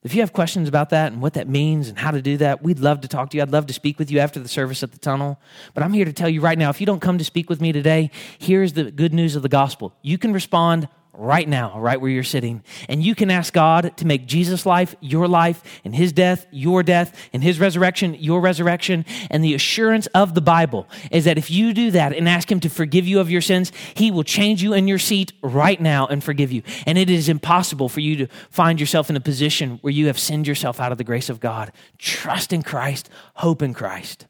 If 0.02 0.14
you 0.14 0.22
have 0.22 0.32
questions 0.32 0.66
about 0.66 0.90
that 0.90 1.12
and 1.12 1.20
what 1.20 1.34
that 1.34 1.46
means 1.46 1.88
and 1.88 1.98
how 1.98 2.10
to 2.10 2.22
do 2.22 2.38
that, 2.38 2.62
we'd 2.62 2.78
love 2.78 3.02
to 3.02 3.08
talk 3.08 3.28
to 3.30 3.36
you. 3.36 3.42
I'd 3.42 3.50
love 3.50 3.66
to 3.66 3.74
speak 3.74 3.98
with 3.98 4.10
you 4.10 4.18
after 4.18 4.40
the 4.40 4.48
service 4.48 4.82
at 4.82 4.92
the 4.92 4.98
tunnel. 4.98 5.38
But 5.74 5.82
I'm 5.82 5.92
here 5.92 6.06
to 6.06 6.12
tell 6.12 6.28
you 6.28 6.40
right 6.40 6.56
now 6.56 6.70
if 6.70 6.80
you 6.80 6.86
don't 6.86 7.00
come 7.00 7.18
to 7.18 7.24
speak 7.24 7.50
with 7.50 7.60
me 7.60 7.70
today, 7.70 8.10
here's 8.38 8.72
the 8.72 8.90
good 8.90 9.12
news 9.12 9.36
of 9.36 9.42
the 9.42 9.50
gospel. 9.50 9.94
You 10.00 10.16
can 10.16 10.32
respond 10.32 10.88
right 11.20 11.46
now, 11.46 11.78
right 11.78 12.00
where 12.00 12.10
you're 12.10 12.24
sitting. 12.24 12.64
And 12.88 13.02
you 13.02 13.14
can 13.14 13.30
ask 13.30 13.52
God 13.52 13.96
to 13.98 14.06
make 14.06 14.26
Jesus' 14.26 14.64
life 14.64 14.96
your 15.00 15.28
life, 15.28 15.62
and 15.84 15.94
his 15.94 16.12
death 16.12 16.46
your 16.50 16.82
death, 16.82 17.28
and 17.32 17.42
his 17.42 17.60
resurrection 17.60 18.14
your 18.14 18.40
resurrection. 18.40 19.04
And 19.30 19.44
the 19.44 19.54
assurance 19.54 20.06
of 20.08 20.34
the 20.34 20.40
Bible 20.40 20.88
is 21.10 21.26
that 21.26 21.38
if 21.38 21.50
you 21.50 21.74
do 21.74 21.90
that 21.90 22.14
and 22.14 22.28
ask 22.28 22.50
him 22.50 22.60
to 22.60 22.70
forgive 22.70 23.06
you 23.06 23.20
of 23.20 23.30
your 23.30 23.42
sins, 23.42 23.70
he 23.94 24.10
will 24.10 24.24
change 24.24 24.62
you 24.62 24.72
in 24.72 24.88
your 24.88 24.98
seat 24.98 25.32
right 25.42 25.80
now 25.80 26.06
and 26.06 26.24
forgive 26.24 26.50
you. 26.50 26.62
And 26.86 26.96
it 26.96 27.10
is 27.10 27.28
impossible 27.28 27.88
for 27.88 28.00
you 28.00 28.16
to 28.16 28.26
find 28.50 28.80
yourself 28.80 29.10
in 29.10 29.16
a 29.16 29.20
position 29.20 29.78
where 29.82 29.92
you 29.92 30.06
have 30.06 30.18
sinned 30.18 30.46
yourself 30.46 30.80
out 30.80 30.90
of 30.90 30.98
the 30.98 31.04
grace 31.04 31.28
of 31.28 31.38
God. 31.38 31.70
Trust 31.98 32.52
in 32.52 32.62
Christ, 32.62 33.10
hope 33.34 33.60
in 33.60 33.74
Christ. 33.74 34.26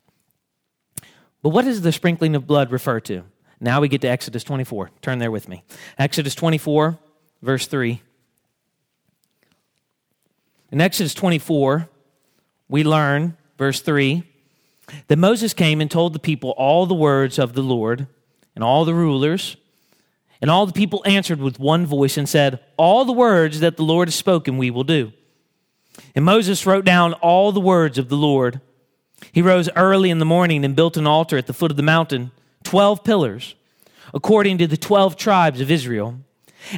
But 1.42 1.50
what 1.50 1.64
does 1.64 1.82
the 1.82 1.92
sprinkling 1.92 2.34
of 2.34 2.46
blood 2.46 2.72
refer 2.72 3.00
to? 3.00 3.22
Now 3.60 3.80
we 3.80 3.88
get 3.88 4.00
to 4.00 4.08
Exodus 4.08 4.42
24. 4.42 4.90
Turn 5.02 5.18
there 5.18 5.30
with 5.30 5.48
me. 5.48 5.62
Exodus 5.98 6.34
24, 6.34 6.98
verse 7.42 7.66
3. 7.66 8.00
In 10.72 10.80
Exodus 10.80 11.14
24, 11.14 11.88
we 12.68 12.84
learn, 12.84 13.36
verse 13.58 13.80
3, 13.82 14.22
that 15.08 15.18
Moses 15.18 15.52
came 15.52 15.80
and 15.80 15.90
told 15.90 16.12
the 16.14 16.18
people 16.18 16.50
all 16.50 16.86
the 16.86 16.94
words 16.94 17.38
of 17.38 17.52
the 17.52 17.62
Lord, 17.62 18.06
and 18.54 18.64
all 18.64 18.84
the 18.84 18.94
rulers, 18.94 19.56
and 20.40 20.50
all 20.50 20.66
the 20.66 20.72
people 20.72 21.02
answered 21.04 21.40
with 21.40 21.58
one 21.58 21.86
voice 21.86 22.16
and 22.16 22.28
said, 22.28 22.60
All 22.76 23.04
the 23.04 23.12
words 23.12 23.60
that 23.60 23.76
the 23.76 23.82
Lord 23.82 24.08
has 24.08 24.14
spoken, 24.14 24.58
we 24.58 24.70
will 24.70 24.84
do. 24.84 25.12
And 26.14 26.24
Moses 26.24 26.64
wrote 26.66 26.84
down 26.84 27.12
all 27.14 27.52
the 27.52 27.60
words 27.60 27.98
of 27.98 28.08
the 28.08 28.16
Lord. 28.16 28.60
He 29.32 29.42
rose 29.42 29.68
early 29.76 30.08
in 30.08 30.18
the 30.18 30.24
morning 30.24 30.64
and 30.64 30.74
built 30.74 30.96
an 30.96 31.06
altar 31.06 31.36
at 31.36 31.46
the 31.46 31.52
foot 31.52 31.70
of 31.70 31.76
the 31.76 31.82
mountain, 31.82 32.30
12 32.64 33.04
pillars, 33.04 33.54
according 34.12 34.58
to 34.58 34.66
the 34.66 34.76
12 34.76 35.16
tribes 35.16 35.60
of 35.60 35.70
Israel. 35.70 36.20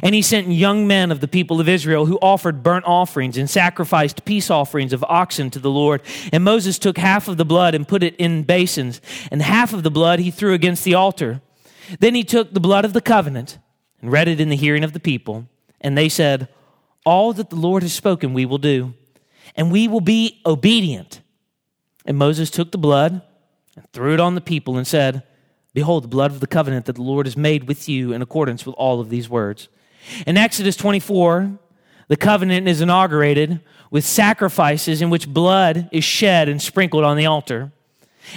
And 0.01 0.15
he 0.15 0.21
sent 0.21 0.47
young 0.47 0.87
men 0.87 1.11
of 1.11 1.19
the 1.19 1.27
people 1.27 1.59
of 1.59 1.67
Israel 1.67 2.05
who 2.05 2.17
offered 2.21 2.63
burnt 2.63 2.85
offerings 2.85 3.37
and 3.37 3.49
sacrificed 3.49 4.25
peace 4.25 4.49
offerings 4.49 4.93
of 4.93 5.03
oxen 5.03 5.49
to 5.51 5.59
the 5.59 5.69
Lord. 5.69 6.01
And 6.31 6.43
Moses 6.43 6.79
took 6.79 6.97
half 6.97 7.27
of 7.27 7.37
the 7.37 7.45
blood 7.45 7.75
and 7.75 7.87
put 7.87 8.01
it 8.01 8.15
in 8.15 8.43
basins, 8.43 9.01
and 9.29 9.41
half 9.41 9.73
of 9.73 9.83
the 9.83 9.91
blood 9.91 10.19
he 10.19 10.31
threw 10.31 10.53
against 10.53 10.83
the 10.83 10.93
altar. 10.93 11.41
Then 11.99 12.15
he 12.15 12.23
took 12.23 12.53
the 12.53 12.59
blood 12.59 12.85
of 12.85 12.93
the 12.93 13.01
covenant 13.01 13.57
and 14.01 14.11
read 14.11 14.27
it 14.27 14.39
in 14.39 14.49
the 14.49 14.55
hearing 14.55 14.83
of 14.83 14.93
the 14.93 14.99
people. 14.99 15.47
And 15.81 15.97
they 15.97 16.09
said, 16.09 16.47
All 17.05 17.33
that 17.33 17.49
the 17.49 17.57
Lord 17.57 17.83
has 17.83 17.93
spoken, 17.93 18.33
we 18.33 18.45
will 18.45 18.57
do, 18.57 18.93
and 19.55 19.71
we 19.71 19.87
will 19.87 20.01
be 20.01 20.41
obedient. 20.45 21.21
And 22.05 22.17
Moses 22.17 22.49
took 22.49 22.71
the 22.71 22.77
blood 22.77 23.21
and 23.75 23.91
threw 23.91 24.13
it 24.13 24.19
on 24.19 24.35
the 24.35 24.41
people 24.41 24.77
and 24.77 24.87
said, 24.87 25.23
Behold, 25.73 26.03
the 26.03 26.07
blood 26.07 26.31
of 26.31 26.39
the 26.39 26.47
covenant 26.47 26.85
that 26.85 26.95
the 26.95 27.01
Lord 27.01 27.25
has 27.25 27.35
made 27.35 27.67
with 27.67 27.89
you 27.89 28.13
in 28.13 28.21
accordance 28.21 28.65
with 28.65 28.75
all 28.75 28.99
of 28.99 29.09
these 29.09 29.27
words. 29.27 29.69
In 30.27 30.37
Exodus 30.37 30.75
24, 30.75 31.57
the 32.07 32.17
covenant 32.17 32.67
is 32.67 32.81
inaugurated 32.81 33.59
with 33.89 34.05
sacrifices 34.05 35.01
in 35.01 35.09
which 35.09 35.27
blood 35.27 35.89
is 35.91 36.03
shed 36.03 36.49
and 36.49 36.61
sprinkled 36.61 37.03
on 37.03 37.17
the 37.17 37.25
altar. 37.25 37.71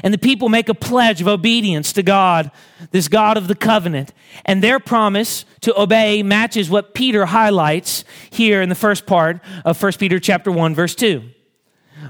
And 0.03 0.13
the 0.13 0.19
people 0.19 0.49
make 0.49 0.69
a 0.69 0.75
pledge 0.75 1.21
of 1.21 1.29
obedience 1.29 1.93
to 1.93 2.03
God, 2.03 2.51
this 2.91 3.09
God 3.09 3.37
of 3.37 3.49
the 3.49 3.55
covenant. 3.55 4.13
And 4.45 4.63
their 4.63 4.81
promise 4.81 5.45
to 5.61 5.79
obey 5.81 6.23
matches 6.23 6.69
what 6.69 6.95
Peter 6.95 7.27
highlights 7.27 8.05
here 8.31 8.63
in 8.63 8.69
the 8.69 8.75
first 8.75 9.07
part 9.07 9.41
of 9.65 9.81
1 9.81 9.93
Peter 9.93 10.19
chapter 10.19 10.51
1 10.51 10.75
verse 10.75 10.95
2. 10.95 11.23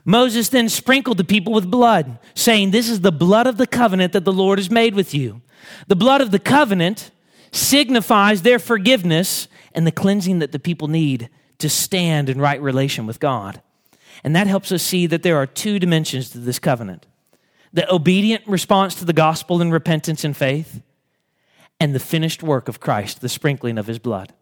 Moses 0.04 0.48
then 0.48 0.68
sprinkled 0.68 1.16
the 1.16 1.24
people 1.24 1.52
with 1.52 1.70
blood, 1.70 2.18
saying, 2.34 2.70
This 2.70 2.88
is 2.88 3.00
the 3.00 3.12
blood 3.12 3.46
of 3.46 3.56
the 3.56 3.66
covenant 3.66 4.12
that 4.12 4.24
the 4.24 4.32
Lord 4.32 4.58
has 4.58 4.70
made 4.70 4.94
with 4.94 5.14
you. 5.14 5.42
The 5.86 5.96
blood 5.96 6.20
of 6.20 6.30
the 6.30 6.38
covenant 6.38 7.10
signifies 7.52 8.42
their 8.42 8.58
forgiveness 8.58 9.48
and 9.72 9.86
the 9.86 9.92
cleansing 9.92 10.38
that 10.40 10.52
the 10.52 10.58
people 10.58 10.88
need 10.88 11.28
to 11.58 11.68
stand 11.68 12.28
in 12.28 12.40
right 12.40 12.60
relation 12.60 13.06
with 13.06 13.20
God. 13.20 13.62
And 14.24 14.34
that 14.34 14.46
helps 14.46 14.72
us 14.72 14.82
see 14.82 15.06
that 15.06 15.22
there 15.22 15.36
are 15.36 15.46
two 15.46 15.78
dimensions 15.78 16.30
to 16.30 16.38
this 16.38 16.58
covenant 16.58 17.06
the 17.72 17.92
obedient 17.92 18.46
response 18.46 18.94
to 18.94 19.04
the 19.04 19.12
gospel 19.12 19.60
in 19.60 19.70
repentance 19.70 20.24
and 20.24 20.34
faith, 20.34 20.80
and 21.78 21.94
the 21.94 22.00
finished 22.00 22.42
work 22.42 22.68
of 22.68 22.80
Christ, 22.80 23.20
the 23.20 23.28
sprinkling 23.28 23.76
of 23.76 23.86
his 23.86 23.98
blood. 23.98 24.32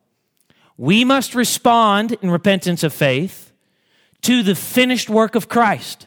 We 0.77 1.05
must 1.05 1.35
respond 1.35 2.13
in 2.23 2.31
repentance 2.31 2.85
of 2.85 2.93
faith 2.93 3.53
to 4.25 4.43
the 4.43 4.55
finished 4.55 5.09
work 5.09 5.35
of 5.35 5.49
Christ. 5.49 6.07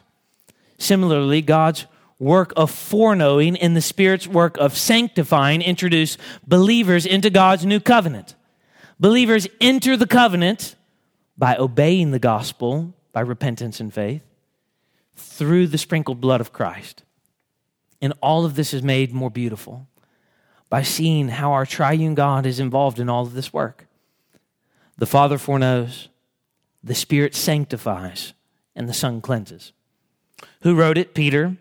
Similarly, 0.78 1.40
God's 1.40 1.86
work 2.18 2.52
of 2.56 2.70
foreknowing 2.70 3.56
and 3.56 3.76
the 3.76 3.80
Spirit's 3.80 4.26
work 4.26 4.56
of 4.58 4.76
sanctifying 4.76 5.62
introduce 5.62 6.18
believers 6.46 7.06
into 7.06 7.30
God's 7.30 7.64
new 7.64 7.78
covenant. 7.78 8.34
Believers 8.98 9.46
enter 9.60 9.96
the 9.96 10.06
covenant 10.06 10.74
by 11.36 11.56
obeying 11.56 12.10
the 12.10 12.18
gospel, 12.18 12.92
by 13.12 13.20
repentance 13.20 13.78
and 13.78 13.94
faith, 13.94 14.22
through 15.14 15.68
the 15.68 15.78
sprinkled 15.78 16.20
blood 16.20 16.40
of 16.40 16.52
Christ. 16.52 17.04
And 18.00 18.12
all 18.20 18.44
of 18.44 18.56
this 18.56 18.74
is 18.74 18.82
made 18.82 19.12
more 19.12 19.30
beautiful 19.30 19.86
by 20.68 20.82
seeing 20.82 21.28
how 21.28 21.52
our 21.52 21.64
triune 21.64 22.14
God 22.14 22.46
is 22.46 22.58
involved 22.58 22.98
in 22.98 23.08
all 23.08 23.22
of 23.22 23.34
this 23.34 23.52
work. 23.52 23.86
The 24.96 25.06
Father 25.06 25.38
foreknows, 25.38 26.08
the 26.82 26.94
Spirit 26.94 27.34
sanctifies, 27.34 28.32
and 28.74 28.88
the 28.88 28.94
Son 28.94 29.20
cleanses. 29.20 29.72
Who 30.62 30.74
wrote 30.74 30.98
it? 30.98 31.14
Peter. 31.14 31.56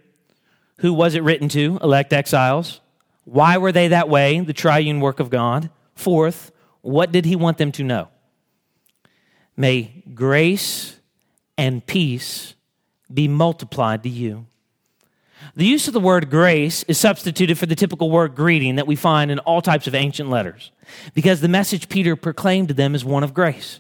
Who 0.80 0.94
was 0.94 1.16
it 1.16 1.24
written 1.24 1.50
to? 1.50 1.80
Elect 1.82 2.14
exiles. 2.14 2.82
Why 3.26 3.58
were 3.58 3.72
they 3.72 3.90
that 3.90 4.10
way? 4.10 4.40
The 4.40 4.54
triune 4.54 5.00
work 5.00 5.20
of 5.20 5.30
God. 5.30 5.70
Fourth, 5.96 6.52
what 6.82 7.12
did 7.12 7.26
he 7.26 7.36
want 7.36 7.58
them 7.58 7.72
to 7.74 7.84
know? 7.84 8.10
May 9.56 10.04
grace 10.14 11.00
and 11.58 11.86
peace 11.86 12.54
be 13.12 13.28
multiplied 13.28 14.04
to 14.04 14.10
you. 14.10 14.46
The 15.56 15.66
use 15.66 15.88
of 15.88 15.94
the 15.94 16.00
word 16.00 16.30
grace 16.30 16.84
is 16.84 17.00
substituted 17.00 17.58
for 17.58 17.66
the 17.66 17.76
typical 17.76 18.12
word 18.12 18.36
greeting 18.36 18.76
that 18.76 18.88
we 18.88 18.96
find 18.96 19.32
in 19.32 19.40
all 19.40 19.62
types 19.62 19.88
of 19.88 19.96
ancient 19.96 20.30
letters 20.30 20.72
because 21.14 21.42
the 21.42 21.48
message 21.48 21.90
Peter 21.90 22.16
proclaimed 22.16 22.68
to 22.68 22.74
them 22.74 22.94
is 22.94 23.04
one 23.04 23.24
of 23.24 23.34
grace. 23.34 23.80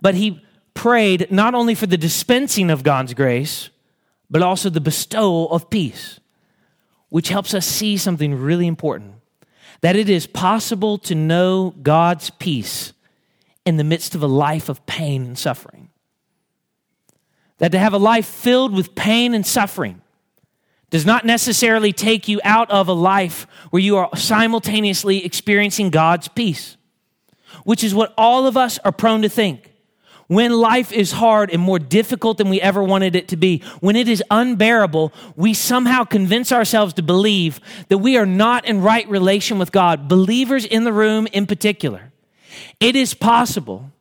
But 0.00 0.14
he 0.14 0.42
prayed 0.74 1.30
not 1.30 1.54
only 1.54 1.74
for 1.74 1.86
the 1.86 1.96
dispensing 1.96 2.70
of 2.70 2.82
God's 2.82 3.14
grace, 3.14 3.70
but 4.30 4.42
also 4.42 4.70
the 4.70 4.80
bestowal 4.80 5.50
of 5.52 5.70
peace, 5.70 6.18
which 7.10 7.28
helps 7.28 7.52
us 7.54 7.66
see 7.66 7.96
something 7.96 8.34
really 8.34 8.66
important 8.66 9.14
that 9.82 9.96
it 9.96 10.08
is 10.08 10.26
possible 10.26 10.96
to 10.96 11.14
know 11.14 11.74
God's 11.82 12.30
peace 12.30 12.92
in 13.66 13.76
the 13.76 13.84
midst 13.84 14.14
of 14.14 14.22
a 14.22 14.28
life 14.28 14.68
of 14.68 14.84
pain 14.86 15.24
and 15.24 15.38
suffering. 15.38 15.90
That 17.58 17.72
to 17.72 17.78
have 17.78 17.92
a 17.92 17.98
life 17.98 18.26
filled 18.26 18.74
with 18.74 18.94
pain 18.94 19.34
and 19.34 19.46
suffering 19.46 20.00
does 20.90 21.04
not 21.04 21.24
necessarily 21.24 21.92
take 21.92 22.28
you 22.28 22.40
out 22.44 22.70
of 22.70 22.86
a 22.86 22.92
life 22.92 23.46
where 23.70 23.82
you 23.82 23.96
are 23.96 24.14
simultaneously 24.16 25.24
experiencing 25.24 25.90
God's 25.90 26.28
peace, 26.28 26.76
which 27.64 27.82
is 27.82 27.94
what 27.94 28.14
all 28.16 28.46
of 28.46 28.56
us 28.56 28.78
are 28.84 28.92
prone 28.92 29.22
to 29.22 29.28
think 29.28 29.71
when 30.28 30.52
life 30.52 30.92
is 30.92 31.12
hard 31.12 31.50
and 31.50 31.60
more 31.60 31.78
difficult 31.78 32.38
than 32.38 32.48
we 32.48 32.60
ever 32.60 32.82
wanted 32.82 33.16
it 33.16 33.28
to 33.28 33.36
be, 33.36 33.62
when 33.80 33.96
it 33.96 34.08
is 34.08 34.22
unbearable, 34.30 35.12
we 35.36 35.54
somehow 35.54 36.04
convince 36.04 36.52
ourselves 36.52 36.94
to 36.94 37.02
believe 37.02 37.60
that 37.88 37.98
we 37.98 38.16
are 38.16 38.26
not 38.26 38.64
in 38.64 38.80
right 38.80 39.08
relation 39.08 39.58
with 39.58 39.72
God, 39.72 40.08
believers 40.08 40.64
in 40.64 40.84
the 40.84 40.92
room 40.92 41.26
in 41.32 41.46
particular. 41.46 42.12
It 42.80 42.96
is 42.96 43.14
possible 43.14 43.92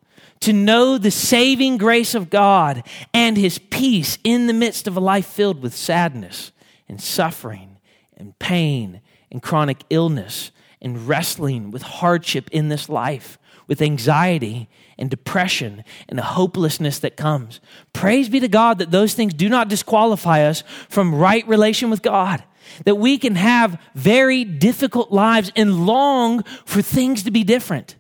to 0.42 0.54
know 0.54 0.98
the 0.98 1.12
saving 1.12 1.78
grace 1.78 2.16
of 2.16 2.30
God 2.30 2.84
and 3.14 3.38
his 3.38 3.60
peace 3.60 4.18
in 4.24 4.48
the 4.48 4.54
midst 4.54 4.88
of 4.88 4.98
a 4.98 5.02
life 5.02 5.28
filled 5.28 5.62
with 5.62 5.74
sadness 5.74 6.52
and 6.90 7.02
suffering 7.02 7.78
and 8.18 8.38
pain 8.40 9.02
and 9.32 9.42
chronic 9.42 9.84
illness 9.90 10.52
and 10.82 11.08
wrestling 11.08 11.72
with 11.72 11.84
hardship 11.84 12.50
in 12.52 12.70
this 12.70 12.90
life, 12.90 13.38
with 13.68 13.82
anxiety 13.82 14.68
and 15.02 15.10
depression 15.10 15.84
and 16.08 16.18
the 16.18 16.24
hopelessness 16.24 17.00
that 17.00 17.18
comes. 17.18 17.60
Praise 17.92 18.30
be 18.30 18.40
to 18.40 18.48
God 18.48 18.78
that 18.78 18.92
those 18.92 19.16
things 19.16 19.34
do 19.34 19.50
not 19.50 19.68
disqualify 19.68 20.44
us 20.44 20.64
from 20.88 21.16
right 21.16 21.46
relation 21.48 21.90
with 21.90 22.04
God. 22.04 22.44
That 22.86 22.96
we 22.96 23.18
can 23.18 23.36
have 23.36 23.82
very 23.96 24.46
difficult 24.46 25.12
lives 25.12 25.52
and 25.56 25.86
long 25.86 26.44
for 26.66 26.82
things 26.82 27.24
to 27.24 27.32
be 27.32 27.44
different 27.44 27.96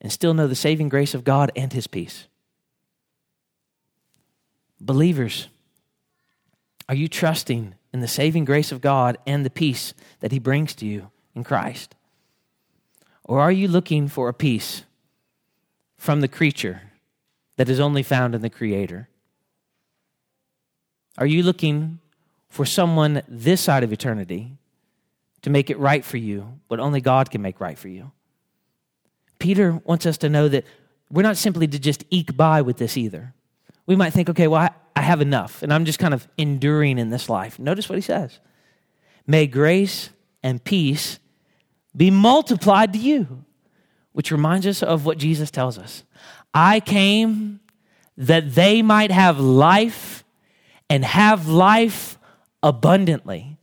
and 0.00 0.12
still 0.12 0.34
know 0.34 0.48
the 0.48 0.56
saving 0.56 0.88
grace 0.88 1.14
of 1.14 1.24
God 1.24 1.50
and 1.56 1.72
His 1.72 1.86
peace. 1.86 2.26
Believers, 4.80 5.48
are 6.88 6.94
you 6.94 7.08
trusting 7.08 7.74
in 7.92 8.00
the 8.00 8.08
saving 8.08 8.44
grace 8.44 8.72
of 8.72 8.82
God 8.82 9.16
and 9.26 9.46
the 9.46 9.50
peace 9.50 9.94
that 10.20 10.32
He 10.32 10.38
brings 10.40 10.74
to 10.74 10.86
you 10.86 11.10
in 11.34 11.44
Christ? 11.44 11.94
Or 13.22 13.40
are 13.40 13.52
you 13.52 13.68
looking 13.68 14.08
for 14.08 14.28
a 14.28 14.34
peace 14.34 14.84
from 16.04 16.20
the 16.20 16.28
creature 16.28 16.82
that 17.56 17.70
is 17.70 17.80
only 17.80 18.02
found 18.02 18.34
in 18.34 18.42
the 18.42 18.50
Creator? 18.50 19.08
Are 21.16 21.24
you 21.24 21.42
looking 21.42 21.98
for 22.50 22.66
someone 22.66 23.22
this 23.26 23.62
side 23.62 23.82
of 23.82 23.90
eternity 23.90 24.52
to 25.40 25.48
make 25.48 25.70
it 25.70 25.78
right 25.78 26.04
for 26.04 26.18
you, 26.18 26.60
but 26.68 26.78
only 26.78 27.00
God 27.00 27.30
can 27.30 27.40
make 27.40 27.58
right 27.58 27.78
for 27.78 27.88
you? 27.88 28.12
Peter 29.38 29.80
wants 29.84 30.04
us 30.04 30.18
to 30.18 30.28
know 30.28 30.46
that 30.46 30.66
we're 31.10 31.22
not 31.22 31.38
simply 31.38 31.66
to 31.66 31.78
just 31.78 32.04
eke 32.10 32.36
by 32.36 32.60
with 32.60 32.76
this 32.76 32.98
either. 32.98 33.32
We 33.86 33.96
might 33.96 34.12
think, 34.12 34.28
okay, 34.28 34.46
well, 34.46 34.60
I, 34.60 34.70
I 34.94 35.00
have 35.00 35.22
enough, 35.22 35.62
and 35.62 35.72
I'm 35.72 35.86
just 35.86 35.98
kind 35.98 36.12
of 36.12 36.28
enduring 36.36 36.98
in 36.98 37.08
this 37.08 37.30
life. 37.30 37.58
Notice 37.58 37.88
what 37.88 37.96
he 37.96 38.02
says 38.02 38.40
May 39.26 39.46
grace 39.46 40.10
and 40.42 40.62
peace 40.62 41.18
be 41.96 42.10
multiplied 42.10 42.92
to 42.92 42.98
you 42.98 43.46
which 44.14 44.30
reminds 44.30 44.66
us 44.66 44.82
of 44.82 45.04
what 45.04 45.18
Jesus 45.18 45.50
tells 45.50 45.76
us 45.76 46.04
I 46.54 46.80
came 46.80 47.60
that 48.16 48.54
they 48.54 48.80
might 48.80 49.10
have 49.10 49.38
life 49.38 50.24
and 50.88 51.04
have 51.04 51.48
life 51.48 52.16
abundantly. 52.62 53.58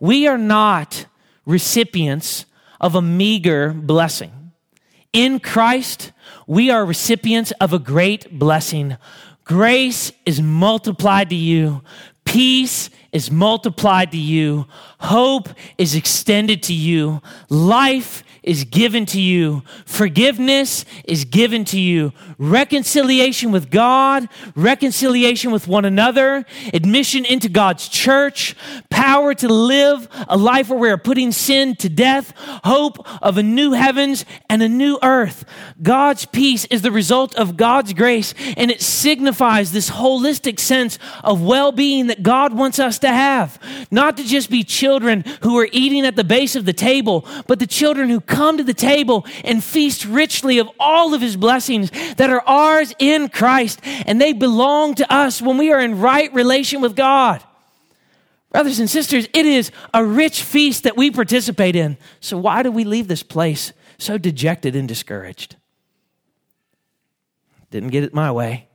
We 0.00 0.26
are 0.26 0.38
not 0.38 1.06
recipients 1.44 2.46
of 2.80 2.94
a 2.94 3.02
meager 3.02 3.72
blessing. 3.72 4.52
In 5.12 5.38
Christ, 5.38 6.12
we 6.46 6.70
are 6.70 6.84
recipients 6.84 7.50
of 7.60 7.72
a 7.72 7.78
great 7.78 8.38
blessing. 8.38 8.96
Grace 9.44 10.12
is 10.24 10.40
multiplied 10.40 11.28
to 11.30 11.36
you, 11.36 11.82
peace 12.24 12.88
is 13.12 13.30
multiplied 13.30 14.12
to 14.12 14.18
you, 14.18 14.66
hope 15.00 15.48
is 15.78 15.94
extended 15.94 16.62
to 16.64 16.74
you, 16.74 17.22
life 17.48 18.22
is 18.42 18.64
given 18.64 19.04
to 19.04 19.20
you, 19.20 19.62
forgiveness 19.84 20.84
is 21.04 21.24
given 21.24 21.64
to 21.66 21.78
you, 21.78 22.12
reconciliation 22.38 23.52
with 23.52 23.70
God, 23.70 24.28
reconciliation 24.54 25.50
with 25.50 25.68
one 25.68 25.84
another, 25.84 26.44
admission 26.72 27.24
into 27.24 27.48
God's 27.48 27.88
church, 27.88 28.54
power 28.90 29.34
to 29.34 29.48
live 29.48 30.08
a 30.28 30.36
life 30.36 30.70
where 30.70 30.78
we 30.78 30.88
are 30.88 30.96
putting 30.96 31.32
sin 31.32 31.76
to 31.76 31.88
death, 31.88 32.32
hope 32.64 33.06
of 33.22 33.36
a 33.36 33.42
new 33.42 33.72
heavens 33.72 34.24
and 34.48 34.62
a 34.62 34.68
new 34.68 34.98
earth. 35.02 35.44
God's 35.82 36.24
peace 36.24 36.64
is 36.66 36.82
the 36.82 36.92
result 36.92 37.34
of 37.34 37.56
God's 37.56 37.92
grace, 37.92 38.32
and 38.56 38.70
it 38.70 38.80
signifies 38.80 39.72
this 39.72 39.90
holistic 39.90 40.58
sense 40.58 40.98
of 41.22 41.42
well 41.42 41.72
being 41.72 42.06
that 42.06 42.22
God 42.22 42.54
wants 42.54 42.78
us 42.78 42.98
to 43.00 43.07
have. 43.12 43.58
Not 43.90 44.16
to 44.16 44.24
just 44.24 44.50
be 44.50 44.64
children 44.64 45.24
who 45.42 45.58
are 45.58 45.68
eating 45.72 46.06
at 46.06 46.16
the 46.16 46.24
base 46.24 46.56
of 46.56 46.64
the 46.64 46.72
table, 46.72 47.26
but 47.46 47.58
the 47.58 47.66
children 47.66 48.08
who 48.08 48.20
come 48.20 48.56
to 48.56 48.64
the 48.64 48.74
table 48.74 49.26
and 49.44 49.62
feast 49.62 50.04
richly 50.04 50.58
of 50.58 50.68
all 50.78 51.14
of 51.14 51.20
his 51.20 51.36
blessings 51.36 51.90
that 52.16 52.30
are 52.30 52.42
ours 52.46 52.94
in 52.98 53.28
Christ, 53.28 53.80
and 53.84 54.20
they 54.20 54.32
belong 54.32 54.94
to 54.96 55.12
us 55.12 55.42
when 55.42 55.58
we 55.58 55.72
are 55.72 55.80
in 55.80 56.00
right 56.00 56.32
relation 56.32 56.80
with 56.80 56.96
God. 56.96 57.42
Brothers 58.50 58.80
and 58.80 58.88
sisters, 58.88 59.28
it 59.34 59.46
is 59.46 59.70
a 59.92 60.04
rich 60.04 60.42
feast 60.42 60.84
that 60.84 60.96
we 60.96 61.10
participate 61.10 61.76
in. 61.76 61.98
So, 62.20 62.38
why 62.38 62.62
do 62.62 62.70
we 62.70 62.84
leave 62.84 63.06
this 63.06 63.22
place 63.22 63.72
so 63.98 64.16
dejected 64.16 64.74
and 64.74 64.88
discouraged? 64.88 65.56
Didn't 67.70 67.90
get 67.90 68.04
it 68.04 68.14
my 68.14 68.32
way. 68.32 68.68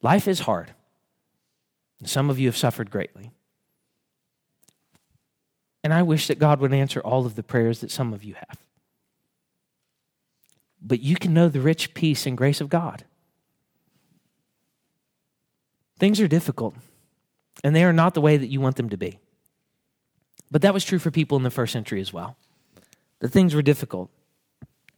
Life 0.00 0.26
is 0.26 0.40
hard. 0.40 0.72
Some 2.04 2.30
of 2.30 2.38
you 2.38 2.48
have 2.48 2.56
suffered 2.56 2.90
greatly. 2.90 3.30
And 5.84 5.92
I 5.92 6.02
wish 6.02 6.26
that 6.28 6.38
God 6.38 6.60
would 6.60 6.72
answer 6.72 7.00
all 7.00 7.26
of 7.26 7.34
the 7.34 7.42
prayers 7.42 7.80
that 7.80 7.90
some 7.90 8.12
of 8.12 8.22
you 8.22 8.34
have. 8.34 8.58
But 10.80 11.00
you 11.00 11.16
can 11.16 11.32
know 11.32 11.48
the 11.48 11.60
rich 11.60 11.94
peace 11.94 12.26
and 12.26 12.36
grace 12.36 12.60
of 12.60 12.68
God. 12.68 13.04
Things 15.98 16.20
are 16.20 16.28
difficult, 16.28 16.74
and 17.62 17.76
they 17.76 17.84
are 17.84 17.92
not 17.92 18.14
the 18.14 18.20
way 18.20 18.36
that 18.36 18.48
you 18.48 18.60
want 18.60 18.76
them 18.76 18.88
to 18.88 18.96
be. 18.96 19.20
But 20.50 20.62
that 20.62 20.74
was 20.74 20.84
true 20.84 20.98
for 20.98 21.10
people 21.10 21.36
in 21.36 21.44
the 21.44 21.50
first 21.50 21.72
century 21.72 22.00
as 22.00 22.12
well. 22.12 22.36
The 23.20 23.28
things 23.28 23.54
were 23.54 23.62
difficult, 23.62 24.10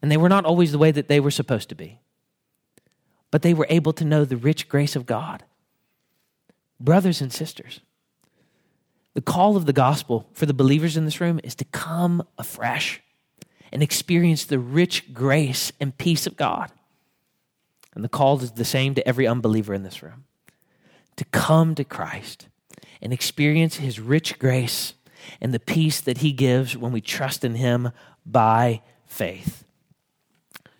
and 0.00 0.10
they 0.10 0.16
were 0.16 0.30
not 0.30 0.46
always 0.46 0.72
the 0.72 0.78
way 0.78 0.90
that 0.90 1.08
they 1.08 1.20
were 1.20 1.30
supposed 1.30 1.68
to 1.68 1.74
be. 1.74 2.00
But 3.30 3.42
they 3.42 3.52
were 3.52 3.66
able 3.68 3.92
to 3.94 4.04
know 4.04 4.24
the 4.24 4.36
rich 4.36 4.68
grace 4.68 4.96
of 4.96 5.04
God. 5.04 5.44
Brothers 6.80 7.20
and 7.20 7.32
sisters, 7.32 7.80
the 9.14 9.20
call 9.20 9.56
of 9.56 9.66
the 9.66 9.72
gospel 9.72 10.28
for 10.32 10.46
the 10.46 10.54
believers 10.54 10.96
in 10.96 11.04
this 11.04 11.20
room 11.20 11.40
is 11.44 11.54
to 11.56 11.64
come 11.66 12.26
afresh 12.36 13.00
and 13.72 13.82
experience 13.82 14.44
the 14.44 14.58
rich 14.58 15.12
grace 15.12 15.72
and 15.80 15.96
peace 15.96 16.26
of 16.26 16.36
God. 16.36 16.70
And 17.94 18.02
the 18.02 18.08
call 18.08 18.40
is 18.40 18.52
the 18.52 18.64
same 18.64 18.94
to 18.96 19.06
every 19.06 19.26
unbeliever 19.26 19.72
in 19.72 19.84
this 19.84 20.02
room 20.02 20.24
to 21.16 21.24
come 21.26 21.74
to 21.76 21.84
Christ 21.84 22.48
and 23.00 23.12
experience 23.12 23.76
his 23.76 24.00
rich 24.00 24.38
grace 24.38 24.94
and 25.40 25.54
the 25.54 25.60
peace 25.60 26.00
that 26.00 26.18
he 26.18 26.32
gives 26.32 26.76
when 26.76 26.92
we 26.92 27.00
trust 27.00 27.44
in 27.44 27.54
him 27.54 27.90
by 28.26 28.82
faith. 29.06 29.64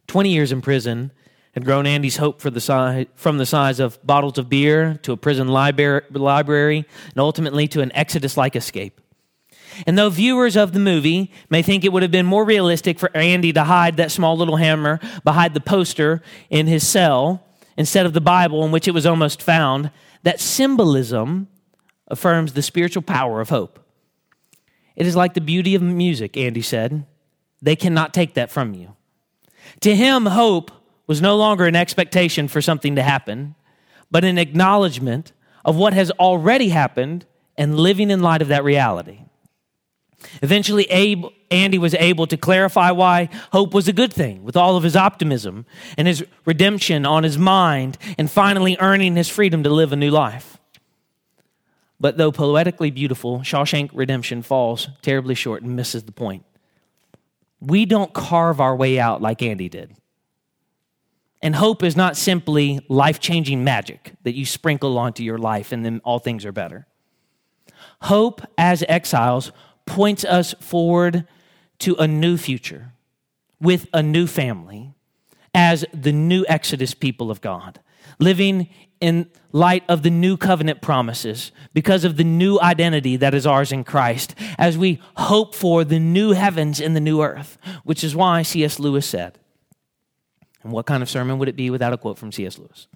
20 0.09 0.31
years 0.31 0.53
in 0.53 0.61
prison 0.61 1.13
had 1.55 1.65
grown 1.65 1.87
Andy's 1.87 2.17
hope 2.17 2.41
the 2.41 2.61
size, 2.61 3.07
from 3.15 3.39
the 3.39 3.47
size 3.47 3.81
of 3.81 4.05
bottles 4.05 4.39
of 4.39 4.49
beer 4.49 4.99
to 5.03 5.13
a 5.13 5.17
prison 5.17 5.49
library, 5.49 6.05
and 6.09 7.19
ultimately 7.19 7.69
to 7.69 7.81
an 7.81 7.93
Exodus 7.95 8.37
like 8.37 8.57
escape. 8.57 9.01
And 9.87 9.99
though 9.99 10.11
viewers 10.11 10.57
of 10.57 10.73
the 10.73 10.79
movie 10.79 11.33
may 11.51 11.63
think 11.63 11.85
it 11.85 11.93
would 11.93 12.03
have 12.03 12.11
been 12.11 12.27
more 12.27 12.45
realistic 12.45 12.99
for 12.99 13.11
Andy 13.17 13.53
to 13.53 13.65
hide 13.65 13.97
that 13.97 14.13
small 14.13 14.37
little 14.37 14.57
hammer 14.57 15.01
behind 15.25 15.55
the 15.55 15.61
poster 15.61 16.23
in 16.51 16.67
his 16.67 16.87
cell 16.87 17.43
instead 17.77 18.07
of 18.07 18.13
the 18.13 18.21
Bible 18.21 18.65
in 18.65 18.71
which 18.71 18.87
it 18.87 18.95
was 18.95 19.07
almost 19.07 19.43
found, 19.43 19.91
that 20.23 20.41
symbolism 20.41 21.49
affirms 22.09 22.53
the 22.53 22.63
spiritual 22.63 23.03
power 23.03 23.41
of 23.41 23.49
hope. 23.49 23.81
It 24.95 25.07
is 25.07 25.17
like 25.17 25.35
the 25.35 25.41
beauty 25.41 25.75
of 25.75 25.83
music, 25.83 26.37
Andy 26.37 26.63
said. 26.63 27.05
They 27.61 27.75
cannot 27.75 28.15
take 28.15 28.35
that 28.35 28.51
from 28.51 28.75
you. 28.75 28.95
To 29.81 29.97
him, 29.97 30.27
hope 30.27 30.71
was 31.07 31.21
no 31.21 31.37
longer 31.37 31.67
an 31.67 31.77
expectation 31.77 32.49
for 32.49 32.63
something 32.63 32.97
to 32.97 33.03
happen, 33.03 33.55
but 34.11 34.25
an 34.25 34.39
acknowledgement 34.39 35.33
of 35.65 35.77
what 35.77 35.93
has 35.93 36.11
already 36.13 36.69
happened 36.69 37.27
and 37.57 37.79
living 37.79 38.11
in 38.11 38.21
light 38.21 38.43
of 38.43 38.49
that 38.49 38.65
reality. 38.65 39.21
Eventually, 40.43 40.85
Abe, 40.85 41.27
Andy 41.51 41.79
was 41.79 41.95
able 41.95 42.27
to 42.27 42.37
clarify 42.37 42.91
why 42.91 43.29
hope 43.53 43.75
was 43.75 43.89
a 43.89 43.93
good 43.93 44.13
thing 44.13 44.43
with 44.43 44.57
all 44.57 44.77
of 44.77 44.83
his 44.83 44.97
optimism 44.97 45.67
and 45.97 46.09
his 46.09 46.25
redemption 46.45 47.05
on 47.05 47.25
his 47.25 47.39
mind, 47.39 47.99
and 48.19 48.31
finally 48.31 48.77
earning 48.81 49.17
his 49.17 49.29
freedom 49.29 49.63
to 49.63 49.71
live 49.71 49.93
a 49.93 49.97
new 49.97 50.11
life. 50.11 50.59
But 52.01 52.17
though 52.17 52.33
poetically 52.33 52.91
beautiful, 52.91 53.41
Shawshank 53.41 53.91
Redemption 53.93 54.43
falls 54.43 54.89
terribly 55.03 55.35
short 55.35 55.63
and 55.63 55.77
misses 55.77 56.05
the 56.05 56.13
point. 56.13 56.45
We 57.61 57.87
don't 57.87 58.13
carve 58.13 58.61
our 58.61 58.77
way 58.77 58.99
out 58.99 59.23
like 59.23 59.43
Andy 59.43 59.69
did. 59.69 59.95
And 61.45 61.55
hope 61.57 61.83
is 61.83 61.95
not 61.95 62.17
simply 62.17 62.81
life 62.89 63.21
changing 63.21 63.63
magic 63.65 64.15
that 64.23 64.35
you 64.35 64.47
sprinkle 64.47 64.97
onto 64.97 65.23
your 65.23 65.37
life 65.37 65.73
and 65.73 65.85
then 65.85 66.01
all 66.03 66.19
things 66.19 66.47
are 66.47 66.53
better. 66.53 66.87
Hope 68.01 68.41
as 68.57 68.83
exiles 68.89 69.53
points 69.85 70.25
us 70.25 70.55
forward 70.55 71.27
to 71.81 71.97
a 71.97 72.09
new 72.09 72.39
future 72.39 72.93
with 73.61 73.87
a 73.93 74.03
new 74.03 74.27
family 74.27 74.95
as 75.55 75.85
the 75.93 76.13
new 76.13 76.47
Exodus 76.49 76.95
people 76.95 77.31
of 77.31 77.43
God, 77.43 77.79
living 78.19 78.71
in 78.99 79.29
light 79.53 79.85
of 79.87 80.03
the 80.03 80.11
new 80.11 80.39
covenant 80.39 80.81
promises 80.81 81.53
because 81.75 82.05
of 82.05 82.17
the 82.17 82.25
new 82.25 82.59
identity 82.61 83.17
that 83.17 83.35
is 83.35 83.47
ours 83.47 83.71
in 83.71 83.85
Christ, 83.85 84.35
as 84.57 84.79
we 84.79 84.99
hope 85.19 85.55
for 85.55 85.85
the 85.85 86.01
new 86.01 86.33
heavens 86.33 86.81
and 86.81 86.97
the 86.97 87.01
new 87.01 87.21
earth, 87.21 87.59
which 87.85 88.03
is 88.03 88.17
why 88.17 88.41
C.S. 88.41 88.79
Lewis 88.79 89.05
said, 89.05 89.39
and 90.65 90.73
what 90.73 90.87
kind 90.87 91.03
of 91.03 91.11
sermon 91.11 91.39
would 91.39 91.49
it 91.49 91.57
be 91.57 91.71
without 91.71 91.93
a 91.93 91.99
quote 91.99 92.19
from 92.19 92.33
C.S. 92.33 92.59
Lewis? 92.59 92.89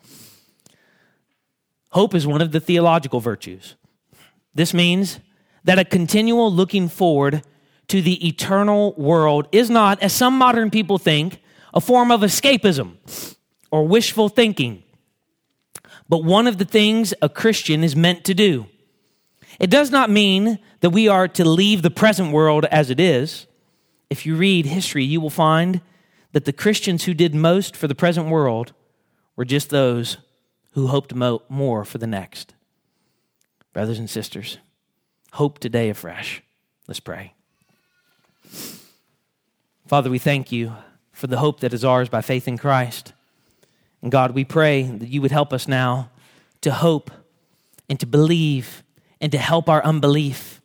Hope 1.90 2.14
is 2.14 2.26
one 2.26 2.42
of 2.42 2.52
the 2.52 2.60
theological 2.60 3.20
virtues. 3.20 3.76
This 4.54 4.74
means 4.74 5.20
that 5.64 5.78
a 5.78 5.84
continual 5.84 6.52
looking 6.52 6.88
forward 6.88 7.42
to 7.88 8.02
the 8.02 8.26
eternal 8.26 8.94
world 8.94 9.48
is 9.52 9.70
not, 9.70 10.02
as 10.02 10.12
some 10.12 10.36
modern 10.36 10.70
people 10.70 10.98
think, 10.98 11.40
a 11.72 11.80
form 11.80 12.10
of 12.10 12.22
escapism 12.22 12.96
or 13.70 13.86
wishful 13.86 14.28
thinking, 14.28 14.82
but 16.08 16.24
one 16.24 16.46
of 16.46 16.58
the 16.58 16.64
things 16.64 17.12
a 17.20 17.28
Christian 17.28 17.84
is 17.84 17.94
meant 17.94 18.24
to 18.24 18.34
do. 18.34 18.66
It 19.60 19.70
does 19.70 19.90
not 19.90 20.10
mean 20.10 20.58
that 20.80 20.90
we 20.90 21.08
are 21.08 21.28
to 21.28 21.44
leave 21.44 21.82
the 21.82 21.90
present 21.90 22.32
world 22.32 22.64
as 22.66 22.90
it 22.90 23.00
is. 23.00 23.46
If 24.08 24.24
you 24.24 24.36
read 24.36 24.66
history, 24.66 25.04
you 25.04 25.20
will 25.20 25.30
find 25.30 25.80
that 26.32 26.44
the 26.44 26.52
Christians 26.52 27.04
who 27.04 27.14
did 27.14 27.34
most 27.34 27.76
for 27.76 27.88
the 27.88 27.94
present 27.94 28.28
world 28.28 28.72
were 29.36 29.44
just 29.44 29.70
those 29.70 30.18
who 30.72 30.88
hoped 30.88 31.14
mo- 31.14 31.42
more 31.48 31.84
for 31.84 31.98
the 31.98 32.06
next. 32.06 32.54
Brothers 33.72 33.98
and 33.98 34.10
sisters, 34.10 34.58
hope 35.32 35.58
today 35.58 35.88
afresh. 35.88 36.42
Let's 36.86 37.00
pray. 37.00 37.34
Father, 39.86 40.10
we 40.10 40.18
thank 40.18 40.52
you 40.52 40.74
for 41.12 41.26
the 41.26 41.38
hope 41.38 41.60
that 41.60 41.72
is 41.72 41.84
ours 41.84 42.08
by 42.08 42.20
faith 42.20 42.46
in 42.46 42.58
Christ. 42.58 43.12
And 44.02 44.12
God, 44.12 44.32
we 44.32 44.44
pray 44.44 44.82
that 44.82 45.08
you 45.08 45.22
would 45.22 45.32
help 45.32 45.52
us 45.52 45.66
now 45.66 46.10
to 46.60 46.70
hope 46.70 47.10
and 47.88 47.98
to 48.00 48.06
believe 48.06 48.82
and 49.20 49.32
to 49.32 49.38
help 49.38 49.68
our 49.68 49.82
unbelief 49.84 50.57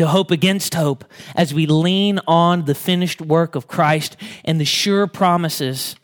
to 0.00 0.06
hope 0.06 0.30
against 0.30 0.76
hope 0.76 1.04
as 1.36 1.52
we 1.52 1.66
lean 1.66 2.18
on 2.26 2.64
the 2.64 2.74
finished 2.74 3.20
work 3.20 3.54
of 3.54 3.68
Christ 3.68 4.16
and 4.46 4.58
the 4.58 4.64
sure 4.64 5.06
promises 5.06 5.94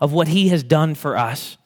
of 0.00 0.12
what 0.12 0.26
he 0.26 0.48
has 0.48 0.64
done 0.64 0.96
for 0.96 1.16
us. 1.16 1.56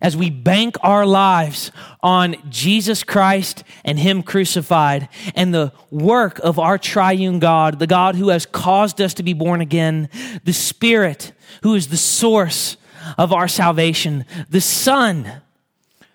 As 0.00 0.16
we 0.16 0.30
bank 0.30 0.76
our 0.84 1.04
lives 1.04 1.72
on 2.00 2.36
Jesus 2.48 3.02
Christ 3.02 3.64
and 3.84 3.98
Him 3.98 4.22
crucified 4.22 5.08
and 5.34 5.52
the 5.52 5.72
work 5.90 6.38
of 6.38 6.60
our 6.60 6.78
triune 6.78 7.40
God, 7.40 7.80
the 7.80 7.88
God 7.88 8.14
who 8.14 8.28
has 8.28 8.46
caused 8.46 9.00
us 9.00 9.12
to 9.14 9.24
be 9.24 9.32
born 9.32 9.60
again, 9.60 10.10
the 10.44 10.52
Spirit 10.52 11.32
who 11.64 11.74
is 11.74 11.88
the 11.88 11.96
source 11.96 12.76
of 13.18 13.32
our 13.32 13.48
salvation, 13.48 14.26
the 14.48 14.60
Son 14.60 15.42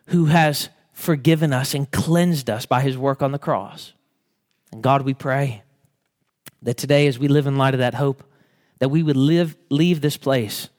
who 0.06 0.28
has 0.28 0.70
forgiven 0.94 1.52
us 1.52 1.74
and 1.74 1.92
cleansed 1.92 2.50
us 2.50 2.66
by 2.66 2.80
His 2.80 2.98
work 2.98 3.22
on 3.22 3.34
the 3.34 3.40
cross. 3.40 3.92
And 4.72 4.82
God, 4.82 5.04
we 5.04 5.14
pray 5.14 5.64
that 6.62 6.78
today, 6.78 7.08
as 7.08 7.20
we 7.20 7.28
live 7.28 7.48
in 7.48 7.58
light 7.58 7.74
of 7.74 7.80
that 7.80 7.96
hope, 7.96 8.24
that 8.80 8.90
we 8.90 9.04
would 9.04 9.18
live, 9.18 9.56
leave 9.70 10.02
this 10.02 10.18
place 10.18 10.70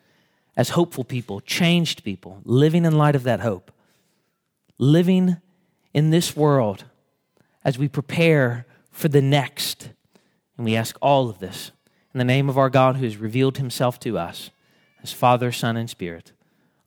as 0.56 0.70
hopeful 0.70 1.04
people, 1.04 1.40
changed 1.40 2.04
people, 2.04 2.40
living 2.44 2.84
in 2.84 2.98
light 2.98 3.14
of 3.14 3.22
that 3.22 3.40
hope, 3.40 3.70
living 4.78 5.36
in 5.94 6.10
this 6.10 6.36
world 6.36 6.84
as 7.64 7.78
we 7.78 7.88
prepare 7.88 8.66
for 8.90 9.08
the 9.08 9.22
next. 9.22 9.90
And 10.56 10.64
we 10.64 10.76
ask 10.76 10.96
all 11.00 11.28
of 11.28 11.38
this 11.38 11.70
in 12.12 12.18
the 12.18 12.24
name 12.24 12.48
of 12.48 12.58
our 12.58 12.70
God 12.70 12.96
who 12.96 13.04
has 13.04 13.16
revealed 13.16 13.58
himself 13.58 14.00
to 14.00 14.18
us 14.18 14.50
as 15.02 15.12
Father, 15.12 15.52
Son, 15.52 15.76
and 15.76 15.88
Spirit. 15.88 16.32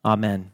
Amen. 0.04 0.52